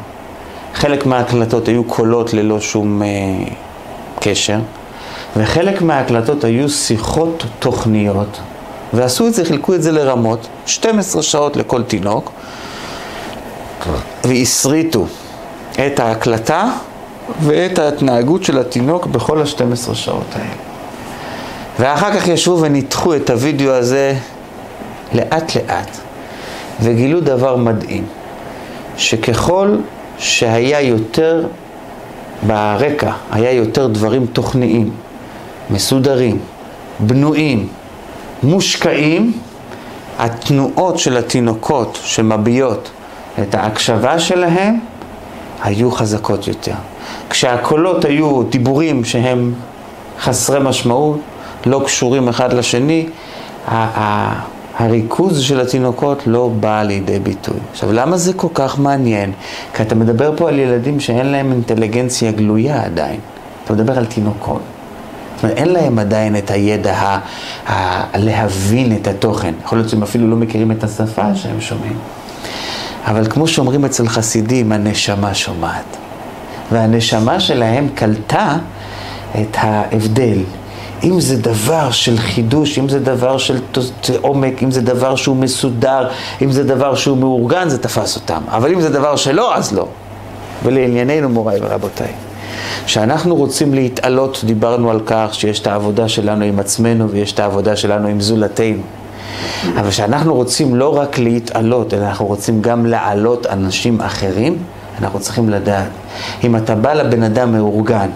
חלק 0.75 1.07
מההקלטות 1.07 1.69
היו 1.69 1.85
קולות 1.85 2.35
ללא 2.35 2.61
שום 2.61 3.03
אה, 3.03 3.09
קשר, 4.21 4.59
וחלק 5.37 5.83
מההקלטות 5.83 6.45
היו 6.45 6.69
שיחות 6.69 7.45
תוכניות, 7.59 8.41
ועשו 8.93 9.27
את 9.27 9.35
זה, 9.35 9.45
חילקו 9.45 9.75
את 9.75 9.83
זה 9.83 9.93
לרמות, 9.93 10.47
12 10.67 11.23
שעות 11.23 11.57
לכל 11.57 11.83
תינוק, 11.83 12.33
והסריטו 14.25 15.07
את 15.87 16.01
ההקלטה 16.01 16.71
ואת 17.41 17.79
ההתנהגות 17.79 18.45
של 18.45 18.59
התינוק 18.59 19.07
בכל 19.07 19.41
ה-12 19.41 19.95
שעות 19.95 20.27
האלה. 20.33 20.55
ואחר 21.81 22.13
כך 22.13 22.29
ישבו 22.29 22.59
וניתחו 22.61 23.15
את 23.15 23.31
הוידאו 23.31 23.73
הזה 23.73 24.15
לאט 25.15 25.57
לאט, 25.57 25.97
וגילו 26.81 27.21
דבר 27.21 27.57
מדהים, 27.57 28.07
שככל 28.97 29.77
שהיה 30.19 30.81
יותר 30.81 31.47
ברקע, 32.47 33.13
היה 33.33 33.53
יותר 33.53 33.87
דברים 33.87 34.27
תוכניים, 34.27 34.91
מסודרים, 35.71 36.39
בנויים, 37.01 37.69
מושקעים, 38.43 39.33
התנועות 40.19 40.99
של 40.99 41.17
התינוקות 41.17 41.99
שמביעות 42.03 42.91
את 43.43 43.55
ההקשבה 43.55 44.19
שלהם 44.19 44.79
היו 45.63 45.91
חזקות 45.91 46.49
יותר. 46.49 46.75
כשהקולות 47.35 48.05
היו 48.05 48.43
דיבורים 48.43 49.05
שהם 49.05 49.53
חסרי 50.21 50.59
משמעות, 50.63 51.21
לא 51.67 51.83
קשורים 51.87 52.29
אחד 52.29 52.53
לשני. 52.53 53.07
הריכוז 54.79 55.41
של 55.41 55.61
התינוקות 55.61 56.23
לא 56.27 56.51
בא 56.61 56.83
לידי 56.83 57.19
ביטוי. 57.19 57.57
עכשיו, 57.73 57.93
למה 57.93 58.17
זה 58.17 58.33
כל 58.33 58.49
כך 58.55 58.79
מעניין? 58.79 59.33
כי 59.75 59.83
אתה 59.83 59.95
מדבר 59.95 60.37
פה 60.37 60.49
על 60.49 60.59
ילדים 60.59 61.01
שאין 61.01 61.27
להם 61.27 61.53
אינטליגנציה 61.53 62.33
גלויה 62.33 62.85
עדיין. 62.85 63.21
אתה 63.65 63.73
מדבר 63.73 63.99
על 63.99 64.07
תינוקות. 64.07 64.63
זאת 65.35 65.45
אומרת, 65.45 65.57
אין 65.57 65.69
להם 65.69 65.99
עדיין 65.99 66.37
את 66.37 66.51
הידע 66.51 66.95
ה, 66.95 67.19
ה, 67.73 68.19
להבין 68.19 68.97
את 68.97 69.07
התוכן. 69.07 69.55
יכול 69.65 69.79
להיות 69.79 69.91
שהם 69.91 70.03
אפילו 70.03 70.31
לא 70.31 70.37
מכירים 70.37 70.73
את 70.73 70.85
השפה 70.85 71.35
שהם 71.35 71.61
שומעים. 71.61 71.99
אבל 73.07 73.27
כמו 73.31 73.49
שאומרים 73.49 73.85
אצל 73.85 74.09
חסידים, 74.09 74.73
הנשמה 74.73 75.35
שומעת. 75.35 76.04
והנשמה 76.73 77.41
שלהם 77.41 77.89
קלטה 77.95 78.57
את 79.41 79.57
ההבדל 79.61 80.39
אם 81.05 81.21
זה 81.21 81.37
דבר 81.37 81.91
של 81.91 82.19
חידוש, 82.19 82.79
אם 82.79 82.89
זה 82.89 83.01
דבר 83.01 83.39
של 83.39 83.59
עומק, 84.21 84.63
אם 84.63 84.71
זה 84.71 84.81
דבר 84.81 85.17
שהוא 85.17 85.37
מסודר, 85.37 86.09
אם 86.43 86.51
זה 86.51 86.65
דבר 86.65 86.95
שהוא 86.95 87.19
מאורגן, 87.19 87.69
זה 87.69 87.79
תפס 87.79 88.17
אותם. 88.17 88.43
אבל 88.49 88.73
אם 88.73 88.81
זה 88.81 88.91
דבר 88.91 89.17
שלא, 89.17 89.57
אז 89.57 89.73
לא. 89.73 89.87
ולענייננו, 90.65 91.29
מוריי 91.29 91.59
ורבותיי, 91.63 92.13
כשאנחנו 92.87 93.37
רוצים 93.37 93.75
להתעלות, 93.75 94.41
דיברנו 94.45 94.91
על 94.91 95.01
כך 95.07 95.29
שיש 95.33 95.61
את 95.61 95.67
העבודה 95.67 96.09
שלנו 96.09 96.45
עם 96.45 96.59
עצמנו 96.59 97.11
ויש 97.11 97.33
את 97.33 97.41
העבודה 97.41 97.77
שלנו 97.77 98.09
עם 98.09 98.21
זולתנו. 98.21 98.83
אבל 99.77 99.91
כשאנחנו 99.91 100.35
רוצים 100.35 100.75
לא 100.75 100.97
רק 100.97 101.19
להתעלות, 101.19 101.95
אלא 101.95 102.05
אנחנו 102.05 102.27
רוצים 102.27 102.63
גם 102.63 102.87
להעלות 102.87 103.47
אנשים 103.47 104.01
אחרים, 104.01 104.59
אנחנו 105.01 105.21
צריכים 105.21 105.49
לדעת. 105.49 105.89
אם 106.45 106.57
אתה 106.57 106.75
בא 106.75 106.93
לבן 106.93 107.23
אדם 107.23 107.53
מאורגן, 107.53 108.09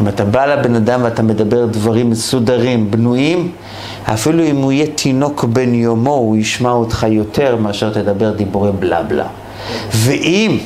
אם 0.00 0.08
אתה 0.08 0.24
בא 0.24 0.46
לבן 0.46 0.74
אדם 0.74 1.00
ואתה 1.02 1.22
מדבר 1.22 1.66
דברים 1.66 2.10
מסודרים, 2.10 2.90
בנויים, 2.90 3.52
אפילו 4.04 4.44
אם 4.44 4.56
הוא 4.56 4.72
יהיה 4.72 4.86
תינוק 4.86 5.44
בן 5.44 5.74
יומו, 5.74 6.14
הוא 6.14 6.36
ישמע 6.36 6.70
אותך 6.70 7.06
יותר 7.08 7.56
מאשר 7.56 7.92
תדבר 7.92 8.30
דיבורי 8.30 8.72
בלה 8.72 9.02
בלה. 9.02 9.26
ואם 9.92 10.58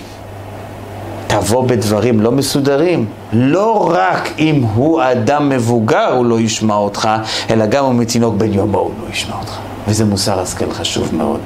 תבוא 1.27 1.67
בדברים 1.67 2.21
לא 2.21 2.33
מסודרים, 2.33 3.07
לא 3.33 3.91
רק 3.95 4.31
אם 4.39 4.63
הוא 4.75 5.03
אדם 5.03 5.49
מבוגר 5.49 6.13
הוא 6.17 6.27
לא 6.27 6.41
ישמע 6.41 6.75
אותך, 6.75 7.09
אלא 7.51 7.67
גם 7.67 7.85
אם 7.85 7.97
הוא 7.97 8.05
תינוק 8.05 8.35
בן 8.35 8.53
יומו 8.53 8.79
הוא 8.79 8.91
לא 9.03 9.13
ישמע 9.13 9.35
אותך. 9.41 9.59
וזה 9.89 10.05
מוסר 10.05 10.41
השכל 10.41 10.71
חשוב 10.73 11.15
מאוד. 11.15 11.41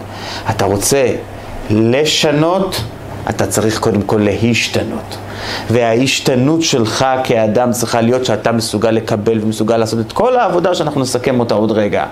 אתה 0.50 0.64
רוצה 0.64 1.06
לשנות, 1.70 2.82
אתה 3.28 3.46
צריך 3.46 3.78
קודם 3.78 4.02
כל 4.02 4.20
להשתנות. 4.24 5.16
וההשתנות 5.70 6.62
שלך 6.62 7.06
כאדם 7.24 7.72
צריכה 7.72 8.00
להיות 8.00 8.24
שאתה 8.24 8.52
מסוגל 8.52 8.90
לקבל 8.90 9.38
ומסוגל 9.42 9.76
לעשות 9.76 10.00
את 10.00 10.12
כל 10.12 10.36
העבודה 10.36 10.74
שאנחנו 10.74 11.00
נסכם 11.00 11.40
אותה 11.40 11.54
עוד 11.54 11.70
רגע. 11.70 12.04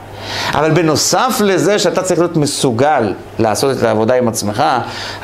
אבל 0.55 0.71
בנוסף 0.71 1.41
לזה 1.45 1.79
שאתה 1.79 2.03
צריך 2.03 2.21
להיות 2.21 2.37
מסוגל 2.37 3.13
לעשות 3.39 3.79
את 3.79 3.83
העבודה 3.83 4.15
עם 4.15 4.29
עצמך, 4.29 4.63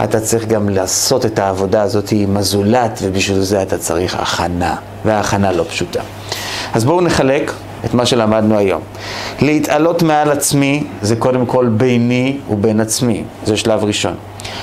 אתה 0.04 0.20
צריך 0.20 0.46
גם 0.46 0.68
לעשות 0.68 1.26
את 1.26 1.38
העבודה 1.38 1.82
הזאת 1.82 2.08
עם 2.12 2.36
הזולת, 2.36 2.98
ובשביל 3.02 3.40
זה 3.40 3.62
אתה 3.62 3.78
צריך 3.78 4.14
הכנה, 4.14 4.76
וההכנה 5.04 5.52
לא 5.52 5.64
פשוטה. 5.68 6.00
אז 6.74 6.84
בואו 6.84 7.00
נחלק 7.00 7.52
את 7.84 7.94
מה 7.94 8.06
שלמדנו 8.06 8.58
היום. 8.58 8.80
להתעלות 9.40 10.02
מעל 10.02 10.30
עצמי 10.30 10.84
זה 11.02 11.16
קודם 11.16 11.46
כל 11.46 11.66
ביני 11.66 12.38
ובין 12.50 12.80
עצמי, 12.80 13.24
זה 13.46 13.56
שלב 13.56 13.84
ראשון. 13.84 14.14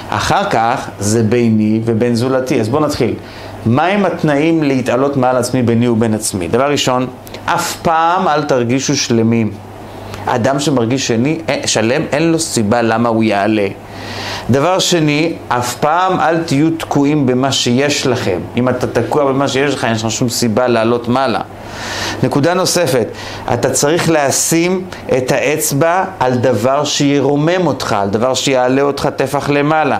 אחר 0.10 0.50
כך 0.50 0.90
זה 1.00 1.24
ביני 1.24 1.80
ובין 1.86 2.16
זולתי. 2.16 2.62
אז 2.62 2.70
בואו 2.70 2.86
נתחיל. 2.86 3.14
מהם 3.66 4.06
התנאים 4.06 4.64
להתעלות 4.64 5.18
מעל 5.18 5.38
עצמי 5.38 5.62
ביני 5.62 5.88
ובין 5.88 6.14
עצמי? 6.14 6.48
דבר 6.48 6.72
ראשון, 6.72 7.08
אף 7.46 7.76
פעם 7.76 8.28
אל 8.28 8.44
תרגישו 8.44 8.96
שלמים. 8.96 9.52
אדם 10.26 10.60
שמרגיש 10.60 11.08
שני, 11.08 11.40
אה, 11.50 11.62
שלם, 11.66 12.02
אין 12.12 12.32
לו 12.32 12.40
סיבה 12.40 12.82
למה 12.82 13.10
הוא 13.10 13.24
יעלה. 13.24 13.68
דבר 14.50 14.80
שני, 14.80 15.34
אף 15.48 15.76
פעם 15.76 16.20
אל 16.20 16.44
תהיו 16.44 16.70
תקועים 16.70 17.26
במה 17.26 17.52
שיש 17.52 18.08
לכם. 18.08 18.40
אם 18.58 18.70
אתה 18.70 18.88
תקוע 18.88 19.26
במה 19.26 19.48
שיש 19.48 19.74
לך, 19.74 19.86
אין 19.86 19.94
לך 19.94 20.12
שום 20.12 20.30
סיבה 20.30 20.68
לעלות 20.68 21.08
מעלה. 21.08 21.42
נקודה 22.24 22.54
נוספת, 22.54 23.08
אתה 23.54 23.70
צריך 23.70 24.10
לשים 24.10 24.86
את 25.18 25.32
האצבע 25.32 26.06
על 26.20 26.36
דבר 26.36 26.84
שירומם 26.84 27.68
אותך, 27.68 27.94
על 27.94 28.10
דבר 28.10 28.34
שיעלה 28.34 28.82
אותך 28.82 29.10
טפח 29.16 29.50
למעלה. 29.50 30.00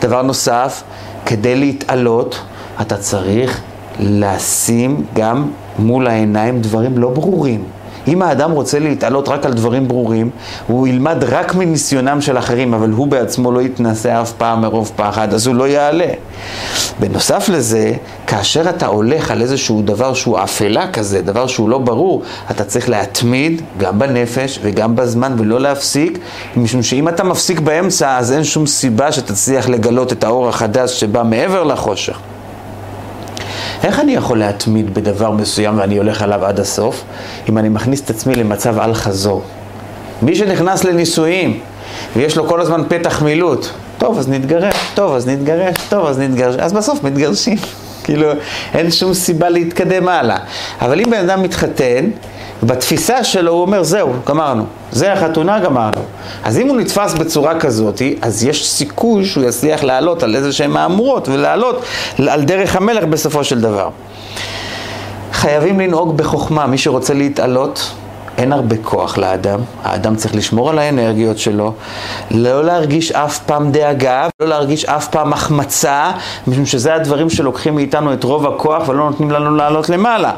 דבר 0.00 0.22
נוסף, 0.22 0.82
כדי 1.26 1.56
להתעלות, 1.56 2.40
אתה 2.80 2.96
צריך 2.96 3.60
לשים 4.00 5.06
גם 5.14 5.50
מול 5.78 6.06
העיניים 6.06 6.60
דברים 6.60 6.98
לא 6.98 7.10
ברורים. 7.10 7.64
אם 8.08 8.22
האדם 8.22 8.50
רוצה 8.50 8.78
להתעלות 8.78 9.28
רק 9.28 9.46
על 9.46 9.52
דברים 9.52 9.88
ברורים, 9.88 10.30
הוא 10.66 10.88
ילמד 10.88 11.24
רק 11.24 11.54
מניסיונם 11.54 12.20
של 12.20 12.38
אחרים, 12.38 12.74
אבל 12.74 12.90
הוא 12.90 13.06
בעצמו 13.06 13.52
לא 13.52 13.60
יתנסה 13.60 14.22
אף 14.22 14.32
פעם 14.32 14.60
מרוב 14.60 14.92
פחד, 14.96 15.34
אז 15.34 15.46
הוא 15.46 15.54
לא 15.54 15.68
יעלה. 15.68 16.08
בנוסף 17.00 17.48
לזה, 17.48 17.92
כאשר 18.26 18.68
אתה 18.70 18.86
הולך 18.86 19.30
על 19.30 19.42
איזשהו 19.42 19.82
דבר 19.82 20.14
שהוא 20.14 20.38
אפלה 20.38 20.92
כזה, 20.92 21.22
דבר 21.22 21.46
שהוא 21.46 21.68
לא 21.68 21.78
ברור, 21.78 22.22
אתה 22.50 22.64
צריך 22.64 22.88
להתמיד 22.88 23.62
גם 23.78 23.98
בנפש 23.98 24.58
וגם 24.62 24.96
בזמן 24.96 25.34
ולא 25.38 25.60
להפסיק, 25.60 26.18
משום 26.56 26.82
שאם 26.82 27.08
אתה 27.08 27.24
מפסיק 27.24 27.60
באמצע, 27.60 28.18
אז 28.18 28.32
אין 28.32 28.44
שום 28.44 28.66
סיבה 28.66 29.12
שתצליח 29.12 29.68
לגלות 29.68 30.12
את 30.12 30.24
האור 30.24 30.48
החדש 30.48 31.00
שבא 31.00 31.22
מעבר 31.22 31.64
לחושך. 31.64 32.18
איך 33.84 34.00
אני 34.00 34.14
יכול 34.14 34.38
להתמיד 34.38 34.94
בדבר 34.94 35.30
מסוים 35.30 35.78
ואני 35.78 35.96
הולך 35.96 36.22
עליו 36.22 36.44
עד 36.44 36.60
הסוף, 36.60 37.04
אם 37.48 37.58
אני 37.58 37.68
מכניס 37.68 38.00
את 38.00 38.10
עצמי 38.10 38.34
למצב 38.34 38.78
אל 38.78 38.94
חזור? 38.94 39.42
מי 40.22 40.36
שנכנס 40.36 40.84
לנישואים 40.84 41.60
ויש 42.16 42.36
לו 42.36 42.48
כל 42.48 42.60
הזמן 42.60 42.82
פתח 42.88 43.22
מילוט, 43.22 43.66
טוב 43.98 44.18
אז 44.18 44.28
נתגרש, 44.28 44.74
טוב 44.94 45.14
אז 45.14 45.28
נתגרש, 45.28 45.76
טוב 45.88 46.06
אז 46.06 46.18
נתגרש, 46.18 46.56
אז 46.56 46.72
בסוף 46.72 47.02
מתגרשים. 47.02 47.56
כאילו, 48.04 48.28
אין 48.74 48.90
שום 48.90 49.14
סיבה 49.14 49.48
להתקדם 49.48 50.08
הלאה. 50.08 50.36
אבל 50.80 51.00
אם 51.00 51.10
בן 51.10 51.30
אדם 51.30 51.42
מתחתן, 51.42 52.04
בתפיסה 52.62 53.24
שלו 53.24 53.52
הוא 53.52 53.60
אומר, 53.60 53.82
זהו, 53.82 54.12
גמרנו. 54.26 54.64
זה 54.92 55.12
החתונה, 55.12 55.60
גמרנו. 55.60 56.02
אז 56.44 56.58
אם 56.58 56.68
הוא 56.68 56.76
נתפס 56.76 57.14
בצורה 57.14 57.60
כזאת, 57.60 58.02
אז 58.22 58.44
יש 58.44 58.68
סיכוי 58.70 59.24
שהוא 59.24 59.44
יצליח 59.44 59.82
לעלות 59.82 60.22
על 60.22 60.36
איזה 60.36 60.52
שהן 60.52 60.70
מהמורות 60.70 61.28
ולעלות 61.28 61.82
על 62.28 62.44
דרך 62.44 62.76
המלך 62.76 63.04
בסופו 63.04 63.44
של 63.44 63.60
דבר. 63.60 63.88
חייבים 65.32 65.80
לנהוג 65.80 66.16
בחוכמה, 66.16 66.66
מי 66.66 66.78
שרוצה 66.78 67.14
להתעלות, 67.14 67.90
אין 68.38 68.52
הרבה 68.52 68.76
כוח 68.82 69.18
לאדם, 69.18 69.60
האדם 69.84 70.16
צריך 70.16 70.34
לשמור 70.34 70.70
על 70.70 70.78
האנרגיות 70.78 71.38
שלו, 71.38 71.72
לא 72.30 72.64
להרגיש 72.64 73.12
אף 73.12 73.38
פעם 73.38 73.72
דאגה, 73.72 74.28
לא 74.40 74.48
להרגיש 74.48 74.84
אף 74.84 75.08
פעם 75.08 75.32
החמצה, 75.32 76.10
משום 76.46 76.66
שזה 76.66 76.94
הדברים 76.94 77.30
שלוקחים 77.30 77.74
מאיתנו 77.74 78.12
את 78.12 78.24
רוב 78.24 78.46
הכוח 78.46 78.88
ולא 78.88 79.04
נותנים 79.04 79.30
לנו 79.30 79.56
לעלות 79.56 79.88
למעלה. 79.88 80.32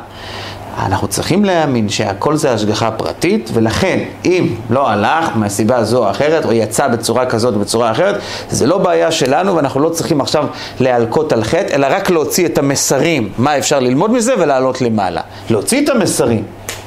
אנחנו 0.87 1.09
צריכים 1.09 1.45
להאמין 1.45 1.89
שהכל 1.89 2.37
זה 2.37 2.53
השגחה 2.53 2.91
פרטית, 2.91 3.51
ולכן 3.53 3.99
אם 4.25 4.55
לא 4.71 4.89
הלך 4.91 5.29
מהסיבה 5.35 5.85
זו 5.85 6.05
או 6.05 6.11
אחרת, 6.11 6.45
או 6.45 6.53
יצא 6.53 6.89
בצורה 6.89 7.27
כזאת 7.27 7.55
או 7.55 7.61
בצורה 7.61 7.91
אחרת, 7.91 8.19
זה 8.51 8.67
לא 8.67 8.79
בעיה 8.79 9.13
שלנו, 9.13 9.57
ואנחנו 9.57 9.81
לא 9.81 9.89
צריכים 9.89 10.21
עכשיו 10.21 10.47
להלקות 10.81 11.33
על 11.33 11.45
חטא, 11.45 11.75
אלא 11.75 11.87
רק 11.91 12.11
להוציא 12.11 12.47
את 12.47 12.59
המסרים, 12.59 13.33
מה 13.39 13.59
אפשר 13.59 13.81
ללמוד 13.81 14.11
מזה 14.11 14.35
ולעלות 14.39 14.81
למעלה. 14.81 15.21
להוציא 15.51 15.85
את 15.85 15.89
המסרים. 15.89 16.43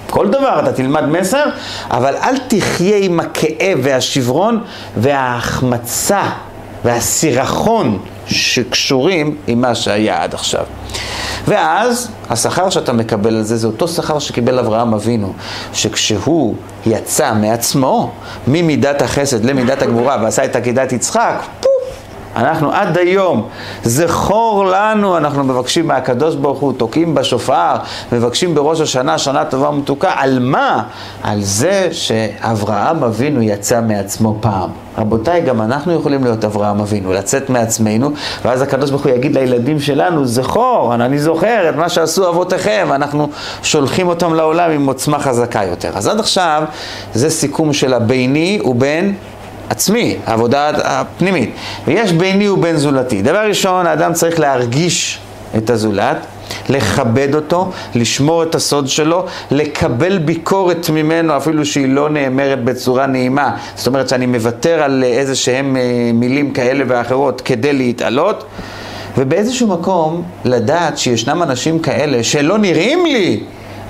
כל 0.10 0.28
דבר 0.28 0.60
אתה 0.60 0.74
תלמד 0.74 1.06
מסר, 1.06 1.44
אבל 1.92 2.16
אל 2.16 2.38
תחיה 2.48 2.98
עם 2.98 3.20
הכאב 3.20 3.80
והשברון 3.82 4.64
וההחמצה 4.98 6.24
והסירחון 6.86 8.00
שקשורים 8.32 9.36
עם 9.48 9.62
מה 9.62 9.76
שהיה 9.76 10.24
עד 10.24 10.34
עכשיו. 10.34 10.66
ואז 11.48 12.10
השכר 12.30 12.70
שאתה 12.70 12.94
מקבל 12.94 13.36
על 13.36 13.44
זה, 13.44 13.58
זה 13.58 13.68
אותו 13.68 13.88
שכר 13.88 14.20
שקיבל 14.20 14.60
אברהם 14.60 14.94
אבינו, 14.94 15.34
שכשהוא 15.74 16.56
יצא 16.86 17.34
מעצמו, 17.34 18.12
ממידת 18.48 19.02
החסד 19.02 19.46
למידת 19.46 19.82
הגבורה 19.82 20.18
ועשה 20.22 20.46
את 20.46 20.56
עקידת 20.56 20.92
יצחק, 20.92 21.42
אנחנו 22.36 22.72
עד 22.72 22.98
היום, 22.98 23.48
זכור 23.84 24.66
לנו, 24.66 25.18
אנחנו 25.18 25.44
מבקשים 25.44 25.88
מהקדוש 25.88 26.36
ברוך 26.36 26.60
הוא, 26.60 26.74
תוקעים 26.74 27.16
בשופר, 27.16 27.76
מבקשים 28.12 28.56
בראש 28.56 28.82
השנה, 28.82 29.18
שנה 29.18 29.46
טובה 29.46 29.70
ומתוקה, 29.70 30.12
על 30.16 30.40
מה? 30.40 30.84
על 31.24 31.42
זה 31.42 31.90
שאברהם 31.92 33.04
אבינו 33.04 33.42
יצא 33.42 33.82
מעצמו 33.82 34.38
פעם. 34.42 34.70
רבותיי, 34.98 35.42
גם 35.42 35.62
אנחנו 35.62 35.94
יכולים 35.94 36.24
להיות 36.24 36.46
אברהם 36.46 36.80
אבינו, 36.80 37.14
לצאת 37.14 37.50
מעצמנו, 37.50 38.12
ואז 38.46 38.62
הקדוש 38.62 38.90
ברוך 38.90 39.06
הוא 39.06 39.12
יגיד 39.12 39.38
לילדים 39.38 39.80
שלנו, 39.80 40.26
זכור, 40.26 40.96
אני 40.96 41.20
זוכר 41.20 41.70
את 41.70 41.76
מה 41.76 41.90
שעשו 41.90 42.30
אבותיכם, 42.30 42.88
ואנחנו 42.90 43.30
שולחים 43.64 44.08
אותם 44.08 44.34
לעולם 44.34 44.72
עם 44.72 44.88
עוצמה 44.88 45.20
חזקה 45.20 45.64
יותר. 45.64 45.92
אז 45.96 46.08
עד 46.08 46.20
עכשיו, 46.20 46.64
זה 47.14 47.30
סיכום 47.30 47.74
של 47.74 47.94
הביני 47.94 48.60
ובין 48.66 49.16
עצמי, 49.72 50.18
העבודה 50.26 50.70
הפנימית. 50.84 51.50
ויש 51.88 52.12
ביני 52.12 52.50
ובין 52.50 52.78
זולתי. 52.78 53.22
דבר 53.22 53.48
ראשון, 53.48 53.88
האדם 53.88 54.14
צריך 54.14 54.40
להרגיש 54.40 55.20
את 55.58 55.70
הזולת, 55.70 56.18
לכבד 56.70 57.36
אותו, 57.36 57.72
לשמור 57.96 58.44
את 58.44 58.56
הסוד 58.56 58.88
שלו, 58.88 59.26
לקבל 59.52 60.18
ביקורת 60.18 60.90
ממנו 60.90 61.38
אפילו 61.38 61.66
שהיא 61.66 61.88
לא 61.88 62.10
נאמרת 62.10 62.64
בצורה 62.64 63.08
נעימה. 63.08 63.56
זאת 63.76 63.88
אומרת 63.88 64.10
שאני 64.10 64.26
מוותר 64.26 64.84
על 64.84 65.04
איזה 65.04 65.36
שהם 65.36 65.78
אה, 65.78 66.12
מילים 66.14 66.52
כאלה 66.54 66.84
ואחרות 66.88 67.42
כדי 67.42 67.74
להתעלות. 67.74 68.44
ובאיזשהו 69.18 69.68
מקום 69.68 70.24
לדעת 70.46 70.98
שישנם 70.98 71.44
אנשים 71.44 71.80
כאלה 71.80 72.24
שלא 72.24 72.58
נראים 72.58 73.06
לי, 73.06 73.44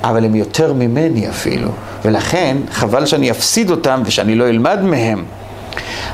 אבל 0.03 0.25
הם 0.25 0.35
יותר 0.35 0.73
ממני 0.73 1.29
אפילו. 1.29 1.69
ולכן 2.05 2.57
חבל 2.71 3.05
שאני 3.05 3.31
אפסיד 3.31 3.71
אותם 3.71 4.01
ושאני 4.05 4.35
לא 4.35 4.49
אלמד 4.49 4.81
מהם. 4.81 5.23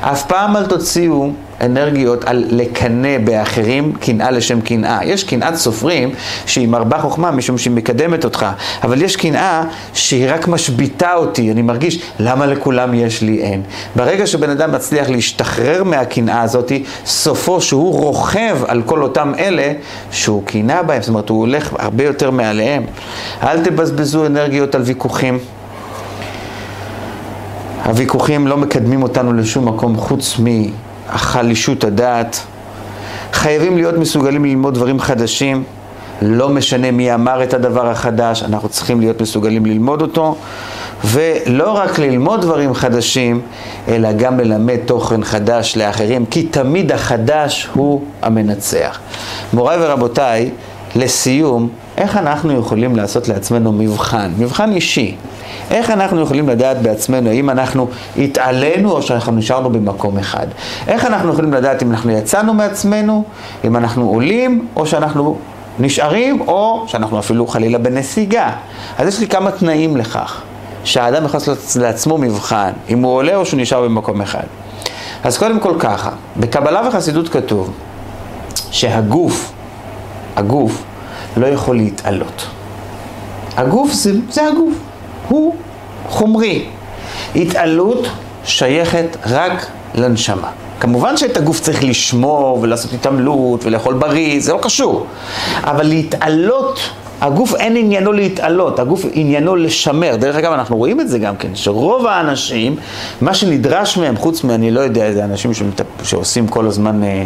אף 0.00 0.26
פעם 0.26 0.56
אל 0.56 0.66
תוציאו 0.66 1.30
אנרגיות 1.60 2.24
על 2.24 2.44
לקנא 2.48 3.18
באחרים, 3.24 3.92
קנאה 3.92 4.30
לשם 4.30 4.60
קנאה. 4.60 4.98
יש 5.04 5.24
קנאת 5.24 5.54
סופרים 5.54 6.10
שהיא 6.46 6.68
מרבה 6.68 6.98
חוכמה 6.98 7.30
משום 7.30 7.58
שהיא 7.58 7.72
מקדמת 7.72 8.24
אותך, 8.24 8.46
אבל 8.82 9.02
יש 9.02 9.16
קנאה 9.16 9.64
שהיא 9.94 10.26
רק 10.32 10.48
משביתה 10.48 11.14
אותי, 11.14 11.52
אני 11.52 11.62
מרגיש 11.62 12.02
למה 12.20 12.46
לכולם 12.46 12.94
יש 12.94 13.22
לי 13.22 13.42
אין. 13.42 13.62
ברגע 13.96 14.26
שבן 14.26 14.50
אדם 14.50 14.72
מצליח 14.72 15.10
להשתחרר 15.10 15.84
מהקנאה 15.84 16.42
הזאת, 16.42 16.72
סופו 17.06 17.60
שהוא 17.60 17.92
רוכב 17.92 18.58
על 18.68 18.82
כל 18.82 19.02
אותם 19.02 19.32
אלה 19.38 19.72
שהוא 20.10 20.42
קנאה 20.44 20.82
בהם, 20.82 21.02
זאת 21.02 21.08
אומרת 21.08 21.28
הוא 21.28 21.40
הולך 21.40 21.72
הרבה 21.78 22.04
יותר 22.04 22.30
מעליהם. 22.30 22.82
אל 23.42 23.64
תבזבזו 23.64 24.26
אנרגיות 24.26 24.74
על 24.74 24.82
ויכוחים. 24.82 25.38
הוויכוחים 27.88 28.46
לא 28.46 28.56
מקדמים 28.56 29.02
אותנו 29.02 29.32
לשום 29.32 29.68
מקום 29.68 29.96
חוץ 29.96 30.36
מהחלישות 30.38 31.84
הדעת. 31.84 32.40
חייבים 33.32 33.76
להיות 33.76 33.94
מסוגלים 33.94 34.44
ללמוד 34.44 34.74
דברים 34.74 35.00
חדשים, 35.00 35.64
לא 36.22 36.48
משנה 36.48 36.90
מי 36.90 37.14
אמר 37.14 37.42
את 37.42 37.54
הדבר 37.54 37.88
החדש, 37.88 38.42
אנחנו 38.42 38.68
צריכים 38.68 39.00
להיות 39.00 39.20
מסוגלים 39.20 39.66
ללמוד 39.66 40.02
אותו, 40.02 40.36
ולא 41.04 41.72
רק 41.72 41.98
ללמוד 41.98 42.40
דברים 42.40 42.74
חדשים, 42.74 43.40
אלא 43.88 44.12
גם 44.12 44.40
ללמד 44.40 44.76
תוכן 44.86 45.24
חדש 45.24 45.76
לאחרים, 45.76 46.26
כי 46.26 46.42
תמיד 46.42 46.92
החדש 46.92 47.68
הוא 47.74 48.02
המנצח. 48.22 49.00
מוריי 49.52 49.78
ורבותיי, 49.80 50.50
לסיום, 50.96 51.68
איך 51.96 52.16
אנחנו 52.16 52.52
יכולים 52.52 52.96
לעשות 52.96 53.28
לעצמנו 53.28 53.72
מבחן, 53.72 54.32
מבחן 54.38 54.72
אישי. 54.72 55.16
איך 55.70 55.90
אנחנו 55.90 56.20
יכולים 56.20 56.48
לדעת 56.48 56.82
בעצמנו 56.82 57.30
האם 57.30 57.50
אנחנו 57.50 57.88
התעלינו 58.18 58.90
או 58.90 59.02
שאנחנו 59.02 59.32
נשארנו 59.32 59.70
במקום 59.70 60.18
אחד? 60.18 60.46
איך 60.86 61.04
אנחנו 61.04 61.32
יכולים 61.32 61.52
לדעת 61.52 61.82
אם 61.82 61.90
אנחנו 61.90 62.10
יצאנו 62.10 62.54
מעצמנו, 62.54 63.24
אם 63.64 63.76
אנחנו 63.76 64.08
עולים 64.08 64.66
או 64.76 64.86
שאנחנו 64.86 65.38
נשארים 65.78 66.40
או 66.40 66.84
שאנחנו 66.86 67.18
אפילו 67.18 67.46
חלילה 67.46 67.78
בנסיגה? 67.78 68.50
אז 68.98 69.08
יש 69.08 69.20
לי 69.20 69.26
כמה 69.26 69.50
תנאים 69.50 69.96
לכך, 69.96 70.40
שהאדם 70.84 71.24
יכול 71.24 71.40
לעשות 71.40 71.76
לעצמו 71.80 72.18
מבחן, 72.18 72.70
אם 72.88 73.02
הוא 73.02 73.12
עולה 73.12 73.36
או 73.36 73.46
שהוא 73.46 73.60
נשאר 73.60 73.82
במקום 73.82 74.20
אחד. 74.20 74.44
אז 75.24 75.38
קודם 75.38 75.60
כל 75.60 75.74
ככה, 75.78 76.10
בקבלה 76.36 76.88
וחסידות 76.88 77.28
כתוב 77.28 77.72
שהגוף, 78.70 79.52
הגוף, 80.36 80.82
לא 81.36 81.46
יכול 81.46 81.76
להתעלות. 81.76 82.46
הגוף 83.56 83.92
זה, 83.92 84.12
זה 84.30 84.46
הגוף. 84.46 84.87
הוא 85.28 85.54
חומרי. 86.08 86.64
התעלות 87.36 88.06
שייכת 88.44 89.16
רק 89.26 89.66
לנשמה. 89.94 90.50
כמובן 90.80 91.16
שאת 91.16 91.36
הגוף 91.36 91.60
צריך 91.60 91.84
לשמור 91.84 92.58
ולעשות 92.62 92.92
התעמלות 92.92 93.64
ולאכול 93.64 93.94
בריא, 93.94 94.40
זה 94.40 94.52
לא 94.52 94.58
קשור. 94.62 95.06
אבל 95.62 95.86
להתעלות 95.86 96.80
הגוף 97.20 97.54
אין 97.54 97.76
עניינו 97.76 98.12
להתעלות, 98.12 98.78
הגוף 98.78 99.04
עניינו 99.12 99.56
לשמר. 99.56 100.16
דרך 100.16 100.36
אגב, 100.36 100.52
אנחנו 100.52 100.76
רואים 100.76 101.00
את 101.00 101.08
זה 101.08 101.18
גם 101.18 101.36
כן, 101.36 101.54
שרוב 101.54 102.06
האנשים, 102.06 102.76
מה 103.20 103.34
שנדרש 103.34 103.96
מהם, 103.96 104.16
חוץ 104.16 104.44
מאני 104.44 104.70
לא 104.70 104.80
יודע 104.80 105.04
איזה 105.04 105.24
אנשים. 105.24 105.50
שעושים 106.02 106.48
כל 106.48 106.66
הזמן, 106.66 107.02
אה, 107.02 107.08
אה, 107.08 107.24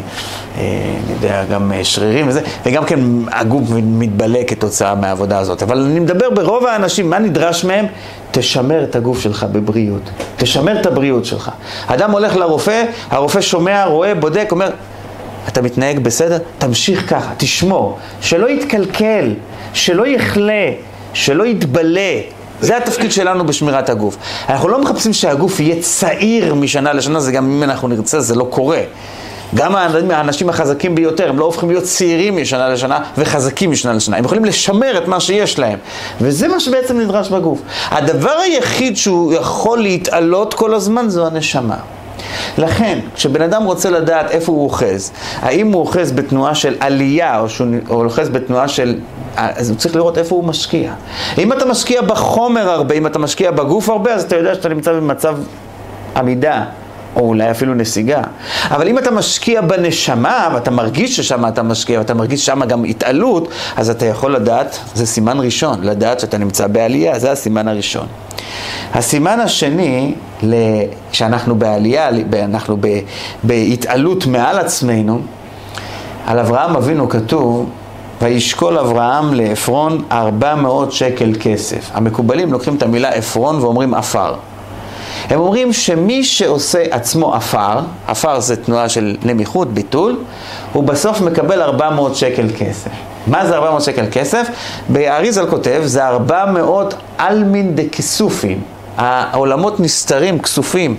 אני 1.05 1.13
יודע, 1.15 1.45
גם 1.45 1.73
אה, 1.73 1.85
שרירים 1.85 2.29
וזה, 2.29 2.41
וגם 2.67 2.85
כן 2.85 3.01
הגוף 3.31 3.63
מתבלה 3.71 4.45
כתוצאה 4.47 4.95
מהעבודה 4.95 5.39
הזאת. 5.39 5.63
אבל 5.63 5.79
אני 5.79 6.01
מדבר 6.01 6.31
ברוב 6.31 6.67
האנשים, 6.67 7.11
מה 7.11 7.19
נדרש 7.19 7.65
מהם? 7.65 7.87
תשמר 8.31 8.85
את 8.85 8.97
הגוף 8.97 9.21
שלך 9.21 9.47
בבריאות, 9.53 10.03
תשמר 10.37 10.81
את 10.81 10.87
הבריאות 10.87 11.25
שלך. 11.25 11.51
אדם 11.87 12.11
הולך 12.11 12.37
לרופא, 12.37 12.85
הרופא 13.11 13.41
שומע, 13.41 13.85
רואה, 13.85 14.15
בודק, 14.15 14.49
אומר, 14.51 14.71
אתה 15.49 15.63
מתנהג 15.63 15.99
בסדר? 15.99 16.39
תמשיך 16.59 17.11
ככה, 17.11 17.33
תשמור, 17.37 17.99
שלא 18.21 18.49
יתקלקל. 18.51 19.35
שלא 19.75 20.07
יחלה, 20.07 20.71
שלא 21.15 21.45
יתבלה. 21.47 22.21
זה 22.61 22.77
התפקיד 22.77 23.13
שלנו 23.13 23.47
בשמירת 23.47 23.91
הגוף. 23.91 24.17
אנחנו 24.49 24.69
לא 24.69 24.83
מחפשים 24.83 25.13
שהגוף 25.13 25.61
יהיה 25.61 25.83
צעיר 25.83 26.55
משנה 26.55 26.93
לשנה, 26.93 27.21
זה 27.21 27.33
גם 27.33 27.45
אם 27.45 27.63
אנחנו 27.63 27.89
נרצה, 27.89 28.21
זה 28.21 28.35
לא 28.35 28.47
קורה. 28.51 28.81
גם 29.55 29.77
האנשים 30.11 30.49
החזקים 30.49 30.95
ביותר, 30.95 31.29
הם 31.29 31.39
לא 31.39 31.45
הופכים 31.45 31.71
להיות 31.71 31.85
צעירים 31.85 32.37
משנה 32.37 32.69
לשנה 32.69 32.99
וחזקים 33.19 33.71
משנה 33.71 33.93
לשנה. 33.93 34.17
הם 34.17 34.25
יכולים 34.25 34.45
לשמר 34.45 34.99
את 34.99 35.09
מה 35.09 35.21
שיש 35.21 35.59
להם. 35.59 35.79
וזה 36.21 36.49
מה 36.49 36.61
שבעצם 36.61 37.01
נדרש 37.01 37.29
בגוף. 37.29 37.63
הדבר 37.91 38.31
היחיד 38.31 38.97
שהוא 38.97 39.33
יכול 39.35 39.79
להתעלות 39.79 40.55
כל 40.55 40.75
הזמן 40.75 41.09
זו 41.09 41.27
הנשמה. 41.27 41.77
לכן, 42.59 42.99
כשבן 43.15 43.43
אדם 43.43 43.65
רוצה 43.65 43.91
לדעת 43.91 44.31
איפה 44.31 44.53
הוא 44.53 44.65
אוחז, 44.65 45.13
האם 45.41 45.73
הוא 45.73 45.81
אוחז 45.81 46.13
בתנועה 46.13 46.55
של 46.55 46.75
עלייה 46.81 47.41
או 47.41 47.49
שהוא 47.49 47.67
אוחז 47.91 48.29
בתנועה 48.29 48.69
של... 48.69 48.99
אז 49.37 49.71
הוא 49.71 49.79
צריך 49.79 49.97
לראות 49.97 50.19
איפה 50.19 50.35
הוא 50.35 50.45
משקיע. 50.45 50.93
אם 51.39 51.53
אתה 51.53 51.65
משקיע 51.65 52.03
בחומר 52.03 52.71
הרבה, 52.71 52.95
אם 52.95 53.07
אתה 53.07 53.19
משקיע 53.19 53.51
בגוף 53.51 53.89
הרבה, 53.89 54.15
אז 54.15 54.23
אתה 54.23 54.37
יודע 54.37 54.55
שאתה 54.55 54.69
נמצא 54.69 54.93
במצב 54.93 55.37
עמידה. 56.17 56.65
או 57.17 57.29
אולי 57.29 57.51
אפילו 57.51 57.75
נסיגה. 57.75 58.23
אבל 58.71 58.89
אם 58.89 58.99
אתה 58.99 59.11
משקיע 59.11 59.61
בנשמה, 59.61 60.49
ואתה 60.55 60.71
מרגיש 60.71 61.17
ששם 61.17 61.47
אתה 61.47 61.63
משקיע, 61.63 61.99
ואתה 61.99 62.15
מרגיש 62.15 62.41
ששם 62.41 62.65
גם 62.65 62.85
התעלות, 62.85 63.49
אז 63.77 63.91
אתה 63.91 64.07
יכול 64.07 64.35
לדעת, 64.35 64.79
זה 64.95 65.07
סימן 65.07 65.41
ראשון, 65.41 65.85
לדעת 65.85 66.21
שאתה 66.21 66.39
נמצא 66.39 66.67
בעלייה, 66.67 67.19
זה 67.19 67.33
הסימן 67.33 67.69
הראשון. 67.69 68.07
הסימן 68.95 69.41
השני, 69.41 70.15
כשאנחנו 71.11 71.55
בעלייה, 71.55 72.09
אנחנו 72.45 72.77
בהתעלות 73.43 74.27
מעל 74.27 74.59
עצמנו, 74.59 75.21
על 76.27 76.39
אברהם 76.39 76.77
אבינו 76.77 77.09
כתוב, 77.09 77.71
וישקול 78.23 78.79
אברהם 78.79 79.35
לעפרון 79.35 80.05
ארבע 80.13 80.55
מאות 80.55 80.93
שקל 80.93 81.33
כסף. 81.41 81.91
המקובלים 81.95 82.53
לוקחים 82.53 82.77
את 82.77 82.83
המילה 82.83 83.09
עפרון 83.09 83.59
ואומרים 83.59 83.95
עפר. 83.95 84.35
הם 85.31 85.41
אומרים 85.41 85.73
שמי 85.73 86.25
שעושה 86.25 86.83
עצמו 86.91 87.35
עפר, 87.35 87.81
עפר 88.07 88.41
זה 88.41 88.57
תנועה 88.57 88.89
של 88.89 89.17
נמיכות, 89.25 89.75
ביטול, 89.75 90.19
הוא 90.73 90.85
בסוף 90.85 91.21
מקבל 91.21 91.63
400 91.63 92.17
שקל 92.17 92.47
כסף. 92.59 92.91
מה 93.27 93.47
זה 93.47 93.55
400 93.57 93.83
שקל 93.83 94.05
כסף? 94.11 94.49
באריזל 94.89 95.51
כותב, 95.51 95.81
זה 95.85 96.07
400 96.07 96.95
אלמין 97.21 97.75
דכיסופין. 97.75 98.61
העולמות 98.97 99.81
נסתרים, 99.81 100.39
כסופים. 100.39 100.97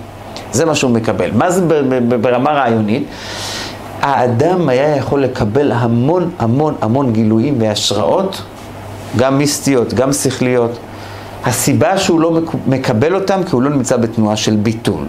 זה 0.51 0.65
מה 0.65 0.75
שהוא 0.75 0.91
מקבל. 0.91 1.31
מה 1.31 1.51
זה 1.51 1.61
ברמה 2.21 2.51
רעיונית? 2.51 3.07
האדם 4.01 4.69
היה 4.69 4.95
יכול 4.95 5.23
לקבל 5.23 5.71
המון 5.71 6.31
המון 6.39 6.75
המון 6.81 7.13
גילויים 7.13 7.55
והשראות, 7.61 8.41
גם 9.17 9.37
מיסטיות, 9.37 9.93
גם 9.93 10.13
שכליות. 10.13 10.71
הסיבה 11.45 11.97
שהוא 11.97 12.21
לא 12.21 12.39
מקבל 12.67 13.15
אותם, 13.15 13.43
כי 13.43 13.49
הוא 13.51 13.61
לא 13.61 13.69
נמצא 13.69 13.97
בתנועה 13.97 14.35
של 14.35 14.55
ביטול. 14.55 15.05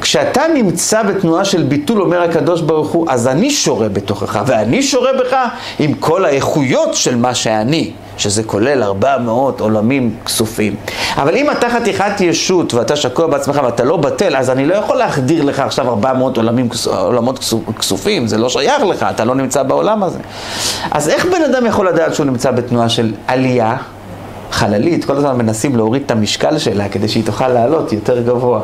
כשאתה 0.00 0.42
נמצא 0.54 1.02
בתנועה 1.02 1.44
של 1.44 1.62
ביטול, 1.62 2.02
אומר 2.02 2.22
הקדוש 2.22 2.60
ברוך 2.60 2.90
הוא, 2.90 3.06
אז 3.10 3.28
אני 3.28 3.50
שורה 3.50 3.88
בתוכך, 3.88 4.42
ואני 4.46 4.82
שורה 4.82 5.10
בך 5.12 5.36
עם 5.78 5.94
כל 5.94 6.24
האיכויות 6.24 6.94
של 6.94 7.16
מה 7.16 7.34
שאני. 7.34 7.92
שזה 8.18 8.42
כולל 8.42 8.82
400 8.82 9.60
עולמים 9.60 10.16
כסופים. 10.24 10.76
אבל 11.16 11.36
אם 11.36 11.50
אתה 11.50 11.70
חתיכת 11.70 12.20
ישות 12.20 12.74
ואתה 12.74 12.96
שקוע 12.96 13.26
בעצמך 13.26 13.60
ואתה 13.64 13.84
לא 13.84 13.96
בטל, 13.96 14.36
אז 14.36 14.50
אני 14.50 14.66
לא 14.66 14.74
יכול 14.74 14.96
להחדיר 14.96 15.44
לך 15.44 15.60
עכשיו 15.60 15.88
400 15.88 16.36
עולמים, 16.36 16.68
עולמות 16.86 17.52
כסופים, 17.78 18.26
זה 18.26 18.38
לא 18.38 18.48
שייך 18.48 18.82
לך, 18.82 19.06
אתה 19.10 19.24
לא 19.24 19.34
נמצא 19.34 19.62
בעולם 19.62 20.02
הזה. 20.02 20.18
אז 20.90 21.08
איך 21.08 21.26
בן 21.26 21.42
אדם 21.52 21.66
יכול 21.66 21.88
לדעת 21.88 22.14
שהוא 22.14 22.26
נמצא 22.26 22.50
בתנועה 22.50 22.88
של 22.88 23.12
עלייה? 23.26 23.76
חללית, 24.54 25.04
כל 25.04 25.16
הזמן 25.16 25.36
מנסים 25.36 25.76
להוריד 25.76 26.02
את 26.06 26.10
המשקל 26.10 26.58
שלה 26.58 26.88
כדי 26.88 27.08
שהיא 27.08 27.24
תוכל 27.24 27.48
לעלות 27.48 27.92
יותר 27.92 28.20
גבוה. 28.20 28.60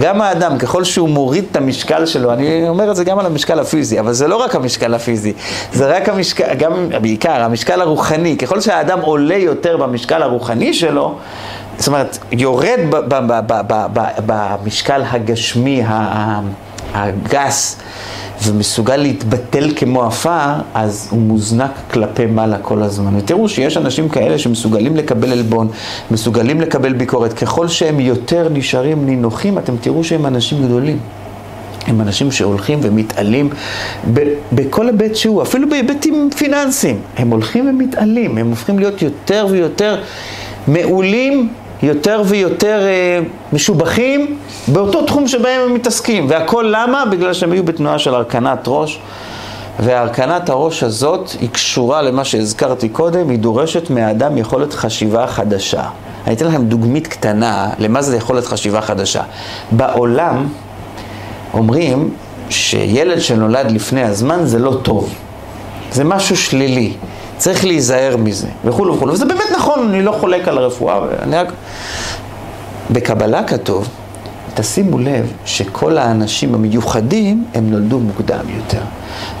גם 0.00 0.20
האדם, 0.20 0.58
ככל 0.58 0.84
שהוא 0.84 1.08
מוריד 1.08 1.44
את 1.50 1.56
המשקל 1.56 2.06
שלו, 2.06 2.32
אני 2.32 2.68
אומר 2.68 2.90
את 2.90 2.96
זה 2.96 3.04
גם 3.04 3.18
על 3.18 3.26
המשקל 3.26 3.60
הפיזי, 3.60 4.00
אבל 4.00 4.12
זה 4.12 4.28
לא 4.28 4.36
רק 4.36 4.54
המשקל 4.54 4.94
הפיזי, 4.94 5.32
זה 5.72 5.96
רק 5.96 6.08
המשקל, 6.08 6.54
גם 6.54 6.72
בעיקר 7.02 7.42
המשקל 7.42 7.80
הרוחני. 7.80 8.36
ככל 8.36 8.60
שהאדם 8.60 9.00
עולה 9.00 9.36
יותר 9.36 9.76
במשקל 9.76 10.22
הרוחני 10.22 10.74
שלו, 10.74 11.14
זאת 11.78 11.86
אומרת, 11.86 12.18
יורד 12.32 12.80
במשקל 14.26 15.02
הגשמי, 15.10 15.82
הגס, 16.94 17.76
ומסוגל 18.46 18.96
להתבטל 18.96 19.70
כמו 19.76 20.02
עפר, 20.04 20.52
אז 20.74 21.08
הוא 21.10 21.20
מוזנק 21.20 21.70
כלפי 21.90 22.26
מעלה 22.26 22.58
כל 22.58 22.82
הזמן. 22.82 23.16
ותראו 23.16 23.48
שיש 23.48 23.76
אנשים 23.76 24.08
כאלה 24.08 24.38
שמסוגלים 24.38 24.96
לקבל 24.96 25.32
עלבון, 25.32 25.68
מסוגלים 26.10 26.60
לקבל 26.60 26.92
ביקורת. 26.92 27.32
ככל 27.32 27.68
שהם 27.68 28.00
יותר 28.00 28.48
נשארים 28.52 29.06
נינוחים, 29.06 29.58
אתם 29.58 29.76
תראו 29.80 30.04
שהם 30.04 30.26
אנשים 30.26 30.62
גדולים. 30.62 30.98
הם 31.86 32.00
אנשים 32.00 32.32
שהולכים 32.32 32.78
ומתעלים 32.82 33.50
בכל 34.52 34.86
היבט 34.86 35.16
שהוא, 35.16 35.42
אפילו 35.42 35.68
בהיבטים 35.68 36.30
פיננסיים. 36.36 37.00
הם 37.16 37.30
הולכים 37.30 37.68
ומתעלים, 37.68 38.38
הם 38.38 38.50
הופכים 38.50 38.78
להיות 38.78 39.02
יותר 39.02 39.46
ויותר 39.50 40.00
מעולים, 40.68 41.48
יותר 41.84 42.22
ויותר 42.26 42.80
אה, 42.86 43.20
משובחים 43.52 44.38
באותו 44.68 45.06
תחום 45.06 45.28
שבהם 45.28 45.60
הם 45.60 45.74
מתעסקים. 45.74 46.26
והכל 46.30 46.72
למה? 46.76 47.04
בגלל 47.04 47.32
שהם 47.32 47.52
היו 47.52 47.64
בתנועה 47.64 47.98
של 47.98 48.14
הרכנת 48.14 48.64
ראש. 48.66 49.00
והרכנת 49.80 50.48
הראש 50.48 50.82
הזאת 50.82 51.30
היא 51.40 51.50
קשורה 51.50 52.02
למה 52.02 52.24
שהזכרתי 52.24 52.88
קודם, 52.88 53.30
היא 53.30 53.38
דורשת 53.38 53.90
מהאדם 53.90 54.38
יכולת 54.38 54.74
חשיבה 54.74 55.26
חדשה. 55.26 55.82
אני 56.26 56.34
אתן 56.34 56.46
לכם 56.46 56.64
דוגמית 56.64 57.06
קטנה 57.06 57.70
למה 57.78 58.02
זה 58.02 58.16
יכולת 58.16 58.46
חשיבה 58.46 58.80
חדשה. 58.80 59.22
בעולם, 59.70 60.48
אומרים 61.54 62.10
שילד 62.50 63.20
שנולד 63.20 63.70
לפני 63.70 64.02
הזמן 64.02 64.44
זה 64.44 64.58
לא 64.58 64.78
טוב, 64.82 65.14
זה 65.92 66.04
משהו 66.04 66.36
שלילי, 66.36 66.92
צריך 67.44 67.64
להיזהר 67.64 68.16
מזה, 68.16 68.46
וכולו 68.64 68.96
וכולו, 68.96 69.12
וזה 69.12 69.24
באמת 69.24 69.50
נכון, 69.56 69.88
אני 69.88 70.02
לא 70.02 70.12
חולק 70.12 70.48
על 70.48 70.58
הרפואה, 70.58 71.00
אני 71.22 71.36
רק... 71.36 71.52
בקבלה 72.90 73.44
כתוב, 73.44 73.88
תשימו 74.54 74.98
לב 74.98 75.32
שכל 75.44 75.98
האנשים 75.98 76.54
המיוחדים 76.54 77.44
הם 77.54 77.70
נולדו 77.70 77.98
מוקדם 77.98 78.44
יותר. 78.56 78.80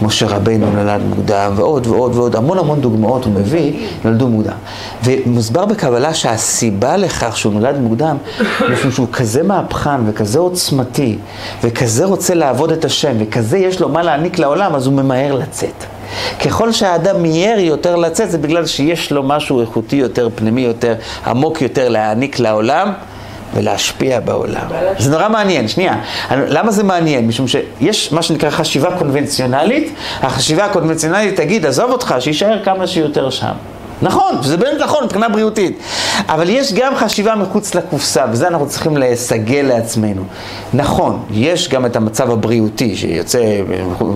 משה 0.02 0.26
רבינו 0.26 0.70
נולד 0.70 1.00
מוקדם, 1.08 1.52
ועוד 1.56 1.86
ועוד 1.86 2.16
ועוד, 2.16 2.36
המון 2.36 2.58
המון 2.58 2.80
דוגמאות 2.80 3.24
הוא 3.24 3.32
מביא, 3.32 3.86
נולדו 4.04 4.28
מוקדם. 4.28 4.56
ומוסבר 5.04 5.66
בקבלה 5.66 6.14
שהסיבה 6.14 6.96
לכך 6.96 7.36
שהוא 7.36 7.52
נולד 7.52 7.78
מוקדם, 7.78 8.16
משום 8.72 8.90
שהוא 8.90 9.08
כזה 9.12 9.42
מהפכן 9.42 10.00
וכזה 10.06 10.38
עוצמתי, 10.38 11.18
וכזה 11.62 12.04
רוצה 12.04 12.34
לעבוד 12.34 12.72
את 12.72 12.84
השם, 12.84 13.16
וכזה 13.18 13.58
יש 13.58 13.80
לו 13.80 13.88
מה 13.88 14.02
להעניק 14.02 14.38
לעולם, 14.38 14.74
אז 14.74 14.86
הוא 14.86 14.94
ממהר 14.94 15.34
לצאת. 15.34 15.93
ככל 16.44 16.72
שהאדם 16.72 17.22
מיהר 17.22 17.58
יותר 17.58 17.96
לצאת, 17.96 18.30
זה 18.30 18.38
בגלל 18.38 18.66
שיש 18.66 19.12
לו 19.12 19.22
משהו 19.22 19.60
איכותי 19.60 19.96
יותר, 19.96 20.28
פנימי 20.34 20.60
יותר, 20.60 20.94
עמוק 21.26 21.62
יותר 21.62 21.88
להעניק 21.88 22.38
לעולם. 22.38 22.92
ולהשפיע 23.54 24.20
בעולם. 24.20 24.66
זה 24.98 25.10
נורא 25.10 25.28
מעניין, 25.28 25.68
שנייה. 25.68 25.94
למה 26.30 26.70
זה 26.70 26.84
מעניין? 26.84 27.26
משום 27.26 27.48
שיש 27.48 28.12
מה 28.12 28.22
שנקרא 28.22 28.50
חשיבה 28.50 28.98
קונבנציונלית, 28.98 29.94
החשיבה 30.22 30.64
הקונבנציונלית 30.64 31.36
תגיד, 31.36 31.66
עזוב 31.66 31.90
אותך, 31.90 32.14
שיישאר 32.20 32.64
כמה 32.64 32.86
שיותר 32.86 33.30
שם. 33.30 33.52
נכון, 34.02 34.38
זה 34.42 34.56
באמת 34.56 34.80
נכון 34.80 35.04
מבחינה 35.04 35.28
בריאותית. 35.28 35.78
אבל 36.28 36.50
יש 36.50 36.72
גם 36.72 36.96
חשיבה 36.96 37.34
מחוץ 37.34 37.74
לקופסה, 37.74 38.24
וזה 38.30 38.48
אנחנו 38.48 38.68
צריכים 38.68 38.96
לסגל 38.96 39.66
לעצמנו. 39.68 40.22
נכון, 40.74 41.22
יש 41.30 41.68
גם 41.68 41.86
את 41.86 41.96
המצב 41.96 42.30
הבריאותי, 42.30 42.96
שיוצא 42.96 43.40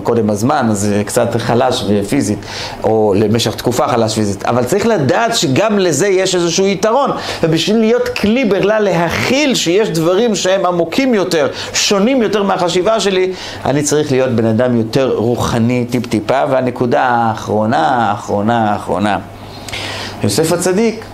קודם 0.03 0.29
הזמן, 0.29 0.67
אז 0.71 0.93
קצת 1.05 1.35
חלש 1.37 1.83
פיזית, 2.09 2.39
או 2.83 3.13
למשך 3.17 3.55
תקופה 3.55 3.87
חלש 3.87 4.15
פיזית, 4.15 4.45
אבל 4.45 4.63
צריך 4.63 4.85
לדעת 4.85 5.35
שגם 5.35 5.79
לזה 5.79 6.07
יש 6.07 6.35
איזשהו 6.35 6.67
יתרון, 6.67 7.11
ובשביל 7.43 7.77
להיות 7.79 8.09
כלי 8.09 8.45
בכלל 8.45 8.83
להכיל 8.83 9.55
שיש 9.55 9.89
דברים 9.89 10.35
שהם 10.35 10.65
עמוקים 10.65 11.13
יותר, 11.13 11.47
שונים 11.73 12.21
יותר 12.21 12.43
מהחשיבה 12.43 12.99
שלי, 12.99 13.31
אני 13.65 13.83
צריך 13.83 14.11
להיות 14.11 14.29
בן 14.29 14.45
אדם 14.45 14.77
יותר 14.77 15.13
רוחני 15.15 15.85
טיפ-טיפה, 15.89 16.43
והנקודה 16.49 17.03
האחרונה, 17.03 18.09
האחרונה, 18.09 18.71
האחרונה. 18.71 19.17
יוסף 20.23 20.51
הצדיק 20.51 21.05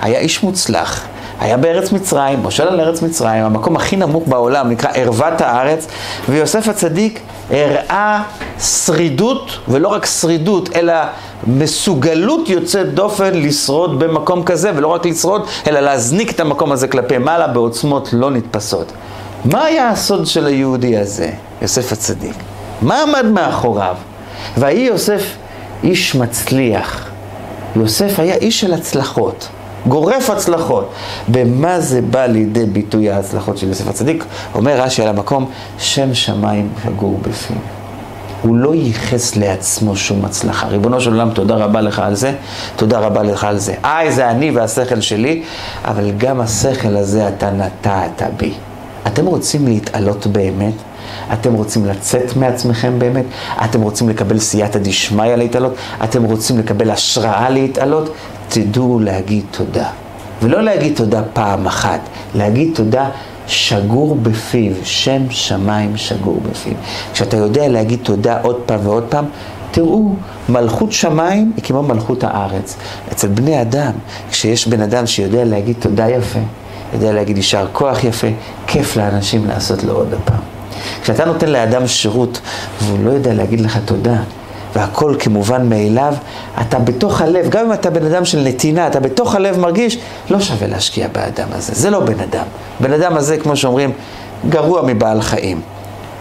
היה 0.00 0.18
איש 0.18 0.42
מוצלח, 0.42 1.04
היה 1.40 1.56
בארץ 1.56 1.92
מצרים, 1.92 2.38
מושל 2.38 2.68
על 2.68 2.80
ארץ 2.80 3.02
מצרים, 3.02 3.44
המקום 3.44 3.76
הכי 3.76 3.96
נמוך 3.96 4.24
בעולם, 4.26 4.70
נקרא 4.70 4.90
ערוות 4.94 5.40
הארץ, 5.40 5.86
ויוסף 6.28 6.68
הצדיק 6.68 7.20
הראה 7.50 8.22
שרידות, 8.60 9.58
ולא 9.68 9.88
רק 9.88 10.06
שרידות, 10.06 10.68
אלא 10.76 10.94
מסוגלות 11.46 12.48
יוצאת 12.48 12.94
דופן 12.94 13.34
לשרוד 13.34 13.98
במקום 13.98 14.44
כזה, 14.44 14.70
ולא 14.76 14.88
רק 14.88 15.06
לשרוד, 15.06 15.46
אלא 15.66 15.80
להזניק 15.80 16.30
את 16.30 16.40
המקום 16.40 16.72
הזה 16.72 16.88
כלפי 16.88 17.18
מעלה 17.18 17.46
בעוצמות 17.46 18.08
לא 18.12 18.30
נתפסות. 18.30 18.92
מה 19.44 19.64
היה 19.64 19.88
הסוד 19.88 20.26
של 20.26 20.46
היהודי 20.46 20.96
הזה, 20.96 21.30
יוסף 21.62 21.92
הצדיק? 21.92 22.36
מה 22.82 23.02
עמד 23.02 23.26
מאחוריו? 23.26 23.94
ויהי 24.58 24.82
יוסף 24.82 25.22
איש 25.82 26.14
מצליח. 26.14 27.11
יוסף 27.76 28.18
היה 28.18 28.34
איש 28.34 28.60
של 28.60 28.74
הצלחות, 28.74 29.48
גורף 29.86 30.30
הצלחות. 30.30 30.92
במה 31.28 31.80
זה 31.80 32.02
בא 32.02 32.26
לידי 32.26 32.66
ביטוי 32.66 33.10
ההצלחות 33.10 33.58
של 33.58 33.68
יוסף 33.68 33.88
הצדיק? 33.88 34.24
אומר 34.54 34.80
רש"י 34.80 35.02
על 35.02 35.08
המקום, 35.08 35.50
שם 35.78 36.14
שמיים 36.14 36.68
שגור 36.84 37.20
בפיו. 37.22 37.56
הוא 38.42 38.56
לא 38.56 38.74
ייחס 38.74 39.36
לעצמו 39.36 39.96
שום 39.96 40.24
הצלחה. 40.24 40.66
ריבונו 40.66 41.00
של 41.00 41.10
עולם, 41.10 41.30
תודה 41.30 41.56
רבה 41.56 41.80
לך 41.80 41.98
על 41.98 42.14
זה, 42.14 42.32
תודה 42.76 42.98
רבה 42.98 43.22
לך 43.22 43.44
על 43.44 43.58
זה. 43.58 43.74
איי, 43.84 44.12
זה 44.12 44.30
אני 44.30 44.50
והשכל 44.50 45.00
שלי, 45.00 45.42
אבל 45.84 46.10
גם 46.18 46.40
השכל 46.40 46.96
הזה 46.96 47.28
אתה 47.28 47.50
נטעת 47.50 48.22
בי. 48.36 48.54
אתם 49.06 49.26
רוצים 49.26 49.68
להתעלות 49.68 50.26
באמת? 50.26 50.74
אתם 51.32 51.54
רוצים 51.54 51.86
לצאת 51.86 52.36
מעצמכם 52.36 52.98
באמת? 52.98 53.24
אתם 53.64 53.82
רוצים 53.82 54.08
לקבל 54.08 54.38
סייעתא 54.38 54.78
דשמיא 54.78 55.34
להתעלות? 55.34 55.74
אתם 56.04 56.24
רוצים 56.24 56.58
לקבל 56.58 56.90
השראה 56.90 57.50
להתעלות? 57.50 58.14
תדעו 58.48 59.00
להגיד 59.00 59.44
תודה. 59.50 59.88
ולא 60.42 60.62
להגיד 60.62 60.96
תודה 60.96 61.22
פעם 61.32 61.66
אחת, 61.66 62.00
להגיד 62.34 62.70
תודה 62.74 63.08
שגור 63.46 64.16
בפיו, 64.22 64.72
שם 64.84 65.22
שמיים 65.30 65.96
שגור 65.96 66.40
בפיו. 66.50 66.72
כשאתה 67.12 67.36
יודע 67.36 67.68
להגיד 67.68 67.98
תודה 68.02 68.40
עוד 68.42 68.56
פעם 68.66 68.80
ועוד 68.82 69.04
פעם, 69.08 69.24
תראו, 69.70 70.14
מלכות 70.48 70.92
שמיים 70.92 71.52
היא 71.56 71.64
כמו 71.64 71.82
מלכות 71.82 72.24
הארץ. 72.24 72.76
אצל 73.12 73.28
בני 73.28 73.62
אדם, 73.62 73.92
כשיש 74.30 74.68
בן 74.68 74.80
אדם 74.80 75.06
שיודע 75.06 75.44
להגיד 75.44 75.76
תודה 75.78 76.08
יפה, 76.08 76.38
יודע 76.94 77.12
להגיד 77.12 77.36
יישר 77.36 77.66
כוח 77.72 78.04
יפה, 78.04 78.28
כיף 78.66 78.96
לאנשים 78.96 79.46
לעשות 79.46 79.84
לו 79.84 79.92
עוד 79.92 80.14
הפעם. 80.14 80.51
כשאתה 81.02 81.24
נותן 81.24 81.48
לאדם 81.48 81.86
שירות 81.86 82.40
והוא 82.82 82.98
לא 83.04 83.10
יודע 83.10 83.34
להגיד 83.34 83.60
לך 83.60 83.78
תודה, 83.84 84.16
והכל 84.74 85.14
כמובן 85.18 85.68
מאליו, 85.68 86.14
אתה 86.60 86.78
בתוך 86.78 87.20
הלב, 87.20 87.48
גם 87.48 87.66
אם 87.66 87.72
אתה 87.72 87.90
בן 87.90 88.06
אדם 88.06 88.24
של 88.24 88.40
נתינה, 88.40 88.86
אתה 88.86 89.00
בתוך 89.00 89.34
הלב 89.34 89.58
מרגיש, 89.58 89.98
לא 90.30 90.40
שווה 90.40 90.68
להשקיע 90.68 91.08
באדם 91.12 91.48
הזה, 91.52 91.72
זה 91.74 91.90
לא 91.90 92.00
בן 92.00 92.20
אדם. 92.20 92.44
בן 92.80 92.92
אדם 92.92 93.16
הזה, 93.16 93.36
כמו 93.36 93.56
שאומרים, 93.56 93.92
גרוע 94.48 94.82
מבעל 94.82 95.20
חיים. 95.22 95.60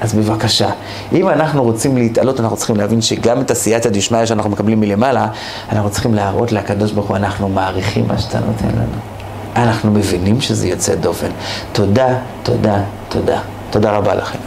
אז 0.01 0.13
בבקשה, 0.13 0.69
אם 1.13 1.29
אנחנו 1.29 1.63
רוצים 1.63 1.97
להתעלות, 1.97 2.39
אנחנו 2.39 2.57
צריכים 2.57 2.75
להבין 2.75 3.01
שגם 3.01 3.41
את 3.41 3.51
עשייתא 3.51 3.89
דשמיא 3.89 4.25
שאנחנו 4.25 4.49
מקבלים 4.49 4.79
מלמעלה, 4.79 5.27
אנחנו 5.71 5.89
צריכים 5.89 6.13
להראות 6.13 6.51
לקדוש 6.51 6.91
ברוך 6.91 7.07
הוא, 7.07 7.17
אנחנו 7.17 7.49
מעריכים 7.49 8.07
מה 8.07 8.17
שאתה 8.17 8.39
נותן 8.39 8.77
לנו. 8.77 8.97
אנחנו 9.55 9.91
מבינים 9.91 10.41
שזה 10.41 10.67
יוצא 10.67 10.95
דופן. 10.95 11.29
תודה, 11.71 12.07
תודה, 12.43 12.77
תודה. 13.09 13.39
תודה 13.71 13.91
רבה 13.91 14.15
לכם. 14.15 14.39